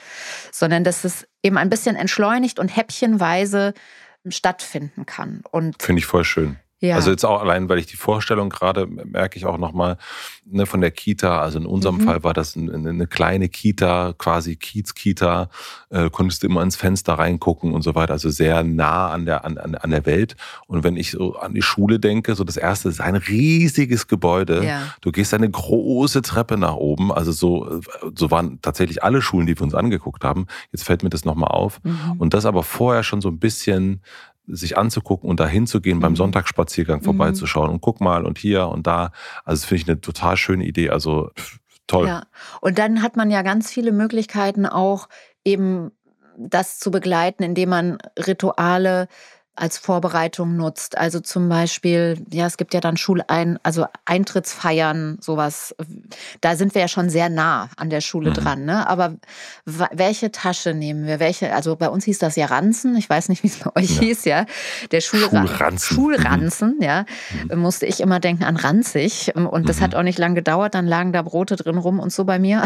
sondern 0.50 0.84
dass 0.84 1.04
es 1.04 1.26
eben 1.42 1.56
ein 1.56 1.70
bisschen 1.70 1.96
entschleunigt 1.96 2.58
und 2.58 2.68
häppchenweise 2.68 3.72
stattfinden 4.28 5.06
kann. 5.06 5.42
Und 5.50 5.82
finde 5.82 6.00
ich 6.00 6.06
voll 6.06 6.24
schön. 6.24 6.58
Ja. 6.80 6.96
Also 6.96 7.10
jetzt 7.10 7.24
auch 7.24 7.42
allein, 7.42 7.68
weil 7.68 7.78
ich 7.78 7.86
die 7.86 7.96
Vorstellung 7.96 8.48
gerade 8.48 8.86
merke 8.86 9.36
ich 9.36 9.44
auch 9.44 9.58
nochmal 9.58 9.98
ne, 10.46 10.64
von 10.64 10.80
der 10.80 10.90
Kita. 10.90 11.40
Also 11.40 11.58
in 11.58 11.66
unserem 11.66 11.98
mhm. 11.98 12.02
Fall 12.02 12.24
war 12.24 12.32
das 12.32 12.56
eine, 12.56 12.72
eine 12.72 13.06
kleine 13.06 13.50
Kita, 13.50 14.14
quasi 14.16 14.56
Kiez-Kita. 14.56 15.50
Äh, 15.90 16.08
konntest 16.10 16.42
du 16.42 16.46
immer 16.46 16.62
ins 16.62 16.76
Fenster 16.76 17.14
reingucken 17.14 17.74
und 17.74 17.82
so 17.82 17.94
weiter. 17.94 18.14
Also 18.14 18.30
sehr 18.30 18.64
nah 18.64 19.10
an 19.10 19.26
der, 19.26 19.44
an, 19.44 19.58
an 19.58 19.90
der 19.90 20.06
Welt. 20.06 20.36
Und 20.66 20.82
wenn 20.82 20.96
ich 20.96 21.10
so 21.10 21.36
an 21.36 21.52
die 21.52 21.62
Schule 21.62 22.00
denke, 22.00 22.34
so 22.34 22.44
das 22.44 22.56
erste 22.56 22.88
ist 22.88 23.00
ein 23.00 23.16
riesiges 23.16 24.08
Gebäude. 24.08 24.64
Ja. 24.64 24.82
Du 25.02 25.12
gehst 25.12 25.34
eine 25.34 25.50
große 25.50 26.22
Treppe 26.22 26.56
nach 26.56 26.76
oben. 26.76 27.12
Also 27.12 27.32
so, 27.32 27.80
so 28.14 28.30
waren 28.30 28.58
tatsächlich 28.62 29.02
alle 29.04 29.20
Schulen, 29.20 29.46
die 29.46 29.58
wir 29.58 29.62
uns 29.62 29.74
angeguckt 29.74 30.24
haben. 30.24 30.46
Jetzt 30.72 30.84
fällt 30.84 31.02
mir 31.02 31.10
das 31.10 31.26
nochmal 31.26 31.50
auf. 31.50 31.80
Mhm. 31.82 32.12
Und 32.18 32.32
das 32.32 32.46
aber 32.46 32.62
vorher 32.62 33.02
schon 33.02 33.20
so 33.20 33.28
ein 33.28 33.38
bisschen 33.38 34.00
sich 34.54 34.76
anzugucken 34.76 35.28
und 35.28 35.40
dahin 35.40 35.66
zu 35.66 35.80
gehen, 35.80 35.98
mhm. 35.98 36.02
beim 36.02 36.16
Sonntagsspaziergang 36.16 37.02
vorbeizuschauen 37.02 37.68
mhm. 37.68 37.74
und 37.74 37.80
guck 37.80 38.00
mal 38.00 38.24
und 38.24 38.38
hier 38.38 38.68
und 38.68 38.86
da. 38.86 39.12
Also 39.44 39.62
das 39.62 39.64
finde 39.64 39.82
ich 39.82 39.88
eine 39.88 40.00
total 40.00 40.36
schöne 40.36 40.64
Idee. 40.64 40.90
Also 40.90 41.30
toll. 41.86 42.06
Ja. 42.06 42.24
Und 42.60 42.78
dann 42.78 43.02
hat 43.02 43.16
man 43.16 43.30
ja 43.30 43.42
ganz 43.42 43.70
viele 43.70 43.92
Möglichkeiten 43.92 44.66
auch 44.66 45.08
eben 45.44 45.90
das 46.36 46.78
zu 46.78 46.90
begleiten, 46.90 47.42
indem 47.42 47.68
man 47.68 47.98
Rituale 48.18 49.08
als 49.60 49.76
Vorbereitung 49.76 50.56
nutzt. 50.56 50.96
Also 50.96 51.20
zum 51.20 51.48
Beispiel, 51.48 52.24
ja, 52.32 52.46
es 52.46 52.56
gibt 52.56 52.72
ja 52.72 52.80
dann 52.80 52.96
Schulein, 52.96 53.58
also 53.62 53.86
Eintrittsfeiern, 54.06 55.18
sowas. 55.20 55.74
Da 56.40 56.56
sind 56.56 56.74
wir 56.74 56.82
ja 56.82 56.88
schon 56.88 57.10
sehr 57.10 57.28
nah 57.28 57.68
an 57.76 57.90
der 57.90 58.00
Schule 58.00 58.30
mhm. 58.30 58.34
dran. 58.34 58.64
Ne? 58.64 58.88
Aber 58.88 59.16
welche 59.66 60.32
Tasche 60.32 60.72
nehmen 60.72 61.06
wir? 61.06 61.20
Welche? 61.20 61.54
Also 61.54 61.76
bei 61.76 61.88
uns 61.88 62.04
hieß 62.04 62.18
das 62.18 62.36
ja 62.36 62.46
Ranzen. 62.46 62.96
Ich 62.96 63.08
weiß 63.10 63.28
nicht, 63.28 63.42
wie 63.42 63.48
es 63.48 63.58
bei 63.58 63.70
euch 63.76 63.96
ja. 63.96 64.00
hieß, 64.00 64.24
ja. 64.24 64.46
Der 64.90 65.00
Schulran 65.02 65.46
Schulranzen. 65.46 65.94
Schulranzen, 65.94 66.76
mhm. 66.78 66.82
ja. 66.82 67.04
Mhm. 67.50 67.60
Musste 67.60 67.84
ich 67.84 68.00
immer 68.00 68.18
denken 68.18 68.44
an 68.44 68.56
ranzig. 68.56 69.34
Und 69.36 69.68
das 69.68 69.82
hat 69.82 69.92
mhm. 69.92 69.98
auch 69.98 70.02
nicht 70.02 70.18
lange 70.18 70.36
gedauert. 70.36 70.74
Dann 70.74 70.86
lagen 70.86 71.12
da 71.12 71.20
Brote 71.20 71.56
drin 71.56 71.76
rum 71.76 72.00
und 72.00 72.12
so 72.12 72.24
bei 72.24 72.38
mir. 72.38 72.62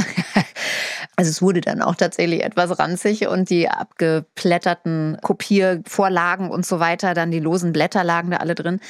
Also 1.17 1.31
es 1.31 1.41
wurde 1.41 1.61
dann 1.61 1.81
auch 1.81 1.95
tatsächlich 1.95 2.43
etwas 2.43 2.79
ranzig 2.79 3.29
und 3.29 3.49
die 3.49 3.69
abgeplätterten 3.69 5.19
Kopiervorlagen 5.23 6.51
und 6.51 6.67
so 6.67 6.81
weiter, 6.81 7.15
dann 7.15 7.31
die 7.31 7.39
losen 7.39 7.73
Blätter 7.73 8.03
lagen 8.03 8.31
da 8.31 8.39
alle 8.39 8.57
drin. 8.57 8.81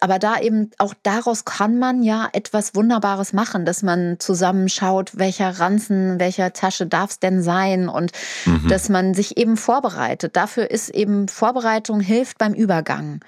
Aber 0.00 0.20
da 0.20 0.38
eben 0.38 0.70
auch 0.78 0.94
daraus 1.02 1.44
kann 1.44 1.78
man 1.78 2.02
ja 2.02 2.28
etwas 2.32 2.76
Wunderbares 2.76 3.32
machen, 3.32 3.64
dass 3.64 3.82
man 3.82 4.16
zusammenschaut, 4.20 5.18
welcher 5.18 5.58
Ranzen, 5.58 6.20
welcher 6.20 6.52
Tasche 6.52 6.86
darf 6.86 7.10
es 7.10 7.18
denn 7.18 7.42
sein 7.42 7.88
und 7.88 8.12
mhm. 8.46 8.68
dass 8.68 8.88
man 8.88 9.14
sich 9.14 9.36
eben 9.36 9.56
vorbereitet. 9.56 10.36
Dafür 10.36 10.70
ist 10.70 10.88
eben 10.88 11.26
Vorbereitung 11.26 12.00
hilft 12.00 12.38
beim 12.38 12.54
Übergang 12.54 13.20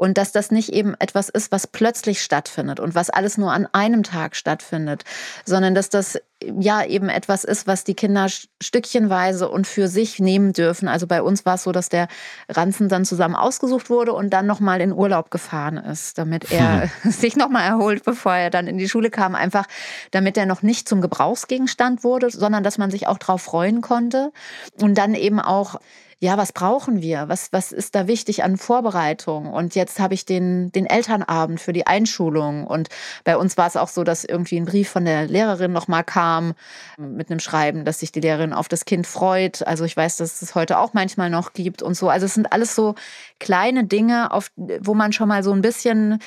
und 0.00 0.16
dass 0.16 0.32
das 0.32 0.50
nicht 0.50 0.70
eben 0.70 0.94
etwas 0.98 1.28
ist, 1.28 1.52
was 1.52 1.66
plötzlich 1.66 2.22
stattfindet 2.22 2.80
und 2.80 2.94
was 2.94 3.10
alles 3.10 3.36
nur 3.36 3.52
an 3.52 3.68
einem 3.72 4.02
Tag 4.02 4.34
stattfindet, 4.34 5.04
sondern 5.44 5.74
dass 5.74 5.90
das 5.90 6.18
ja 6.42 6.82
eben 6.82 7.10
etwas 7.10 7.44
ist, 7.44 7.66
was 7.66 7.84
die 7.84 7.92
Kinder 7.92 8.28
stückchenweise 8.62 9.50
und 9.50 9.66
für 9.66 9.88
sich 9.88 10.18
nehmen 10.18 10.54
dürfen. 10.54 10.88
Also 10.88 11.06
bei 11.06 11.20
uns 11.20 11.44
war 11.44 11.56
es 11.56 11.64
so, 11.64 11.72
dass 11.72 11.90
der 11.90 12.08
Ranzen 12.48 12.88
dann 12.88 13.04
zusammen 13.04 13.34
ausgesucht 13.34 13.90
wurde 13.90 14.14
und 14.14 14.30
dann 14.30 14.46
nochmal 14.46 14.80
in 14.80 14.94
Urlaub 14.94 15.30
gefahren 15.30 15.76
ist, 15.76 16.16
damit 16.16 16.50
er 16.50 16.90
hm. 17.02 17.10
sich 17.10 17.36
nochmal 17.36 17.66
erholt, 17.66 18.02
bevor 18.02 18.32
er 18.32 18.48
dann 18.48 18.68
in 18.68 18.78
die 18.78 18.88
Schule 18.88 19.10
kam. 19.10 19.34
Einfach, 19.34 19.66
damit 20.12 20.38
er 20.38 20.46
noch 20.46 20.62
nicht 20.62 20.88
zum 20.88 21.02
Gebrauchsgegenstand 21.02 22.04
wurde, 22.04 22.30
sondern 22.30 22.64
dass 22.64 22.78
man 22.78 22.90
sich 22.90 23.06
auch 23.06 23.18
darauf 23.18 23.42
freuen 23.42 23.82
konnte 23.82 24.32
und 24.80 24.96
dann 24.96 25.14
eben 25.14 25.40
auch 25.40 25.78
ja, 26.22 26.36
was 26.36 26.52
brauchen 26.52 27.00
wir? 27.00 27.30
Was, 27.30 27.50
was 27.50 27.72
ist 27.72 27.94
da 27.94 28.06
wichtig 28.06 28.44
an 28.44 28.58
Vorbereitung? 28.58 29.50
Und 29.50 29.74
jetzt 29.74 29.98
habe 29.98 30.12
ich 30.12 30.26
den, 30.26 30.70
den 30.70 30.84
Elternabend 30.84 31.60
für 31.60 31.72
die 31.72 31.86
Einschulung. 31.86 32.66
Und 32.66 32.90
bei 33.24 33.38
uns 33.38 33.56
war 33.56 33.66
es 33.66 33.76
auch 33.78 33.88
so, 33.88 34.04
dass 34.04 34.24
irgendwie 34.24 34.58
ein 34.58 34.66
Brief 34.66 34.90
von 34.90 35.06
der 35.06 35.26
Lehrerin 35.26 35.72
nochmal 35.72 36.04
kam 36.04 36.52
mit 36.98 37.30
einem 37.30 37.40
Schreiben, 37.40 37.86
dass 37.86 38.00
sich 38.00 38.12
die 38.12 38.20
Lehrerin 38.20 38.52
auf 38.52 38.68
das 38.68 38.84
Kind 38.84 39.06
freut. 39.06 39.66
Also 39.66 39.86
ich 39.86 39.96
weiß, 39.96 40.18
dass 40.18 40.42
es 40.42 40.54
heute 40.54 40.78
auch 40.78 40.92
manchmal 40.92 41.30
noch 41.30 41.54
gibt 41.54 41.80
und 41.82 41.94
so. 41.94 42.10
Also 42.10 42.26
es 42.26 42.34
sind 42.34 42.52
alles 42.52 42.74
so 42.74 42.96
kleine 43.38 43.84
Dinge, 43.84 44.30
auf, 44.30 44.50
wo 44.56 44.92
man 44.92 45.14
schon 45.14 45.28
mal 45.28 45.42
so 45.42 45.52
ein 45.52 45.62
bisschen 45.62 46.18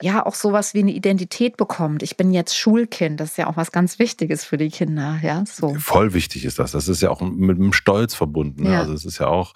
ja 0.00 0.24
auch 0.24 0.34
sowas 0.34 0.74
wie 0.74 0.80
eine 0.80 0.92
Identität 0.92 1.56
bekommt. 1.56 2.02
Ich 2.02 2.16
bin 2.16 2.32
jetzt 2.32 2.56
Schulkind, 2.56 3.18
das 3.20 3.30
ist 3.30 3.36
ja 3.38 3.48
auch 3.48 3.56
was 3.56 3.72
ganz 3.72 3.98
Wichtiges 3.98 4.44
für 4.44 4.56
die 4.56 4.70
Kinder, 4.70 5.18
ja. 5.22 5.44
So. 5.46 5.74
Voll 5.74 6.14
wichtig 6.14 6.44
ist 6.44 6.58
das. 6.58 6.72
Das 6.72 6.88
ist 6.88 7.02
ja 7.02 7.10
auch 7.10 7.20
mit 7.20 7.56
einem 7.56 7.72
Stolz 7.72 8.14
verbunden. 8.14 8.64
Ne? 8.64 8.72
Ja. 8.72 8.80
Also 8.80 8.92
es 8.92 9.04
ist 9.04 9.18
ja 9.18 9.26
auch 9.26 9.54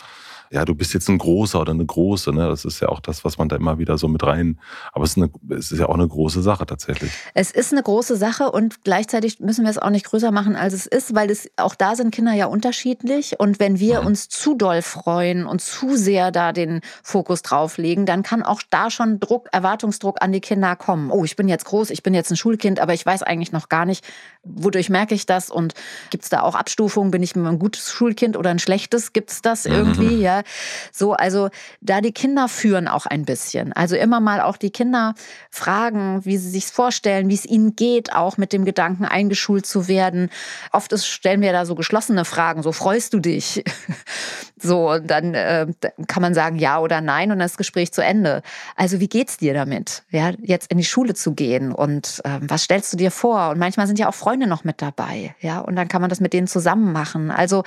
ja, 0.53 0.67
du 0.67 0.75
bist 0.75 0.93
jetzt 0.93 1.09
ein 1.09 1.17
Großer 1.17 1.61
oder 1.61 1.73
eine 1.73 1.87
Große. 1.87 2.31
Ne? 2.31 2.47
Das 2.47 2.67
ist 2.67 2.81
ja 2.81 2.91
auch 2.91 3.01
das, 3.01 3.25
was 3.25 3.39
man 3.39 3.49
da 3.49 3.57
immer 3.57 3.79
wieder 3.79 3.97
so 3.97 4.07
mit 4.07 4.23
rein. 4.23 4.61
Aber 4.93 5.05
es 5.05 5.13
ist, 5.13 5.17
eine, 5.17 5.31
es 5.57 5.73
ist 5.73 5.79
ja 5.79 5.89
auch 5.89 5.95
eine 5.95 6.07
große 6.07 6.43
Sache 6.43 6.67
tatsächlich. 6.67 7.11
Es 7.33 7.51
ist 7.51 7.73
eine 7.73 7.83
große 7.83 8.17
Sache 8.17 8.51
und 8.51 8.85
gleichzeitig 8.85 9.41
müssen 9.41 9.65
wir 9.65 9.71
es 9.71 9.79
auch 9.79 9.89
nicht 9.89 10.05
größer 10.05 10.31
machen, 10.31 10.55
als 10.55 10.75
es 10.75 10.87
ist, 10.87 11.15
weil 11.15 11.31
es 11.31 11.51
auch 11.57 11.75
da 11.75 11.97
sind 11.97 12.15
Kinder 12.15 12.35
ja 12.35 12.47
unterschiedlich. 12.47 13.41
Und 13.41 13.61
wenn 13.61 13.81
wir 13.81 14.03
mhm. 14.03 14.09
uns 14.09 14.29
zu 14.29 14.55
doll 14.55 14.83
freuen 14.83 15.47
und 15.47 15.63
zu 15.63 15.97
sehr 15.97 16.31
da 16.31 16.53
den 16.53 16.83
Fokus 17.03 17.41
drauf 17.41 17.79
legen, 17.79 18.05
dann 18.05 18.23
kann 18.23 18.43
auch 18.43 18.61
da 18.69 18.91
schon 18.91 19.21
Druck, 19.21 19.49
Erwartungsdruck 19.53 20.21
an 20.21 20.33
die 20.33 20.41
Kinder 20.41 20.77
kommen. 20.77 21.11
Oh, 21.11 21.25
ich 21.25 21.35
bin 21.35 21.49
jetzt 21.49 21.65
groß, 21.65 21.89
ich 21.89 22.03
bin 22.03 22.13
jetzt 22.13 22.31
ein 22.31 22.37
Schulkind, 22.37 22.79
aber 22.79 22.93
ich 22.93 23.07
weiß 23.07 23.23
eigentlich 23.23 23.53
noch 23.53 23.71
gar 23.71 23.87
nicht, 23.87 24.05
wodurch 24.45 24.91
merke 24.91 25.15
ich 25.15 25.25
das 25.25 25.49
und 25.49 25.73
gibt 26.11 26.25
es 26.25 26.31
da 26.31 26.43
auch 26.43 26.57
Abstufungen? 26.57 27.11
Bin 27.11 27.23
ich 27.23 27.35
ein 27.37 27.59
gutes 27.59 27.91
Schulkind 27.91 28.37
oder 28.37 28.51
ein 28.51 28.59
schlechtes? 28.59 29.15
Gibt 29.15 29.31
es 29.31 29.41
das 29.41 29.65
irgendwie? 29.65 30.17
Mhm. 30.17 30.21
Ja, 30.21 30.42
so, 30.91 31.13
also 31.13 31.51
da 31.81 32.01
die 32.01 32.13
Kinder 32.13 32.49
führen 32.49 32.89
auch 32.89 33.07
ein 33.07 33.25
bisschen. 33.25 33.73
Also 33.73 33.97
immer 33.97 34.21
mal 34.21 34.41
auch 34.41 34.57
die 34.57 34.71
Kinder 34.71 35.15
fragen, 35.51 36.25
wie 36.25 36.37
sie 36.37 36.51
sich 36.51 36.67
vorstellen, 36.67 37.29
wie 37.29 37.35
es 37.35 37.45
ihnen 37.45 37.77
geht, 37.77 38.13
auch 38.13 38.37
mit 38.37 38.53
dem 38.53 38.65
Gedanken 38.65 39.05
eingeschult 39.05 39.67
zu 39.67 39.89
werden. 39.89 40.31
Oft 40.73 40.93
ist, 40.93 41.07
stellen 41.07 41.41
wir 41.41 41.53
da 41.53 41.67
so 41.67 41.75
geschlossene 41.75 42.25
Fragen, 42.25 42.63
so 42.63 42.73
freust 42.73 43.15
du 43.15 43.21
dich? 43.21 43.65
so, 44.57 44.99
dann 44.99 45.35
äh, 45.35 45.67
kann 46.07 46.23
man 46.23 46.35
sagen 46.35 46.59
ja 46.59 46.79
oder 46.81 47.01
nein 47.01 47.33
und 47.33 47.39
das 47.39 47.57
Gespräch 47.57 47.93
zu 47.93 48.03
Ende. 48.03 48.43
Also 48.77 49.01
wie 49.01 49.09
geht's 49.09 49.37
dir 49.37 49.55
damit? 49.55 50.05
Ja, 50.11 50.31
jetzt 50.41 50.71
in 50.71 50.79
die 50.79 50.85
Schule 50.85 51.15
zu 51.15 51.35
gehen 51.35 51.73
und 51.73 52.21
äh, 52.25 52.39
was 52.41 52.65
stellst 52.65 52.93
du 52.93 52.97
dir 52.97 53.11
vor? 53.11 53.51
Und 53.51 53.59
manchmal 53.59 53.87
sind 53.87 53.99
ja 53.99 54.09
auch 54.09 54.15
Freunde 54.15 54.47
noch 54.47 54.65
mit 54.65 54.83
dabei, 54.83 55.35
ja, 55.41 55.61
und 55.61 55.77
dann 55.77 55.89
kann 55.89 56.01
man 56.01 56.11
das 56.11 56.21
mit 56.21 56.33
denen 56.33 56.47
zusammen 56.47 56.93
machen. 56.93 57.31
Also 57.31 57.65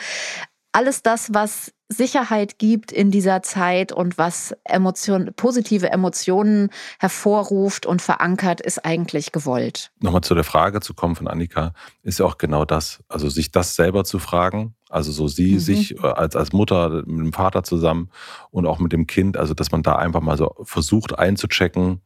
alles 0.72 1.02
das, 1.04 1.34
was 1.34 1.72
Sicherheit 1.88 2.58
gibt 2.58 2.92
in 2.92 3.12
dieser 3.12 3.44
Zeit 3.44 3.92
und 3.92 4.18
was 4.18 4.56
Emotion, 4.64 5.32
positive 5.36 5.92
Emotionen 5.92 6.70
hervorruft 7.00 7.86
und 7.86 8.02
verankert, 8.02 8.60
ist 8.60 8.84
eigentlich 8.86 9.32
gewollt. 9.32 9.92
Nochmal 10.00 10.22
zu 10.22 10.34
der 10.34 10.44
Frage 10.44 10.80
zu 10.80 10.94
kommen 10.94 11.16
von 11.16 11.28
Annika, 11.28 11.74
ist 12.02 12.20
ja 12.20 12.26
auch 12.26 12.38
genau 12.38 12.66
das. 12.66 13.04
Also 13.08 13.30
sich 13.30 13.52
das 13.52 13.76
selber 13.76 14.04
zu 14.04 14.18
fragen, 14.18 14.74
also 14.90 15.12
so 15.12 15.28
sie 15.28 15.54
mhm. 15.54 15.60
sich 15.60 16.04
als, 16.04 16.36
als 16.36 16.54
Mutter 16.54 17.04
mit 17.06 17.20
dem 17.20 17.34
Vater 17.34 17.64
zusammen 17.64 18.10
und 18.50 18.66
auch 18.66 18.80
mit 18.80 18.92
dem 18.92 19.08
Kind, 19.08 19.38
also 19.38 19.54
dass 19.54 19.72
man 19.72 19.84
da 19.84 19.96
einfach 19.96 20.22
mal 20.22 20.38
so 20.38 20.56
versucht 20.64 21.18
einzuchecken, 21.18 22.02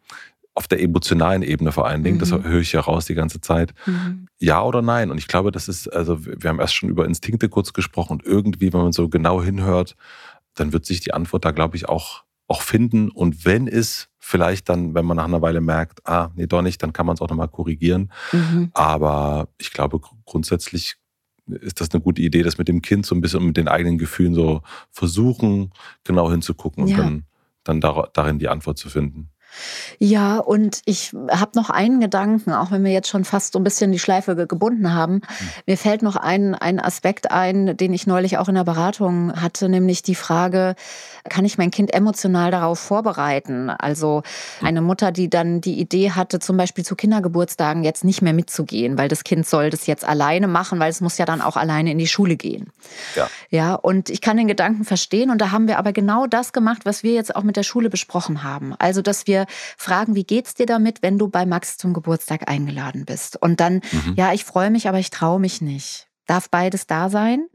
auf 0.55 0.67
der 0.67 0.81
emotionalen 0.81 1.41
Ebene 1.41 1.71
vor 1.71 1.88
allen 1.88 2.03
Dingen, 2.03 2.17
mhm. 2.17 2.19
das 2.19 2.31
höre 2.31 2.59
ich 2.59 2.73
ja 2.73 2.81
raus 2.81 3.05
die 3.05 3.15
ganze 3.15 3.39
Zeit. 3.39 3.73
Mhm. 3.85 4.27
Ja 4.39 4.62
oder 4.63 4.81
nein? 4.81 5.12
Und 5.12 5.17
ich 5.17 5.27
glaube, 5.27 5.51
das 5.51 5.67
ist, 5.67 5.88
also 5.88 6.25
wir 6.25 6.49
haben 6.49 6.59
erst 6.59 6.75
schon 6.75 6.89
über 6.89 7.05
Instinkte 7.05 7.49
kurz 7.49 7.73
gesprochen 7.73 8.13
und 8.13 8.25
irgendwie, 8.25 8.73
wenn 8.73 8.81
man 8.81 8.91
so 8.91 9.09
genau 9.09 9.41
hinhört, 9.41 9.95
dann 10.55 10.73
wird 10.73 10.85
sich 10.85 10.99
die 10.99 11.13
Antwort 11.13 11.45
da, 11.45 11.51
glaube 11.51 11.77
ich, 11.77 11.88
auch, 11.88 12.23
auch 12.47 12.62
finden. 12.62 13.09
Und 13.09 13.45
wenn 13.45 13.67
es 13.67 14.09
vielleicht 14.17 14.69
dann, 14.69 14.93
wenn 14.93 15.05
man 15.05 15.17
nach 15.17 15.25
einer 15.25 15.41
Weile 15.41 15.62
merkt, 15.62 16.05
ah, 16.05 16.31
nee, 16.35 16.47
doch 16.47 16.62
nicht, 16.62 16.83
dann 16.83 16.93
kann 16.93 17.05
man 17.05 17.15
es 17.15 17.21
auch 17.21 17.29
nochmal 17.29 17.47
korrigieren. 17.47 18.12
Mhm. 18.31 18.71
Aber 18.73 19.49
ich 19.57 19.71
glaube, 19.71 20.01
grundsätzlich 20.25 20.97
ist 21.47 21.81
das 21.81 21.91
eine 21.91 22.01
gute 22.01 22.21
Idee, 22.21 22.43
das 22.43 22.57
mit 22.57 22.67
dem 22.67 22.81
Kind 22.81 23.05
so 23.05 23.15
ein 23.15 23.21
bisschen 23.21 23.45
mit 23.45 23.57
den 23.57 23.67
eigenen 23.67 23.97
Gefühlen 23.97 24.35
so 24.35 24.62
versuchen, 24.91 25.71
genau 26.03 26.29
hinzugucken 26.29 26.83
und 26.83 26.89
ja. 26.89 26.97
dann, 26.97 27.23
dann 27.63 27.81
darin 27.81 28.39
die 28.39 28.49
Antwort 28.49 28.77
zu 28.77 28.89
finden. 28.89 29.29
Ja, 29.97 30.38
und 30.38 30.81
ich 30.85 31.13
habe 31.29 31.51
noch 31.55 31.69
einen 31.69 31.99
Gedanken, 31.99 32.51
auch 32.51 32.71
wenn 32.71 32.83
wir 32.83 32.91
jetzt 32.91 33.09
schon 33.09 33.25
fast 33.25 33.53
so 33.53 33.59
ein 33.59 33.63
bisschen 33.63 33.91
die 33.91 33.99
Schleife 33.99 34.47
gebunden 34.47 34.93
haben. 34.93 35.15
Mhm. 35.15 35.21
Mir 35.67 35.77
fällt 35.77 36.01
noch 36.01 36.15
ein, 36.15 36.55
ein 36.55 36.79
Aspekt 36.79 37.31
ein, 37.31 37.75
den 37.75 37.93
ich 37.93 38.07
neulich 38.07 38.38
auch 38.38 38.47
in 38.47 38.55
der 38.55 38.63
Beratung 38.63 39.33
hatte, 39.41 39.69
nämlich 39.69 40.01
die 40.01 40.15
Frage, 40.15 40.75
kann 41.27 41.45
ich 41.45 41.57
mein 41.57 41.71
Kind 41.71 41.93
emotional 41.93 42.51
darauf 42.51 42.79
vorbereiten? 42.79 43.69
Also 43.69 44.23
eine 44.62 44.81
Mutter, 44.81 45.12
die 45.12 45.29
dann 45.29 45.62
die 45.62 45.79
Idee 45.79 46.12
hatte, 46.12 46.39
zum 46.39 46.57
Beispiel 46.57 46.85
zu 46.85 46.95
Kindergeburtstagen 46.95 47.83
jetzt 47.83 48.03
nicht 48.03 48.21
mehr 48.21 48.33
mitzugehen, 48.33 48.97
weil 48.97 49.09
das 49.09 49.23
Kind 49.23 49.47
soll 49.47 49.69
das 49.69 49.88
jetzt 49.88 50.05
alleine 50.05 50.47
machen, 50.47 50.79
weil 50.79 50.89
es 50.89 51.01
muss 51.01 51.17
ja 51.17 51.25
dann 51.25 51.41
auch 51.41 51.57
alleine 51.57 51.91
in 51.91 51.97
die 51.97 52.07
Schule 52.07 52.35
gehen. 52.35 52.71
Ja. 53.15 53.27
Ja, 53.49 53.75
und 53.75 54.09
ich 54.09 54.21
kann 54.21 54.38
den 54.38 54.47
Gedanken 54.47 54.85
verstehen. 54.85 55.29
Und 55.29 55.39
da 55.39 55.51
haben 55.51 55.67
wir 55.67 55.77
aber 55.77 55.93
genau 55.93 56.27
das 56.27 56.53
gemacht, 56.53 56.81
was 56.85 57.03
wir 57.03 57.13
jetzt 57.13 57.35
auch 57.35 57.43
mit 57.43 57.57
der 57.57 57.63
Schule 57.63 57.89
besprochen 57.89 58.43
haben. 58.43 58.75
Also, 58.79 59.01
dass 59.01 59.27
wir 59.27 59.38
fragen, 59.78 60.15
wie 60.15 60.23
geht's 60.23 60.54
dir 60.54 60.65
damit, 60.65 61.02
wenn 61.02 61.17
du 61.17 61.28
bei 61.28 61.45
Max 61.45 61.78
zum 61.78 61.93
Geburtstag 61.93 62.49
eingeladen 62.49 63.06
bist? 63.06 63.41
Und 63.41 63.60
dann, 63.60 63.82
mhm. 63.91 64.13
ja, 64.15 64.34
ich 64.34 64.45
freue 64.45 64.71
mich, 64.71 64.88
aber 64.88 64.99
ich 64.99 65.10
traue 65.10 65.39
mich 65.39 65.62
nicht. 65.62 66.08
Darf 66.25 66.49
beides 66.49 66.88
da 66.88 67.10
sein? 67.10 67.47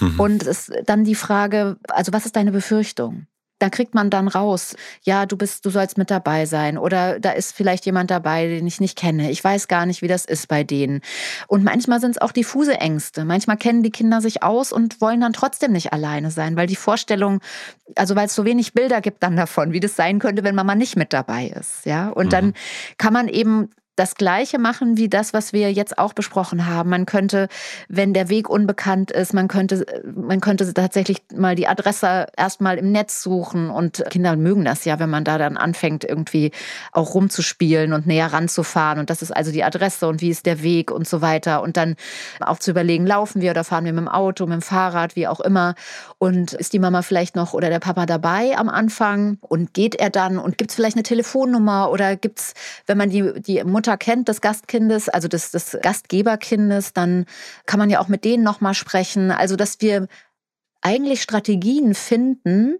Mhm. 0.00 0.20
Und 0.20 0.46
es 0.46 0.70
dann 0.84 1.04
die 1.04 1.14
Frage, 1.14 1.76
also 1.88 2.12
was 2.12 2.26
ist 2.26 2.36
deine 2.36 2.52
Befürchtung? 2.52 3.26
Da 3.62 3.70
kriegt 3.70 3.94
man 3.94 4.10
dann 4.10 4.26
raus, 4.26 4.74
ja, 5.04 5.24
du 5.24 5.36
bist, 5.36 5.64
du 5.64 5.70
sollst 5.70 5.96
mit 5.96 6.10
dabei 6.10 6.46
sein 6.46 6.76
oder 6.76 7.20
da 7.20 7.30
ist 7.30 7.54
vielleicht 7.54 7.86
jemand 7.86 8.10
dabei, 8.10 8.48
den 8.48 8.66
ich 8.66 8.80
nicht 8.80 8.98
kenne. 8.98 9.30
Ich 9.30 9.42
weiß 9.42 9.68
gar 9.68 9.86
nicht, 9.86 10.02
wie 10.02 10.08
das 10.08 10.24
ist 10.24 10.48
bei 10.48 10.64
denen. 10.64 11.00
Und 11.46 11.62
manchmal 11.62 12.00
sind 12.00 12.12
es 12.12 12.20
auch 12.20 12.32
diffuse 12.32 12.74
Ängste. 12.80 13.24
Manchmal 13.24 13.56
kennen 13.56 13.84
die 13.84 13.92
Kinder 13.92 14.20
sich 14.20 14.42
aus 14.42 14.72
und 14.72 15.00
wollen 15.00 15.20
dann 15.20 15.32
trotzdem 15.32 15.70
nicht 15.70 15.92
alleine 15.92 16.32
sein, 16.32 16.56
weil 16.56 16.66
die 16.66 16.74
Vorstellung, 16.74 17.38
also 17.94 18.16
weil 18.16 18.26
es 18.26 18.34
so 18.34 18.44
wenig 18.44 18.72
Bilder 18.72 19.00
gibt 19.00 19.22
dann 19.22 19.36
davon, 19.36 19.72
wie 19.72 19.80
das 19.80 19.94
sein 19.94 20.18
könnte, 20.18 20.42
wenn 20.42 20.56
Mama 20.56 20.74
nicht 20.74 20.96
mit 20.96 21.12
dabei 21.12 21.46
ist, 21.46 21.86
ja. 21.86 22.08
Und 22.08 22.26
mhm. 22.26 22.30
dann 22.30 22.54
kann 22.98 23.12
man 23.12 23.28
eben 23.28 23.70
das 23.96 24.14
Gleiche 24.14 24.58
machen 24.58 24.96
wie 24.96 25.08
das, 25.08 25.34
was 25.34 25.52
wir 25.52 25.70
jetzt 25.70 25.98
auch 25.98 26.14
besprochen 26.14 26.66
haben. 26.66 26.88
Man 26.88 27.04
könnte, 27.04 27.48
wenn 27.88 28.14
der 28.14 28.30
Weg 28.30 28.48
unbekannt 28.48 29.10
ist, 29.10 29.34
man 29.34 29.48
könnte, 29.48 29.84
man 30.14 30.40
könnte 30.40 30.72
tatsächlich 30.72 31.18
mal 31.34 31.54
die 31.54 31.68
Adresse 31.68 32.26
erstmal 32.36 32.78
im 32.78 32.90
Netz 32.90 33.22
suchen 33.22 33.68
und 33.68 34.02
Kinder 34.08 34.34
mögen 34.36 34.64
das 34.64 34.86
ja, 34.86 34.98
wenn 34.98 35.10
man 35.10 35.24
da 35.24 35.36
dann 35.36 35.58
anfängt, 35.58 36.04
irgendwie 36.04 36.52
auch 36.92 37.14
rumzuspielen 37.14 37.92
und 37.92 38.06
näher 38.06 38.32
ranzufahren. 38.32 38.98
Und 38.98 39.10
das 39.10 39.20
ist 39.20 39.30
also 39.30 39.52
die 39.52 39.62
Adresse 39.62 40.08
und 40.08 40.22
wie 40.22 40.30
ist 40.30 40.46
der 40.46 40.62
Weg 40.62 40.90
und 40.90 41.06
so 41.06 41.20
weiter. 41.20 41.62
Und 41.62 41.76
dann 41.76 41.96
auch 42.40 42.58
zu 42.58 42.70
überlegen, 42.70 43.06
laufen 43.06 43.42
wir 43.42 43.50
oder 43.50 43.64
fahren 43.64 43.84
wir 43.84 43.92
mit 43.92 44.00
dem 44.00 44.08
Auto, 44.08 44.46
mit 44.46 44.54
dem 44.54 44.62
Fahrrad, 44.62 45.16
wie 45.16 45.28
auch 45.28 45.40
immer. 45.40 45.74
Und 46.16 46.54
ist 46.54 46.72
die 46.72 46.78
Mama 46.78 47.02
vielleicht 47.02 47.36
noch 47.36 47.52
oder 47.52 47.68
der 47.68 47.80
Papa 47.80 48.06
dabei 48.06 48.56
am 48.56 48.70
Anfang? 48.70 49.36
Und 49.42 49.74
geht 49.74 49.96
er 49.96 50.08
dann? 50.08 50.38
Und 50.38 50.56
gibt 50.56 50.70
es 50.70 50.76
vielleicht 50.76 50.96
eine 50.96 51.02
Telefonnummer 51.02 51.90
oder 51.90 52.16
gibt 52.16 52.38
es, 52.38 52.54
wenn 52.86 52.96
man 52.96 53.10
die, 53.10 53.32
die 53.42 53.62
Mutter 53.64 53.81
Mutter 53.82 53.96
kennt 53.96 54.28
des 54.28 54.40
Gastkindes, 54.40 55.08
also 55.08 55.26
des, 55.26 55.50
des 55.50 55.76
Gastgeberkindes, 55.82 56.92
dann 56.92 57.26
kann 57.66 57.80
man 57.80 57.90
ja 57.90 57.98
auch 57.98 58.06
mit 58.06 58.24
denen 58.24 58.44
nochmal 58.44 58.74
sprechen. 58.74 59.32
Also, 59.32 59.56
dass 59.56 59.80
wir 59.80 60.06
eigentlich 60.82 61.20
Strategien 61.20 61.96
finden, 61.96 62.76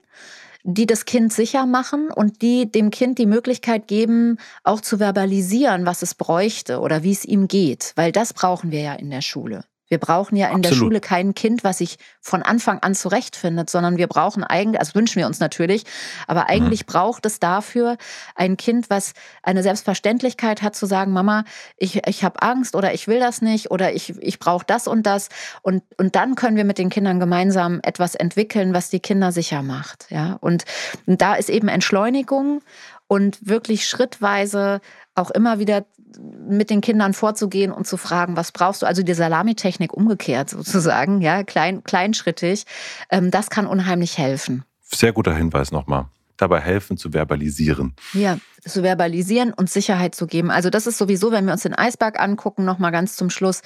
die 0.63 0.87
das 0.87 1.05
Kind 1.05 1.33
sicher 1.33 1.67
machen 1.67 2.09
und 2.09 2.41
die 2.41 2.71
dem 2.71 2.91
Kind 2.91 3.19
die 3.19 3.27
Möglichkeit 3.27 3.89
geben, 3.89 4.39
auch 4.63 4.81
zu 4.81 4.99
verbalisieren, 4.99 5.87
was 5.87 6.03
es 6.03 6.15
bräuchte 6.15 6.79
oder 6.79 7.03
wie 7.03 7.11
es 7.11 7.25
ihm 7.25 7.49
geht. 7.49 7.95
Weil 7.97 8.13
das 8.13 8.33
brauchen 8.33 8.71
wir 8.71 8.83
ja 8.83 8.95
in 8.95 9.11
der 9.11 9.23
Schule. 9.23 9.65
Wir 9.93 9.99
brauchen 9.99 10.37
ja 10.37 10.47
in 10.47 10.55
Absolut. 10.55 10.71
der 10.71 10.75
Schule 10.75 11.01
kein 11.01 11.35
Kind, 11.35 11.65
was 11.65 11.77
sich 11.79 11.99
von 12.19 12.43
Anfang 12.43 12.79
an 12.79 12.95
zurechtfindet, 12.95 13.69
sondern 13.69 13.99
wir 13.99 14.07
brauchen 14.07 14.43
eigentlich, 14.43 14.81
also 14.81 14.95
wünschen 14.95 15.17
wir 15.17 15.27
uns 15.27 15.39
natürlich, 15.39 15.85
aber 16.27 16.49
eigentlich 16.49 16.87
mhm. 16.87 16.93
braucht 16.93 17.27
es 17.27 17.41
dafür 17.41 17.99
ein 18.35 18.57
Kind, 18.57 18.89
was 18.89 19.13
eine 19.43 19.63
Selbstverständlichkeit 19.63 20.63
hat, 20.63 20.75
zu 20.75 20.87
sagen, 20.87 21.13
Mama, 21.13 21.45
ich, 21.77 22.07
ich 22.09 22.25
habe 22.25 22.41
Angst 22.41 22.75
oder 22.75 22.95
ich 22.95 23.07
will 23.07 23.21
das 23.21 23.43
nicht 23.43 23.71
oder 23.71 23.93
ich, 23.93 24.19
ich 24.19 24.39
brauche 24.39 24.65
das 24.65 24.89
und 24.89 25.05
das. 25.05 25.29
Und, 25.61 25.83
und 25.99 26.17
dann 26.17 26.37
können 26.37 26.57
wir 26.57 26.65
mit 26.65 26.79
den 26.79 26.89
Kindern 26.89 27.21
gemeinsam 27.21 27.81
etwas 27.83 28.15
entwickeln, 28.15 28.73
was 28.73 28.89
die 28.89 29.01
Kinder 29.01 29.31
sicher 29.31 29.63
macht. 29.63 30.07
Ja? 30.09 30.39
Und, 30.41 30.65
und 31.05 31.21
da 31.21 31.35
ist 31.35 31.51
eben 31.51 31.69
Entschleunigung 31.69 32.63
und 33.09 33.47
wirklich 33.47 33.87
schrittweise 33.87 34.81
auch 35.15 35.31
immer 35.31 35.59
wieder 35.59 35.85
mit 36.19 36.71
den 36.71 36.81
Kindern 36.81 37.15
vorzugehen 37.15 37.73
und 37.73 37.87
zu 37.87 37.97
fragen, 37.97 38.37
was 38.37 38.53
brauchst 38.53 38.83
du? 38.83 38.87
Also 38.87 39.03
die 39.03 39.15
Salamitechnik 39.15 39.93
umgekehrt 39.93 40.51
sozusagen, 40.51 41.21
ja, 41.21 41.43
klein, 41.45 41.85
kleinschrittig. 41.85 42.65
Ähm, 43.11 43.31
das 43.31 43.51
kann 43.51 43.67
unheimlich 43.67 44.19
helfen. 44.19 44.65
Sehr 44.83 45.13
guter 45.13 45.35
Hinweis 45.35 45.73
nochmal. 45.73 46.07
Dabei 46.37 46.61
helfen 46.61 46.97
zu 46.97 47.13
verbalisieren. 47.13 47.95
Ja, 48.15 48.39
zu 48.67 48.83
verbalisieren 48.83 49.53
und 49.53 49.71
Sicherheit 49.71 50.15
zu 50.15 50.27
geben. 50.27 50.51
Also 50.51 50.71
das 50.71 50.87
ist 50.87 50.99
sowieso, 50.99 51.31
wenn 51.31 51.45
wir 51.45 51.53
uns 51.53 51.63
den 51.63 51.75
Eisberg 51.75 52.19
angucken, 52.21 52.65
nochmal 52.65 52.93
ganz 52.93 53.17
zum 53.17 53.31
Schluss, 53.31 53.63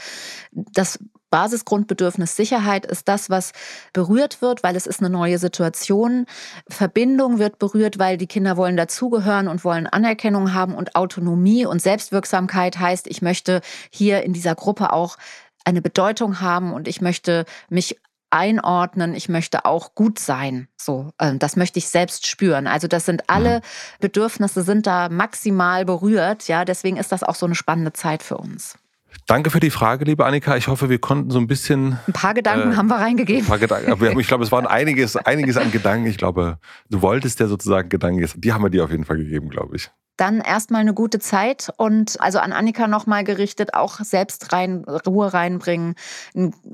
das 0.53 0.99
Basisgrundbedürfnis 1.37 2.35
Sicherheit 2.35 2.87
ist 2.87 3.09
das, 3.09 3.29
was 3.29 3.53
berührt 3.93 4.41
wird, 4.41 4.63
weil 4.63 4.75
es 4.75 4.87
ist 4.87 5.01
eine 5.01 5.11
neue 5.11 5.37
Situation. 5.37 6.25
Verbindung 6.67 7.39
wird 7.39 7.59
berührt, 7.59 7.99
weil 7.99 8.17
die 8.17 8.27
Kinder 8.27 8.57
wollen 8.57 8.79
dazugehören 8.79 9.47
und 9.47 9.63
wollen 9.63 9.87
Anerkennung 9.87 10.55
haben 10.55 10.75
und 10.75 10.97
Autonomie 10.97 11.67
und 11.67 11.83
Selbstwirksamkeit 11.83 12.79
heißt, 12.79 13.07
ich 13.07 13.21
möchte 13.21 13.61
hier 13.91 14.23
in 14.23 14.33
dieser 14.33 14.55
Gruppe 14.55 14.95
auch 14.95 15.19
eine 15.63 15.83
Bedeutung 15.83 16.41
haben 16.41 16.73
und 16.73 16.89
ich 16.89 17.03
möchte 17.03 17.45
mich 17.69 18.01
einordnen, 18.31 19.15
ich 19.15 19.29
möchte 19.29 19.67
auch 19.67 19.95
gut 19.95 20.19
sein. 20.19 20.69
So, 20.79 21.11
äh, 21.19 21.37
das 21.37 21.57
möchte 21.57 21.79
ich 21.79 21.91
selbst 21.91 22.27
spüren. 22.27 22.67
Also 22.67 22.89
das 22.89 23.05
sind 23.05 23.29
alle 23.29 23.59
mhm. 23.59 23.63
Bedürfnisse 24.01 24.63
sind 24.63 24.87
da 24.87 25.11
maximal 25.11 25.85
berührt, 25.85 26.49
ja, 26.49 26.65
deswegen 26.65 26.97
ist 26.97 27.13
das 27.13 27.23
auch 27.23 27.35
so 27.35 27.45
eine 27.45 27.55
spannende 27.55 27.93
Zeit 27.93 28.23
für 28.23 28.39
uns. 28.39 28.79
Danke 29.27 29.51
für 29.51 29.59
die 29.59 29.71
Frage, 29.71 30.05
liebe 30.05 30.25
Annika. 30.25 30.57
Ich 30.57 30.69
hoffe, 30.69 30.89
wir 30.89 31.01
konnten 31.01 31.31
so 31.31 31.39
ein 31.39 31.49
bisschen. 31.49 31.99
Ein 32.07 32.13
paar 32.13 32.33
Gedanken 32.33 32.73
äh, 32.73 32.77
haben 32.77 32.87
wir 32.87 32.97
reingegeben. 32.97 33.43
Ein 33.43 33.49
paar 33.49 33.59
Gedanken. 33.59 34.21
Ich 34.21 34.29
glaube, 34.29 34.45
es 34.45 34.53
waren 34.53 34.67
einiges, 34.67 35.17
einiges 35.17 35.57
an 35.57 35.73
Gedanken. 35.73 36.07
Ich 36.07 36.17
glaube, 36.17 36.59
du 36.91 37.03
wolltest 37.03 37.41
ja 37.41 37.49
sozusagen 37.49 37.89
Gedanken. 37.89 38.29
Die 38.37 38.53
haben 38.53 38.63
wir 38.63 38.71
dir 38.71 38.85
auf 38.85 38.91
jeden 38.91 39.05
Fall 39.05 39.17
gegeben, 39.17 39.49
glaube 39.49 39.77
ich 39.77 39.91
dann 40.17 40.41
erstmal 40.41 40.81
eine 40.81 40.95
gute 40.95 41.19
Zeit 41.19 41.73
und 41.77 42.21
also 42.21 42.39
an 42.39 42.53
Annika 42.53 42.87
nochmal 42.87 43.25
gerichtet, 43.25 43.75
auch 43.75 44.01
selbst 44.01 44.53
rein, 44.53 44.85
Ruhe 45.07 45.33
reinbringen, 45.33 45.95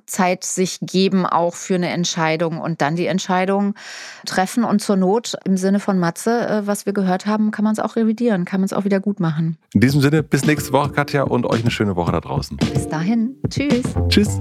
Zeit 0.06 0.44
sich 0.44 0.78
geben 0.80 1.26
auch 1.26 1.54
für 1.54 1.74
eine 1.74 1.90
Entscheidung 1.90 2.60
und 2.60 2.80
dann 2.80 2.96
die 2.96 3.06
Entscheidung 3.06 3.74
treffen 4.26 4.64
und 4.64 4.80
zur 4.80 4.96
Not 4.96 5.36
im 5.44 5.56
Sinne 5.56 5.80
von 5.80 5.98
Matze, 5.98 6.48
äh, 6.48 6.66
was 6.66 6.86
wir 6.86 6.92
gehört 6.92 7.26
haben, 7.26 7.50
kann 7.50 7.64
man 7.64 7.72
es 7.72 7.78
auch 7.78 7.96
revidieren, 7.96 8.44
kann 8.44 8.60
man 8.60 8.66
es 8.66 8.72
auch 8.72 8.84
wieder 8.84 9.00
gut 9.00 9.20
machen. 9.20 9.58
In 9.74 9.80
diesem 9.80 10.00
Sinne, 10.00 10.22
bis 10.22 10.44
nächste 10.44 10.72
Woche, 10.72 10.90
Katja, 10.90 11.22
und 11.22 11.46
euch 11.46 11.60
eine 11.60 11.70
schöne 11.70 11.96
Woche 11.96 12.12
da 12.12 12.20
draußen. 12.20 12.56
Bis 12.56 12.88
dahin. 12.88 13.36
Tschüss. 13.48 13.82
Tschüss. 14.08 14.40